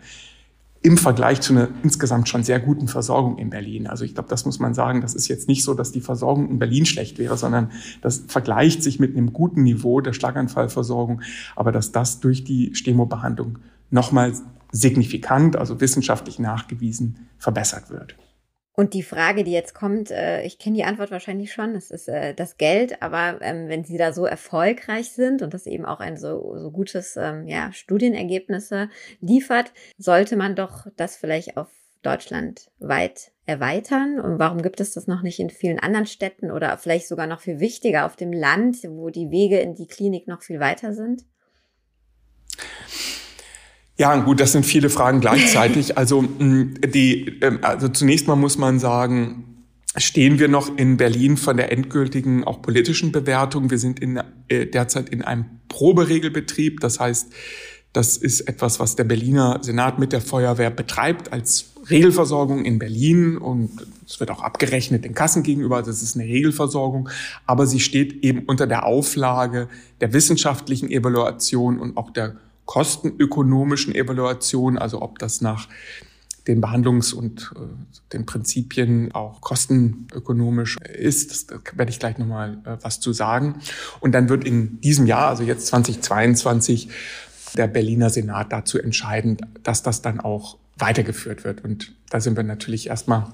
im 0.86 0.96
Vergleich 0.96 1.40
zu 1.40 1.52
einer 1.52 1.68
insgesamt 1.82 2.28
schon 2.28 2.44
sehr 2.44 2.60
guten 2.60 2.86
Versorgung 2.86 3.38
in 3.38 3.50
Berlin. 3.50 3.88
Also 3.88 4.04
ich 4.04 4.14
glaube, 4.14 4.28
das 4.28 4.46
muss 4.46 4.60
man 4.60 4.72
sagen, 4.72 5.00
das 5.00 5.16
ist 5.16 5.26
jetzt 5.26 5.48
nicht 5.48 5.64
so, 5.64 5.74
dass 5.74 5.90
die 5.90 6.00
Versorgung 6.00 6.48
in 6.48 6.60
Berlin 6.60 6.86
schlecht 6.86 7.18
wäre, 7.18 7.36
sondern 7.36 7.72
das 8.02 8.22
vergleicht 8.28 8.84
sich 8.84 9.00
mit 9.00 9.16
einem 9.16 9.32
guten 9.32 9.64
Niveau 9.64 10.00
der 10.00 10.12
Schlaganfallversorgung, 10.12 11.22
aber 11.56 11.72
dass 11.72 11.90
das 11.90 12.20
durch 12.20 12.44
die 12.44 12.72
Stemobehandlung 12.76 13.58
nochmal 13.90 14.32
signifikant, 14.70 15.56
also 15.56 15.80
wissenschaftlich 15.80 16.38
nachgewiesen, 16.38 17.16
verbessert 17.36 17.90
wird. 17.90 18.14
Und 18.78 18.92
die 18.92 19.02
Frage, 19.02 19.42
die 19.42 19.52
jetzt 19.52 19.74
kommt, 19.74 20.10
äh, 20.10 20.42
ich 20.42 20.58
kenne 20.58 20.76
die 20.76 20.84
Antwort 20.84 21.10
wahrscheinlich 21.10 21.50
schon, 21.50 21.74
es 21.74 21.90
ist 21.90 22.08
äh, 22.08 22.34
das 22.34 22.58
Geld, 22.58 23.00
aber 23.02 23.40
ähm, 23.40 23.68
wenn 23.68 23.84
Sie 23.84 23.96
da 23.96 24.12
so 24.12 24.26
erfolgreich 24.26 25.12
sind 25.12 25.40
und 25.40 25.54
das 25.54 25.66
eben 25.66 25.86
auch 25.86 25.98
ein 25.98 26.18
so, 26.18 26.54
so 26.58 26.70
gutes 26.70 27.16
ähm, 27.16 27.48
ja, 27.48 27.72
Studienergebnisse 27.72 28.90
liefert, 29.22 29.72
sollte 29.96 30.36
man 30.36 30.56
doch 30.56 30.86
das 30.96 31.16
vielleicht 31.16 31.56
auf 31.56 31.68
Deutschland 32.02 32.70
weit 32.78 33.32
erweitern? 33.46 34.20
Und 34.20 34.38
warum 34.38 34.60
gibt 34.60 34.80
es 34.80 34.92
das 34.92 35.06
noch 35.06 35.22
nicht 35.22 35.40
in 35.40 35.48
vielen 35.48 35.78
anderen 35.78 36.06
Städten 36.06 36.50
oder 36.50 36.76
vielleicht 36.76 37.08
sogar 37.08 37.26
noch 37.26 37.40
viel 37.40 37.60
wichtiger 37.60 38.04
auf 38.04 38.14
dem 38.14 38.30
Land, 38.30 38.76
wo 38.84 39.08
die 39.08 39.30
Wege 39.30 39.58
in 39.58 39.74
die 39.74 39.86
Klinik 39.86 40.28
noch 40.28 40.42
viel 40.42 40.60
weiter 40.60 40.92
sind? 40.92 41.24
Ja, 43.98 44.14
gut, 44.16 44.40
das 44.40 44.52
sind 44.52 44.66
viele 44.66 44.90
Fragen 44.90 45.20
gleichzeitig. 45.20 45.96
Also, 45.96 46.22
mm, 46.22 46.74
die, 46.92 47.38
ähm, 47.40 47.58
also 47.62 47.88
zunächst 47.88 48.26
mal 48.28 48.36
muss 48.36 48.58
man 48.58 48.78
sagen, 48.78 49.44
stehen 49.96 50.38
wir 50.38 50.48
noch 50.48 50.76
in 50.76 50.98
Berlin 50.98 51.36
von 51.36 51.56
der 51.56 51.72
endgültigen 51.72 52.44
auch 52.44 52.60
politischen 52.60 53.12
Bewertung. 53.12 53.70
Wir 53.70 53.78
sind 53.78 53.98
in, 54.00 54.20
äh, 54.48 54.66
derzeit 54.66 55.08
in 55.08 55.22
einem 55.22 55.46
Proberegelbetrieb. 55.68 56.80
Das 56.80 57.00
heißt, 57.00 57.32
das 57.94 58.18
ist 58.18 58.42
etwas, 58.42 58.78
was 58.78 58.94
der 58.94 59.04
Berliner 59.04 59.60
Senat 59.62 59.98
mit 59.98 60.12
der 60.12 60.20
Feuerwehr 60.20 60.70
betreibt 60.70 61.32
als 61.32 61.72
Regelversorgung 61.88 62.64
in 62.64 62.78
Berlin 62.78 63.38
und 63.38 63.70
es 64.06 64.20
wird 64.20 64.30
auch 64.30 64.42
abgerechnet 64.42 65.04
den 65.04 65.14
Kassen 65.14 65.42
gegenüber, 65.42 65.80
das 65.82 66.02
ist 66.02 66.16
eine 66.16 66.24
Regelversorgung, 66.24 67.08
aber 67.46 67.66
sie 67.66 67.80
steht 67.80 68.24
eben 68.24 68.42
unter 68.46 68.66
der 68.66 68.84
Auflage 68.84 69.68
der 70.00 70.12
wissenschaftlichen 70.12 70.90
Evaluation 70.90 71.78
und 71.78 71.96
auch 71.96 72.10
der 72.10 72.36
kostenökonomischen 72.66 73.94
Evaluation, 73.94 74.76
also 74.76 75.00
ob 75.00 75.18
das 75.18 75.40
nach 75.40 75.68
den 76.46 76.62
Behandlungs- 76.62 77.12
und 77.12 77.52
äh, 77.56 78.12
den 78.12 78.26
Prinzipien 78.26 79.12
auch 79.12 79.40
kostenökonomisch 79.40 80.76
ist. 80.78 81.50
Da 81.50 81.58
werde 81.74 81.90
ich 81.90 81.98
gleich 81.98 82.18
nochmal 82.18 82.58
äh, 82.64 82.76
was 82.82 83.00
zu 83.00 83.12
sagen. 83.12 83.56
Und 84.00 84.12
dann 84.12 84.28
wird 84.28 84.44
in 84.44 84.80
diesem 84.80 85.06
Jahr, 85.06 85.28
also 85.28 85.42
jetzt 85.42 85.66
2022, 85.68 86.88
der 87.56 87.66
Berliner 87.66 88.10
Senat 88.10 88.52
dazu 88.52 88.78
entscheiden, 88.78 89.38
dass 89.62 89.82
das 89.82 90.02
dann 90.02 90.20
auch 90.20 90.58
weitergeführt 90.76 91.44
wird. 91.44 91.64
Und 91.64 91.94
da 92.10 92.20
sind 92.20 92.36
wir 92.36 92.44
natürlich 92.44 92.88
erstmal 92.88 93.32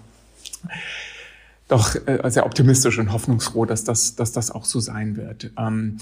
doch 1.72 1.96
äh, 2.06 2.30
sehr 2.30 2.46
optimistisch 2.46 2.98
und 2.98 3.12
hoffnungsfroh, 3.12 3.64
dass 3.64 3.84
das, 3.84 4.14
dass 4.14 4.32
das 4.32 4.50
auch 4.50 4.64
so 4.64 4.78
sein 4.78 5.16
wird. 5.16 5.50
Ähm, 5.58 5.96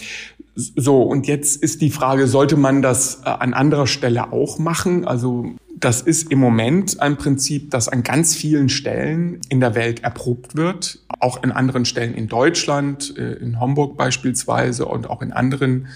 so, 0.54 1.02
und 1.02 1.26
jetzt 1.26 1.62
ist 1.62 1.80
die 1.80 1.90
Frage, 1.90 2.26
sollte 2.26 2.56
man 2.56 2.82
das 2.82 3.22
äh, 3.24 3.28
an 3.28 3.54
anderer 3.54 3.86
Stelle 3.86 4.32
auch 4.32 4.58
machen? 4.58 5.06
Also 5.06 5.54
das 5.76 6.02
ist 6.02 6.30
im 6.30 6.38
Moment 6.38 7.00
ein 7.00 7.16
Prinzip, 7.16 7.70
das 7.70 7.88
an 7.88 8.02
ganz 8.02 8.34
vielen 8.34 8.68
Stellen 8.68 9.40
in 9.48 9.60
der 9.60 9.74
Welt 9.74 10.02
erprobt 10.02 10.56
wird, 10.56 10.98
auch 11.20 11.42
in 11.42 11.52
anderen 11.52 11.84
Stellen 11.84 12.14
in 12.14 12.28
Deutschland, 12.28 13.16
äh, 13.16 13.34
in 13.34 13.60
Homburg 13.60 13.96
beispielsweise 13.96 14.86
und 14.86 15.08
auch 15.08 15.22
in 15.22 15.32
anderen 15.32 15.86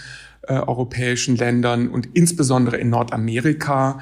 äh, 0.42 0.54
europäischen 0.54 1.36
Ländern 1.36 1.88
und 1.88 2.08
insbesondere 2.14 2.76
in 2.76 2.90
Nordamerika 2.90 4.00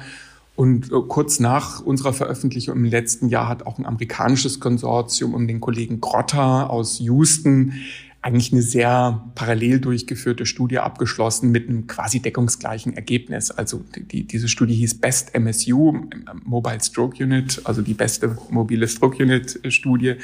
und 0.55 0.91
äh, 0.91 0.95
kurz 1.07 1.39
nach 1.39 1.81
unserer 1.81 2.13
Veröffentlichung 2.13 2.75
im 2.75 2.85
letzten 2.85 3.29
Jahr 3.29 3.47
hat 3.47 3.65
auch 3.65 3.79
ein 3.79 3.85
amerikanisches 3.85 4.59
Konsortium 4.59 5.33
um 5.33 5.47
den 5.47 5.59
Kollegen 5.59 5.99
Grotta 5.99 6.67
aus 6.67 6.99
Houston 6.99 7.73
eigentlich 8.23 8.53
eine 8.53 8.61
sehr 8.61 9.21
parallel 9.35 9.81
durchgeführte 9.81 10.45
Studie 10.45 10.79
abgeschlossen 10.79 11.51
mit 11.51 11.67
einem 11.67 11.87
quasi 11.87 12.21
deckungsgleichen 12.21 12.93
Ergebnis. 12.93 13.51
Also 13.51 13.83
die, 13.97 14.25
diese 14.25 14.47
Studie 14.47 14.75
hieß 14.75 15.01
Best 15.01 15.35
MSU, 15.35 15.93
Mobile 16.45 16.81
Stroke 16.81 17.21
Unit, 17.21 17.61
also 17.65 17.81
die 17.81 17.93
beste 17.93 18.37
mobile 18.49 18.87
Stroke 18.87 19.21
Unit 19.21 19.59
Studie. 19.67 20.15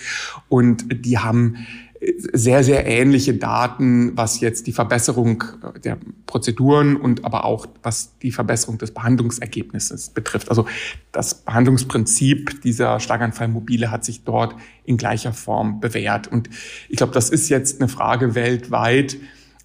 Und 0.48 0.86
die 1.06 1.18
haben 1.18 1.68
sehr, 2.02 2.64
sehr 2.64 2.86
ähnliche 2.88 3.34
Daten, 3.34 4.16
was 4.16 4.40
jetzt 4.40 4.68
die 4.68 4.72
Verbesserung 4.72 5.44
der 5.84 5.98
Prozeduren 6.26 6.96
und 6.96 7.26
aber 7.26 7.44
auch 7.44 7.68
was 7.84 8.18
die 8.20 8.32
Verbesserung 8.32 8.78
des 8.78 8.92
Behandlungsergebnisses 8.92 10.10
betrifft. 10.10 10.50
Also 10.50 10.66
das 11.12 11.36
Behandlungsprinzip 11.36 12.62
dieser 12.62 13.00
Schlaganfallmobile 13.00 13.92
hat 13.92 14.06
sich 14.06 14.24
dort 14.24 14.56
in 14.86 14.98
gleicher 14.98 15.34
Form 15.34 15.82
bewährt. 15.82 16.28
Und 16.28 16.50
ich 16.88 16.98
glaube, 16.98 17.14
das 17.14 17.30
ist 17.30 17.50
jetzt 17.50 17.82
eine 17.82 17.90
Frage 17.90 18.34
weltweit, 18.34 19.18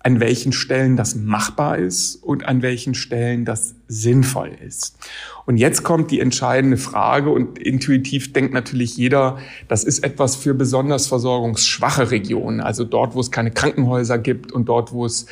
an 0.05 0.21
welchen 0.21 0.53
Stellen 0.53 0.97
das 0.99 1.17
machbar 1.17 1.79
ist 1.79 2.17
und 2.17 2.45
an 2.47 2.61
welchen 2.61 2.95
Stellen 2.95 3.47
das 3.47 3.75
sinnvoll 3.89 4.51
ist. 4.65 4.99
Und 5.47 5.57
jetzt 5.57 5.83
kommt 5.83 6.11
die 6.11 6.21
entscheidende 6.21 6.77
Frage 6.77 7.31
und 7.31 7.59
intuitiv 7.59 8.35
denkt 8.35 8.53
natürlich 8.53 8.99
jeder, 8.99 9.39
das 9.67 9.83
ist 9.83 10.05
etwas 10.05 10.37
für 10.37 10.53
besonders 10.53 11.07
versorgungsschwache 11.07 12.11
Regionen, 12.11 12.61
also 12.61 12.85
dort, 12.85 13.15
wo 13.15 13.21
es 13.21 13.31
keine 13.31 13.51
Krankenhäuser 13.51 14.19
gibt 14.19 14.53
und 14.53 14.69
dort, 14.69 14.93
wo 14.93 15.07
es 15.07 15.25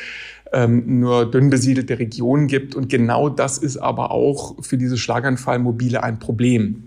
ähm, 0.55 1.01
nur 1.01 1.31
dünn 1.31 1.51
besiedelte 1.51 1.99
Regionen 1.99 2.47
gibt. 2.47 2.75
Und 2.75 2.89
genau 2.89 3.29
das 3.29 3.59
ist 3.59 3.77
aber 3.77 4.11
auch 4.11 4.57
für 4.65 4.79
diese 4.79 4.97
Schlaganfallmobile 4.97 6.03
ein 6.03 6.19
Problem. 6.19 6.85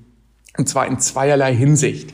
Und 0.57 0.67
zwar 0.67 0.87
in 0.87 0.99
zweierlei 0.99 1.53
Hinsicht. 1.53 2.13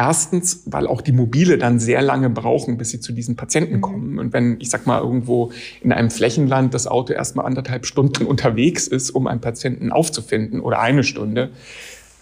Erstens, 0.00 0.62
weil 0.64 0.86
auch 0.86 1.02
die 1.02 1.12
Mobile 1.12 1.58
dann 1.58 1.78
sehr 1.78 2.00
lange 2.00 2.30
brauchen, 2.30 2.78
bis 2.78 2.88
sie 2.88 3.00
zu 3.00 3.12
diesen 3.12 3.36
Patienten 3.36 3.76
mhm. 3.76 3.80
kommen. 3.82 4.18
Und 4.18 4.32
wenn, 4.32 4.56
ich 4.58 4.70
sag 4.70 4.86
mal, 4.86 4.98
irgendwo 4.98 5.52
in 5.82 5.92
einem 5.92 6.08
Flächenland 6.08 6.72
das 6.72 6.86
Auto 6.86 7.12
erstmal 7.12 7.44
anderthalb 7.44 7.84
Stunden 7.84 8.24
unterwegs 8.26 8.86
ist, 8.86 9.10
um 9.10 9.26
einen 9.26 9.42
Patienten 9.42 9.92
aufzufinden 9.92 10.60
oder 10.60 10.80
eine 10.80 11.04
Stunde, 11.04 11.50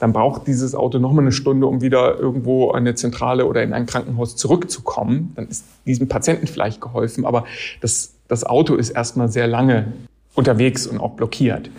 dann 0.00 0.12
braucht 0.12 0.48
dieses 0.48 0.74
Auto 0.74 0.98
nochmal 0.98 1.22
eine 1.22 1.30
Stunde, 1.30 1.68
um 1.68 1.80
wieder 1.80 2.18
irgendwo 2.18 2.70
an 2.70 2.78
eine 2.78 2.96
Zentrale 2.96 3.46
oder 3.46 3.62
in 3.62 3.72
ein 3.72 3.86
Krankenhaus 3.86 4.34
zurückzukommen. 4.34 5.30
Dann 5.36 5.46
ist 5.46 5.64
diesem 5.86 6.08
Patienten 6.08 6.48
vielleicht 6.48 6.80
geholfen, 6.80 7.24
aber 7.24 7.44
das, 7.80 8.14
das 8.26 8.42
Auto 8.42 8.74
ist 8.74 8.90
erstmal 8.90 9.28
sehr 9.28 9.46
lange 9.46 9.92
unterwegs 10.34 10.84
und 10.88 10.98
auch 10.98 11.12
blockiert. 11.12 11.70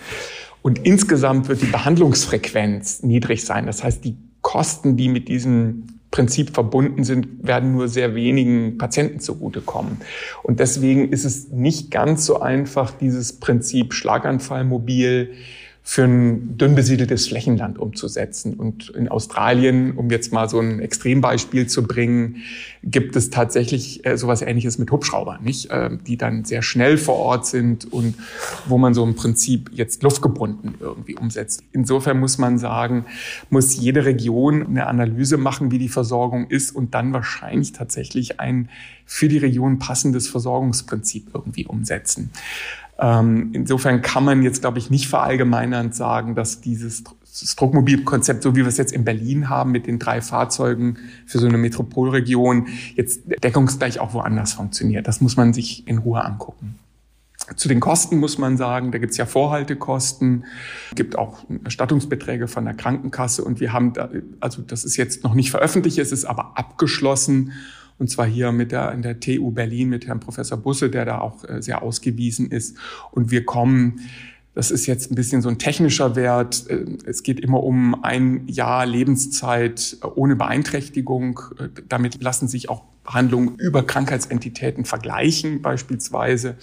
Und 0.62 0.80
insgesamt 0.86 1.50
wird 1.50 1.62
die 1.62 1.66
Behandlungsfrequenz 1.66 3.04
niedrig 3.04 3.44
sein. 3.44 3.66
Das 3.66 3.84
heißt, 3.84 4.06
die 4.06 4.16
Kosten, 4.42 4.98
die 4.98 5.10
mit 5.10 5.28
diesem 5.28 5.88
Prinzip 6.12 6.54
verbunden 6.54 7.04
sind, 7.04 7.46
werden 7.46 7.74
nur 7.74 7.88
sehr 7.88 8.16
wenigen 8.16 8.78
Patienten 8.78 9.20
zugutekommen. 9.20 9.98
Und 10.42 10.60
deswegen 10.60 11.10
ist 11.10 11.24
es 11.24 11.50
nicht 11.50 11.92
ganz 11.92 12.26
so 12.26 12.40
einfach, 12.40 12.92
dieses 12.92 13.40
Prinzip 13.40 13.94
Schlaganfallmobil 13.94 15.34
für 15.92 16.04
ein 16.04 16.56
dünn 16.56 16.76
besiedeltes 16.76 17.30
Flächenland 17.30 17.80
umzusetzen. 17.80 18.54
Und 18.54 18.92
in 18.92 19.10
Australien, 19.10 19.94
um 19.94 20.12
jetzt 20.12 20.32
mal 20.32 20.48
so 20.48 20.60
ein 20.60 20.80
Extrembeispiel 20.80 21.66
zu 21.66 21.82
bringen, 21.82 22.44
gibt 22.84 23.16
es 23.16 23.32
tatsächlich 23.32 24.06
äh, 24.06 24.16
sowas 24.16 24.44
Ähnliches 24.44 24.78
mit 24.78 24.92
Hubschraubern, 24.92 25.44
nicht? 25.44 25.72
Äh, 25.72 25.98
die 26.06 26.16
dann 26.16 26.46
sehr 26.46 26.62
schnell 26.62 27.00
vor 27.00 27.16
Ort 27.16 27.48
sind 27.48 27.92
und 27.92 28.14
wo 28.68 28.78
man 28.78 28.94
so 28.94 29.04
im 29.04 29.16
Prinzip 29.16 29.72
jetzt 29.74 30.04
luftgebunden 30.04 30.76
irgendwie 30.80 31.16
umsetzt. 31.16 31.64
Insofern 31.72 32.20
muss 32.20 32.38
man 32.38 32.60
sagen, 32.60 33.06
muss 33.50 33.76
jede 33.76 34.06
Region 34.06 34.68
eine 34.68 34.86
Analyse 34.86 35.38
machen, 35.38 35.72
wie 35.72 35.80
die 35.80 35.90
Versorgung 35.90 36.46
ist 36.50 36.70
und 36.70 36.94
dann 36.94 37.14
wahrscheinlich 37.14 37.74
tatsächlich 37.74 38.40
ein 38.40 38.70
für 39.08 39.28
die 39.28 39.40
Region 39.40 39.80
passendes 39.80 40.28
Versorgungsprinzip 40.28 41.30
irgendwie 41.34 41.66
umsetzen. 41.66 42.30
Ähm, 43.02 43.52
insofern 43.54 44.02
kann 44.02 44.26
man 44.26 44.44
jetzt, 44.44 44.62
glaube 44.62 44.78
ich, 44.78 44.90
nicht 44.90 45.08
verallgemeinernd 45.08 45.96
sagen, 45.96 46.36
dass 46.36 46.60
dieses 46.60 47.04
Druckmobilkonzept, 47.56 48.44
so 48.44 48.56
wie 48.56 48.62
wir 48.62 48.68
es 48.68 48.78
jetzt 48.78 48.92
in 48.92 49.06
Berlin 49.06 49.50
haben, 49.50 49.72
mit 49.72 49.88
den 49.88 50.00
drei 50.00 50.22
Fahrzeugen 50.22 50.98
für 51.26 51.40
so 51.40 51.48
eine 51.48 51.58
Metropolregion, 51.58 52.68
jetzt 52.96 53.22
deckungsgleich 53.44 54.00
auch 54.00 54.14
woanders 54.14 54.54
funktioniert. 54.54 55.08
Das 55.08 55.22
muss 55.22 55.38
man 55.38 55.54
sich 55.54 55.88
in 55.88 56.00
Ruhe 56.00 56.24
angucken. 56.26 56.76
Zu 57.56 57.68
den 57.68 57.80
Kosten 57.80 58.18
muss 58.18 58.38
man 58.38 58.58
sagen, 58.58 58.92
da 58.92 58.98
gibt 59.00 59.12
es 59.12 59.18
ja 59.18 59.26
Vorhaltekosten, 59.26 60.46
gibt 60.94 61.18
auch 61.18 61.40
Erstattungsbeträge 61.64 62.48
von 62.48 62.66
der 62.66 62.76
Krankenkasse 62.76 63.44
und 63.44 63.60
wir 63.60 63.74
haben 63.74 63.94
da, 63.94 64.10
also 64.40 64.62
das 64.62 64.84
ist 64.84 64.98
jetzt 64.98 65.24
noch 65.24 65.34
nicht 65.34 65.50
veröffentlicht, 65.50 65.98
es 65.98 66.12
ist 66.12 66.26
aber 66.26 66.58
abgeschlossen 66.58 67.54
und 68.00 68.10
zwar 68.10 68.26
hier 68.26 68.52
mit 68.52 68.72
der, 68.72 68.92
in 68.94 69.02
der 69.02 69.20
TU 69.20 69.52
Berlin 69.52 69.90
mit 69.90 70.08
Herrn 70.08 70.20
Professor 70.20 70.58
Busse, 70.58 70.90
der 70.90 71.06
da 71.06 71.20
auch 71.20 71.44
äh, 71.48 71.62
sehr 71.62 71.84
ausgewiesen 71.84 72.50
ist. 72.50 72.78
Und 73.12 73.30
wir 73.30 73.46
kommen 73.46 74.02
das 74.56 74.72
ist 74.72 74.88
jetzt 74.88 75.10
ein 75.10 75.16
bisschen 75.16 75.42
so 75.42 75.48
ein 75.48 75.58
technischer 75.58 76.18
Wert. 76.18 76.70
Äh, 76.70 76.86
es 77.06 77.24
geht 77.24 77.40
immer 77.40 77.64
um 77.64 78.04
ein 78.04 78.46
Jahr 78.48 78.86
Lebenszeit 78.86 79.98
ohne 80.16 80.36
Beeinträchtigung. 80.36 81.40
Äh, 81.58 81.70
damit 81.88 82.22
lassen 82.22 82.48
sich 82.48 82.70
auch 82.70 82.84
Behandlungen 83.04 83.56
über 83.58 83.84
Krankheitsentitäten 83.84 84.86
vergleichen 84.86 85.62
beispielsweise. 85.62 86.58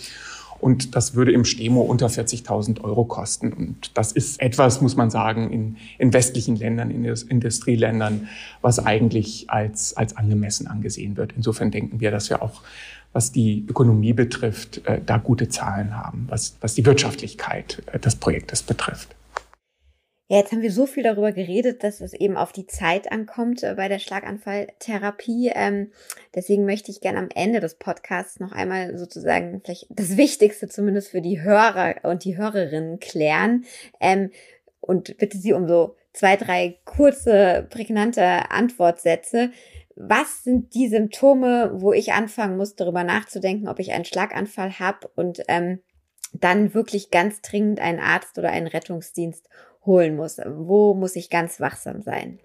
Und 0.60 0.94
das 0.94 1.14
würde 1.14 1.32
im 1.32 1.44
Stemo 1.44 1.80
unter 1.82 2.06
40.000 2.06 2.82
Euro 2.82 3.04
kosten. 3.04 3.52
Und 3.52 3.90
das 3.94 4.12
ist 4.12 4.40
etwas, 4.40 4.80
muss 4.80 4.96
man 4.96 5.10
sagen, 5.10 5.50
in, 5.50 5.76
in 5.98 6.12
westlichen 6.12 6.56
Ländern, 6.56 6.90
in 6.90 7.04
Industrieländern, 7.04 8.28
was 8.62 8.78
eigentlich 8.78 9.50
als, 9.50 9.96
als 9.96 10.16
angemessen 10.16 10.66
angesehen 10.66 11.16
wird. 11.16 11.32
Insofern 11.36 11.70
denken 11.70 12.00
wir, 12.00 12.10
dass 12.10 12.30
wir 12.30 12.42
auch, 12.42 12.62
was 13.12 13.32
die 13.32 13.64
Ökonomie 13.68 14.12
betrifft, 14.12 14.86
äh, 14.86 15.00
da 15.04 15.18
gute 15.18 15.48
Zahlen 15.48 15.96
haben, 15.96 16.26
was, 16.28 16.56
was 16.60 16.74
die 16.74 16.84
Wirtschaftlichkeit 16.84 17.82
äh, 17.92 17.98
des 17.98 18.16
Projektes 18.16 18.62
betrifft. 18.62 19.15
Ja, 20.28 20.38
jetzt 20.38 20.50
haben 20.50 20.62
wir 20.62 20.72
so 20.72 20.86
viel 20.86 21.04
darüber 21.04 21.30
geredet, 21.30 21.84
dass 21.84 22.00
es 22.00 22.12
eben 22.12 22.36
auf 22.36 22.50
die 22.50 22.66
Zeit 22.66 23.12
ankommt 23.12 23.62
äh, 23.62 23.74
bei 23.76 23.86
der 23.86 24.00
Schlaganfalltherapie. 24.00 25.52
Ähm, 25.54 25.92
deswegen 26.34 26.64
möchte 26.64 26.90
ich 26.90 27.00
gerne 27.00 27.20
am 27.20 27.28
Ende 27.32 27.60
des 27.60 27.76
Podcasts 27.76 28.40
noch 28.40 28.50
einmal 28.50 28.98
sozusagen 28.98 29.60
vielleicht 29.62 29.86
das 29.90 30.16
Wichtigste 30.16 30.68
zumindest 30.68 31.10
für 31.10 31.20
die 31.20 31.42
Hörer 31.42 31.96
und 32.02 32.24
die 32.24 32.36
Hörerinnen 32.36 32.98
klären 32.98 33.64
ähm, 34.00 34.32
und 34.80 35.16
bitte 35.16 35.38
Sie 35.38 35.52
um 35.52 35.68
so 35.68 35.94
zwei, 36.12 36.36
drei 36.36 36.80
kurze, 36.84 37.64
prägnante 37.70 38.50
Antwortsätze. 38.50 39.50
Was 39.94 40.42
sind 40.42 40.74
die 40.74 40.88
Symptome, 40.88 41.70
wo 41.74 41.92
ich 41.92 42.12
anfangen 42.12 42.56
muss, 42.56 42.74
darüber 42.74 43.04
nachzudenken, 43.04 43.68
ob 43.68 43.78
ich 43.78 43.92
einen 43.92 44.04
Schlaganfall 44.04 44.80
habe 44.80 45.08
und 45.14 45.42
ähm, 45.46 45.80
dann 46.32 46.74
wirklich 46.74 47.10
ganz 47.10 47.40
dringend 47.42 47.80
einen 47.80 48.00
Arzt 48.00 48.38
oder 48.38 48.50
einen 48.50 48.66
Rettungsdienst 48.66 49.48
holen 49.86 50.16
muss? 50.16 50.38
Wo 50.46 50.94
muss 50.94 51.16
ich 51.16 51.30
ganz 51.30 51.60
wachsam 51.60 52.02
sein? 52.02 52.38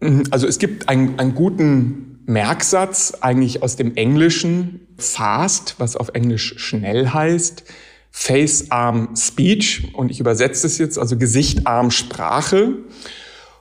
Mhm, 0.00 0.24
also 0.30 0.46
es 0.46 0.58
gibt 0.58 0.88
einen, 0.88 1.18
einen 1.18 1.34
guten 1.34 2.20
Merksatz 2.26 3.14
eigentlich 3.20 3.62
aus 3.62 3.76
dem 3.76 3.96
Englischen 3.96 4.86
fast, 4.98 5.76
was 5.78 5.96
auf 5.96 6.10
Englisch 6.10 6.54
schnell 6.58 7.08
heißt. 7.08 7.64
Face, 8.10 8.70
Arm, 8.70 9.14
Speech. 9.16 9.94
Und 9.94 10.10
ich 10.10 10.20
übersetze 10.20 10.66
es 10.66 10.78
jetzt, 10.78 10.98
also 10.98 11.16
Gesicht, 11.16 11.66
Arm, 11.66 11.90
Sprache. 11.90 12.78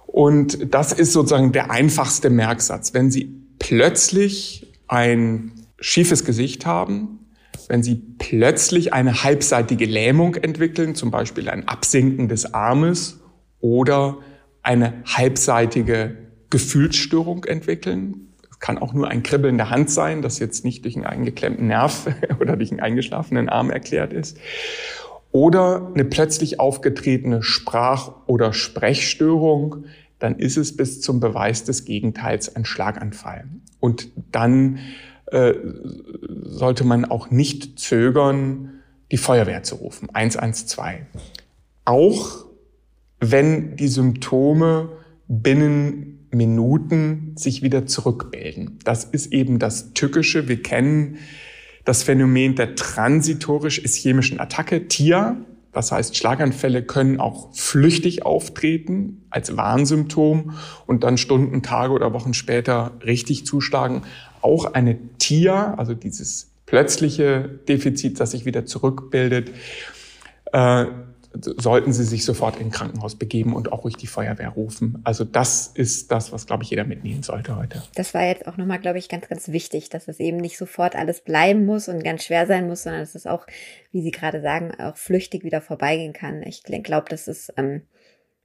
Und 0.05 0.73
das 0.73 0.93
ist 0.93 1.13
sozusagen 1.13 1.51
der 1.51 1.71
einfachste 1.71 2.29
Merksatz. 2.29 2.93
Wenn 2.93 3.11
Sie 3.11 3.31
plötzlich 3.59 4.73
ein 4.87 5.51
schiefes 5.79 6.25
Gesicht 6.25 6.65
haben, 6.65 7.26
wenn 7.67 7.83
Sie 7.83 7.95
plötzlich 7.95 8.93
eine 8.93 9.23
halbseitige 9.23 9.85
Lähmung 9.85 10.35
entwickeln, 10.35 10.95
zum 10.95 11.11
Beispiel 11.11 11.49
ein 11.49 11.67
Absinken 11.67 12.27
des 12.27 12.53
Armes 12.53 13.19
oder 13.59 14.17
eine 14.63 14.93
halbseitige 15.05 16.17
Gefühlsstörung 16.49 17.43
entwickeln. 17.45 18.29
Es 18.49 18.59
kann 18.59 18.77
auch 18.77 18.93
nur 18.93 19.07
ein 19.09 19.23
Kribbeln 19.23 19.57
der 19.57 19.69
Hand 19.69 19.89
sein, 19.89 20.21
das 20.21 20.39
jetzt 20.39 20.65
nicht 20.65 20.85
durch 20.85 20.95
einen 20.95 21.05
eingeklemmten 21.05 21.67
Nerv 21.67 22.07
oder 22.39 22.55
durch 22.55 22.71
einen 22.71 22.79
eingeschlafenen 22.79 23.49
Arm 23.49 23.69
erklärt 23.69 24.13
ist. 24.13 24.37
Oder 25.31 25.91
eine 25.93 26.05
plötzlich 26.05 26.59
aufgetretene 26.59 27.43
Sprach- 27.43 28.13
oder 28.27 28.53
Sprechstörung, 28.53 29.85
dann 30.19 30.39
ist 30.39 30.57
es 30.57 30.75
bis 30.75 31.01
zum 31.01 31.19
Beweis 31.19 31.63
des 31.63 31.85
Gegenteils 31.85 32.55
ein 32.55 32.65
Schlaganfall. 32.65 33.45
Und 33.79 34.09
dann 34.31 34.79
äh, 35.27 35.53
sollte 36.43 36.83
man 36.83 37.05
auch 37.05 37.29
nicht 37.29 37.79
zögern, 37.79 38.81
die 39.11 39.17
Feuerwehr 39.17 39.63
zu 39.63 39.75
rufen, 39.75 40.09
112. 40.11 41.05
Auch 41.85 42.45
wenn 43.19 43.75
die 43.75 43.87
Symptome 43.87 44.89
binnen 45.27 46.27
Minuten 46.31 47.33
sich 47.35 47.61
wieder 47.61 47.85
zurückbilden. 47.85 48.79
Das 48.83 49.05
ist 49.05 49.31
eben 49.31 49.59
das 49.59 49.93
Tückische. 49.93 50.47
Wir 50.47 50.61
kennen 50.61 51.17
das 51.85 52.03
Phänomen 52.03 52.55
der 52.55 52.75
transitorisch-ischämischen 52.75 54.39
Attacke, 54.39 54.87
TIA. 54.87 55.37
Das 55.77 55.91
heißt, 55.91 56.17
Schlaganfälle 56.17 56.81
können 56.81 57.19
auch 57.19 57.53
flüchtig 57.53 58.25
auftreten 58.25 59.27
als 59.29 59.57
Warnsymptom 59.57 60.53
und 60.87 61.03
dann 61.03 61.19
Stunden, 61.19 61.61
Tage 61.61 61.93
oder 61.93 62.13
Wochen 62.13 62.33
später 62.33 62.93
richtig 63.05 63.45
zuschlagen. 63.45 64.01
Auch 64.41 64.73
eine 64.73 64.97
TIA, 65.19 65.75
also 65.75 65.93
dieses 65.93 66.49
plötzliche 66.65 67.59
Defizit, 67.67 68.19
das 68.19 68.31
sich 68.31 68.43
wieder 68.43 68.65
zurückbildet, 68.65 69.51
äh, 70.51 70.85
sollten 71.33 71.93
Sie 71.93 72.03
sich 72.03 72.25
sofort 72.25 72.59
in 72.59 72.67
ein 72.67 72.71
Krankenhaus 72.71 73.15
begeben 73.15 73.55
und 73.55 73.71
auch 73.71 73.83
ruhig 73.83 73.95
die 73.95 74.07
Feuerwehr 74.07 74.49
rufen. 74.49 74.99
Also 75.03 75.23
das 75.23 75.67
ist 75.67 76.11
das, 76.11 76.31
was, 76.31 76.45
glaube 76.45 76.63
ich, 76.63 76.69
jeder 76.69 76.85
mitnehmen 76.85 77.23
sollte 77.23 77.55
heute. 77.55 77.83
Das 77.95 78.13
war 78.13 78.25
jetzt 78.25 78.47
auch 78.47 78.57
nochmal, 78.57 78.79
glaube 78.79 78.97
ich, 78.97 79.09
ganz, 79.09 79.27
ganz 79.27 79.49
wichtig, 79.49 79.89
dass 79.89 80.07
es 80.07 80.19
eben 80.19 80.37
nicht 80.37 80.57
sofort 80.57 80.95
alles 80.95 81.21
bleiben 81.21 81.65
muss 81.65 81.87
und 81.87 82.03
ganz 82.03 82.23
schwer 82.23 82.47
sein 82.47 82.67
muss, 82.67 82.83
sondern 82.83 83.01
dass 83.01 83.15
es 83.15 83.27
auch, 83.27 83.45
wie 83.91 84.01
Sie 84.01 84.11
gerade 84.11 84.41
sagen, 84.41 84.71
auch 84.79 84.97
flüchtig 84.97 85.43
wieder 85.43 85.61
vorbeigehen 85.61 86.13
kann. 86.13 86.43
Ich 86.43 86.63
glaube, 86.63 87.07
das 87.09 87.27
ist, 87.27 87.53
ähm, 87.57 87.83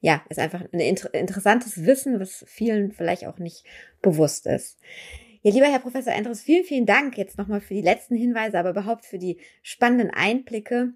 ja, 0.01 0.23
ist 0.29 0.39
einfach 0.39 0.63
ein 0.73 0.81
inter 0.81 1.15
interessantes 1.15 1.85
Wissen, 1.85 2.21
was 2.21 2.45
vielen 2.49 2.93
vielleicht 2.93 3.27
auch 3.27 3.39
nicht 3.39 3.65
bewusst 4.03 4.47
ist. 4.47 4.79
Ja, 5.43 5.53
lieber 5.53 5.67
Herr 5.67 5.81
Professor 5.81 6.13
Endres, 6.13 6.41
vielen, 6.41 6.65
vielen 6.65 6.87
Dank 6.87 7.19
jetzt 7.19 7.37
nochmal 7.37 7.61
für 7.61 7.75
die 7.75 7.83
letzten 7.83 8.15
Hinweise, 8.15 8.59
aber 8.59 8.71
überhaupt 8.71 9.05
für 9.05 9.19
die 9.19 9.39
spannenden 9.63 10.11
Einblicke 10.11 10.81
in 10.83 10.95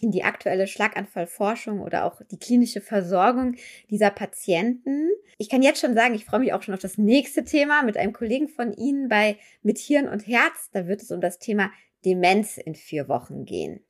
die 0.00 0.24
aktuelle 0.24 0.66
Schlaganfallforschung 0.66 1.80
oder 1.80 2.04
auch 2.04 2.20
die 2.30 2.38
klinische 2.38 2.80
Versorgung 2.80 3.56
dieser 3.90 4.10
Patienten. 4.10 5.08
Ich 5.36 5.48
kann 5.48 5.62
jetzt 5.62 5.80
schon 5.80 5.94
sagen, 5.94 6.14
ich 6.14 6.24
freue 6.24 6.40
mich 6.40 6.52
auch 6.52 6.62
schon 6.62 6.74
auf 6.74 6.80
das 6.80 6.98
nächste 6.98 7.44
Thema 7.44 7.82
mit 7.82 7.96
einem 7.96 8.12
Kollegen 8.12 8.48
von 8.48 8.72
Ihnen 8.72 9.08
bei 9.08 9.36
Mit 9.62 9.78
Hirn 9.78 10.08
und 10.08 10.26
Herz. 10.26 10.70
Da 10.72 10.86
wird 10.86 11.02
es 11.02 11.10
um 11.10 11.20
das 11.20 11.38
Thema 11.38 11.70
Demenz 12.04 12.58
in 12.58 12.74
vier 12.74 13.08
Wochen 13.08 13.44
gehen. 13.44 13.84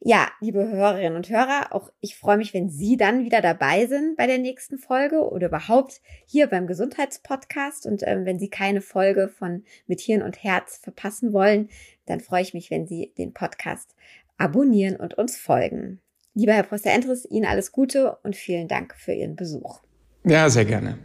Ja, 0.00 0.30
liebe 0.40 0.68
Hörerinnen 0.68 1.16
und 1.16 1.30
Hörer, 1.30 1.74
auch 1.74 1.90
ich 2.00 2.16
freue 2.16 2.36
mich, 2.36 2.52
wenn 2.52 2.68
Sie 2.68 2.98
dann 2.98 3.24
wieder 3.24 3.40
dabei 3.40 3.86
sind 3.86 4.16
bei 4.16 4.26
der 4.26 4.38
nächsten 4.38 4.78
Folge 4.78 5.28
oder 5.28 5.46
überhaupt 5.46 6.02
hier 6.26 6.48
beim 6.48 6.66
Gesundheitspodcast. 6.66 7.86
Und 7.86 8.02
ähm, 8.06 8.26
wenn 8.26 8.38
Sie 8.38 8.50
keine 8.50 8.82
Folge 8.82 9.28
von 9.28 9.64
Mit 9.86 10.00
Hirn 10.00 10.22
und 10.22 10.42
Herz 10.44 10.78
verpassen 10.78 11.32
wollen, 11.32 11.70
dann 12.04 12.20
freue 12.20 12.42
ich 12.42 12.52
mich, 12.52 12.70
wenn 12.70 12.86
Sie 12.86 13.14
den 13.16 13.32
Podcast 13.32 13.96
abonnieren 14.38 14.96
und 14.96 15.14
uns 15.14 15.36
folgen. 15.36 16.00
Lieber 16.34 16.52
Herr 16.52 16.64
Professor 16.64 16.92
Endres, 16.92 17.26
Ihnen 17.30 17.46
alles 17.46 17.72
Gute 17.72 18.16
und 18.22 18.36
vielen 18.36 18.68
Dank 18.68 18.94
für 18.96 19.12
Ihren 19.12 19.36
Besuch. 19.36 19.80
Ja, 20.24 20.50
sehr 20.50 20.64
gerne. 20.64 20.98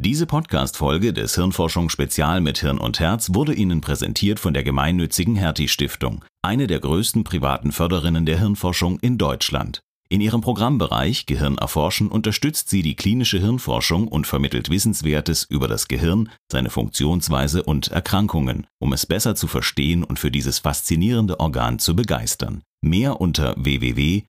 Diese 0.00 0.26
Podcast-Folge 0.26 1.12
des 1.12 1.34
Hirnforschung 1.34 1.90
Spezial 1.90 2.40
mit 2.40 2.58
Hirn 2.58 2.78
und 2.78 2.98
Herz 2.98 3.34
wurde 3.34 3.52
Ihnen 3.52 3.80
präsentiert 3.80 4.40
von 4.40 4.54
der 4.54 4.64
gemeinnützigen 4.64 5.36
Hertie 5.36 5.68
Stiftung, 5.68 6.24
eine 6.42 6.66
der 6.66 6.80
größten 6.80 7.24
privaten 7.24 7.72
Förderinnen 7.72 8.24
der 8.24 8.38
Hirnforschung 8.38 8.98
in 9.00 9.18
Deutschland. 9.18 9.80
In 10.10 10.22
ihrem 10.22 10.40
Programmbereich 10.40 11.26
Gehirn 11.26 11.58
erforschen 11.58 12.08
unterstützt 12.08 12.70
sie 12.70 12.80
die 12.80 12.96
klinische 12.96 13.38
Hirnforschung 13.38 14.08
und 14.08 14.26
vermittelt 14.26 14.70
Wissenswertes 14.70 15.44
über 15.44 15.68
das 15.68 15.86
Gehirn, 15.86 16.30
seine 16.50 16.70
Funktionsweise 16.70 17.62
und 17.62 17.88
Erkrankungen, 17.88 18.66
um 18.78 18.94
es 18.94 19.04
besser 19.04 19.34
zu 19.34 19.46
verstehen 19.46 20.04
und 20.04 20.18
für 20.18 20.30
dieses 20.30 20.60
faszinierende 20.60 21.40
Organ 21.40 21.78
zu 21.78 21.94
begeistern. 21.94 22.62
Mehr 22.80 23.20
unter 23.20 23.54
www.ghst.de 23.58 24.22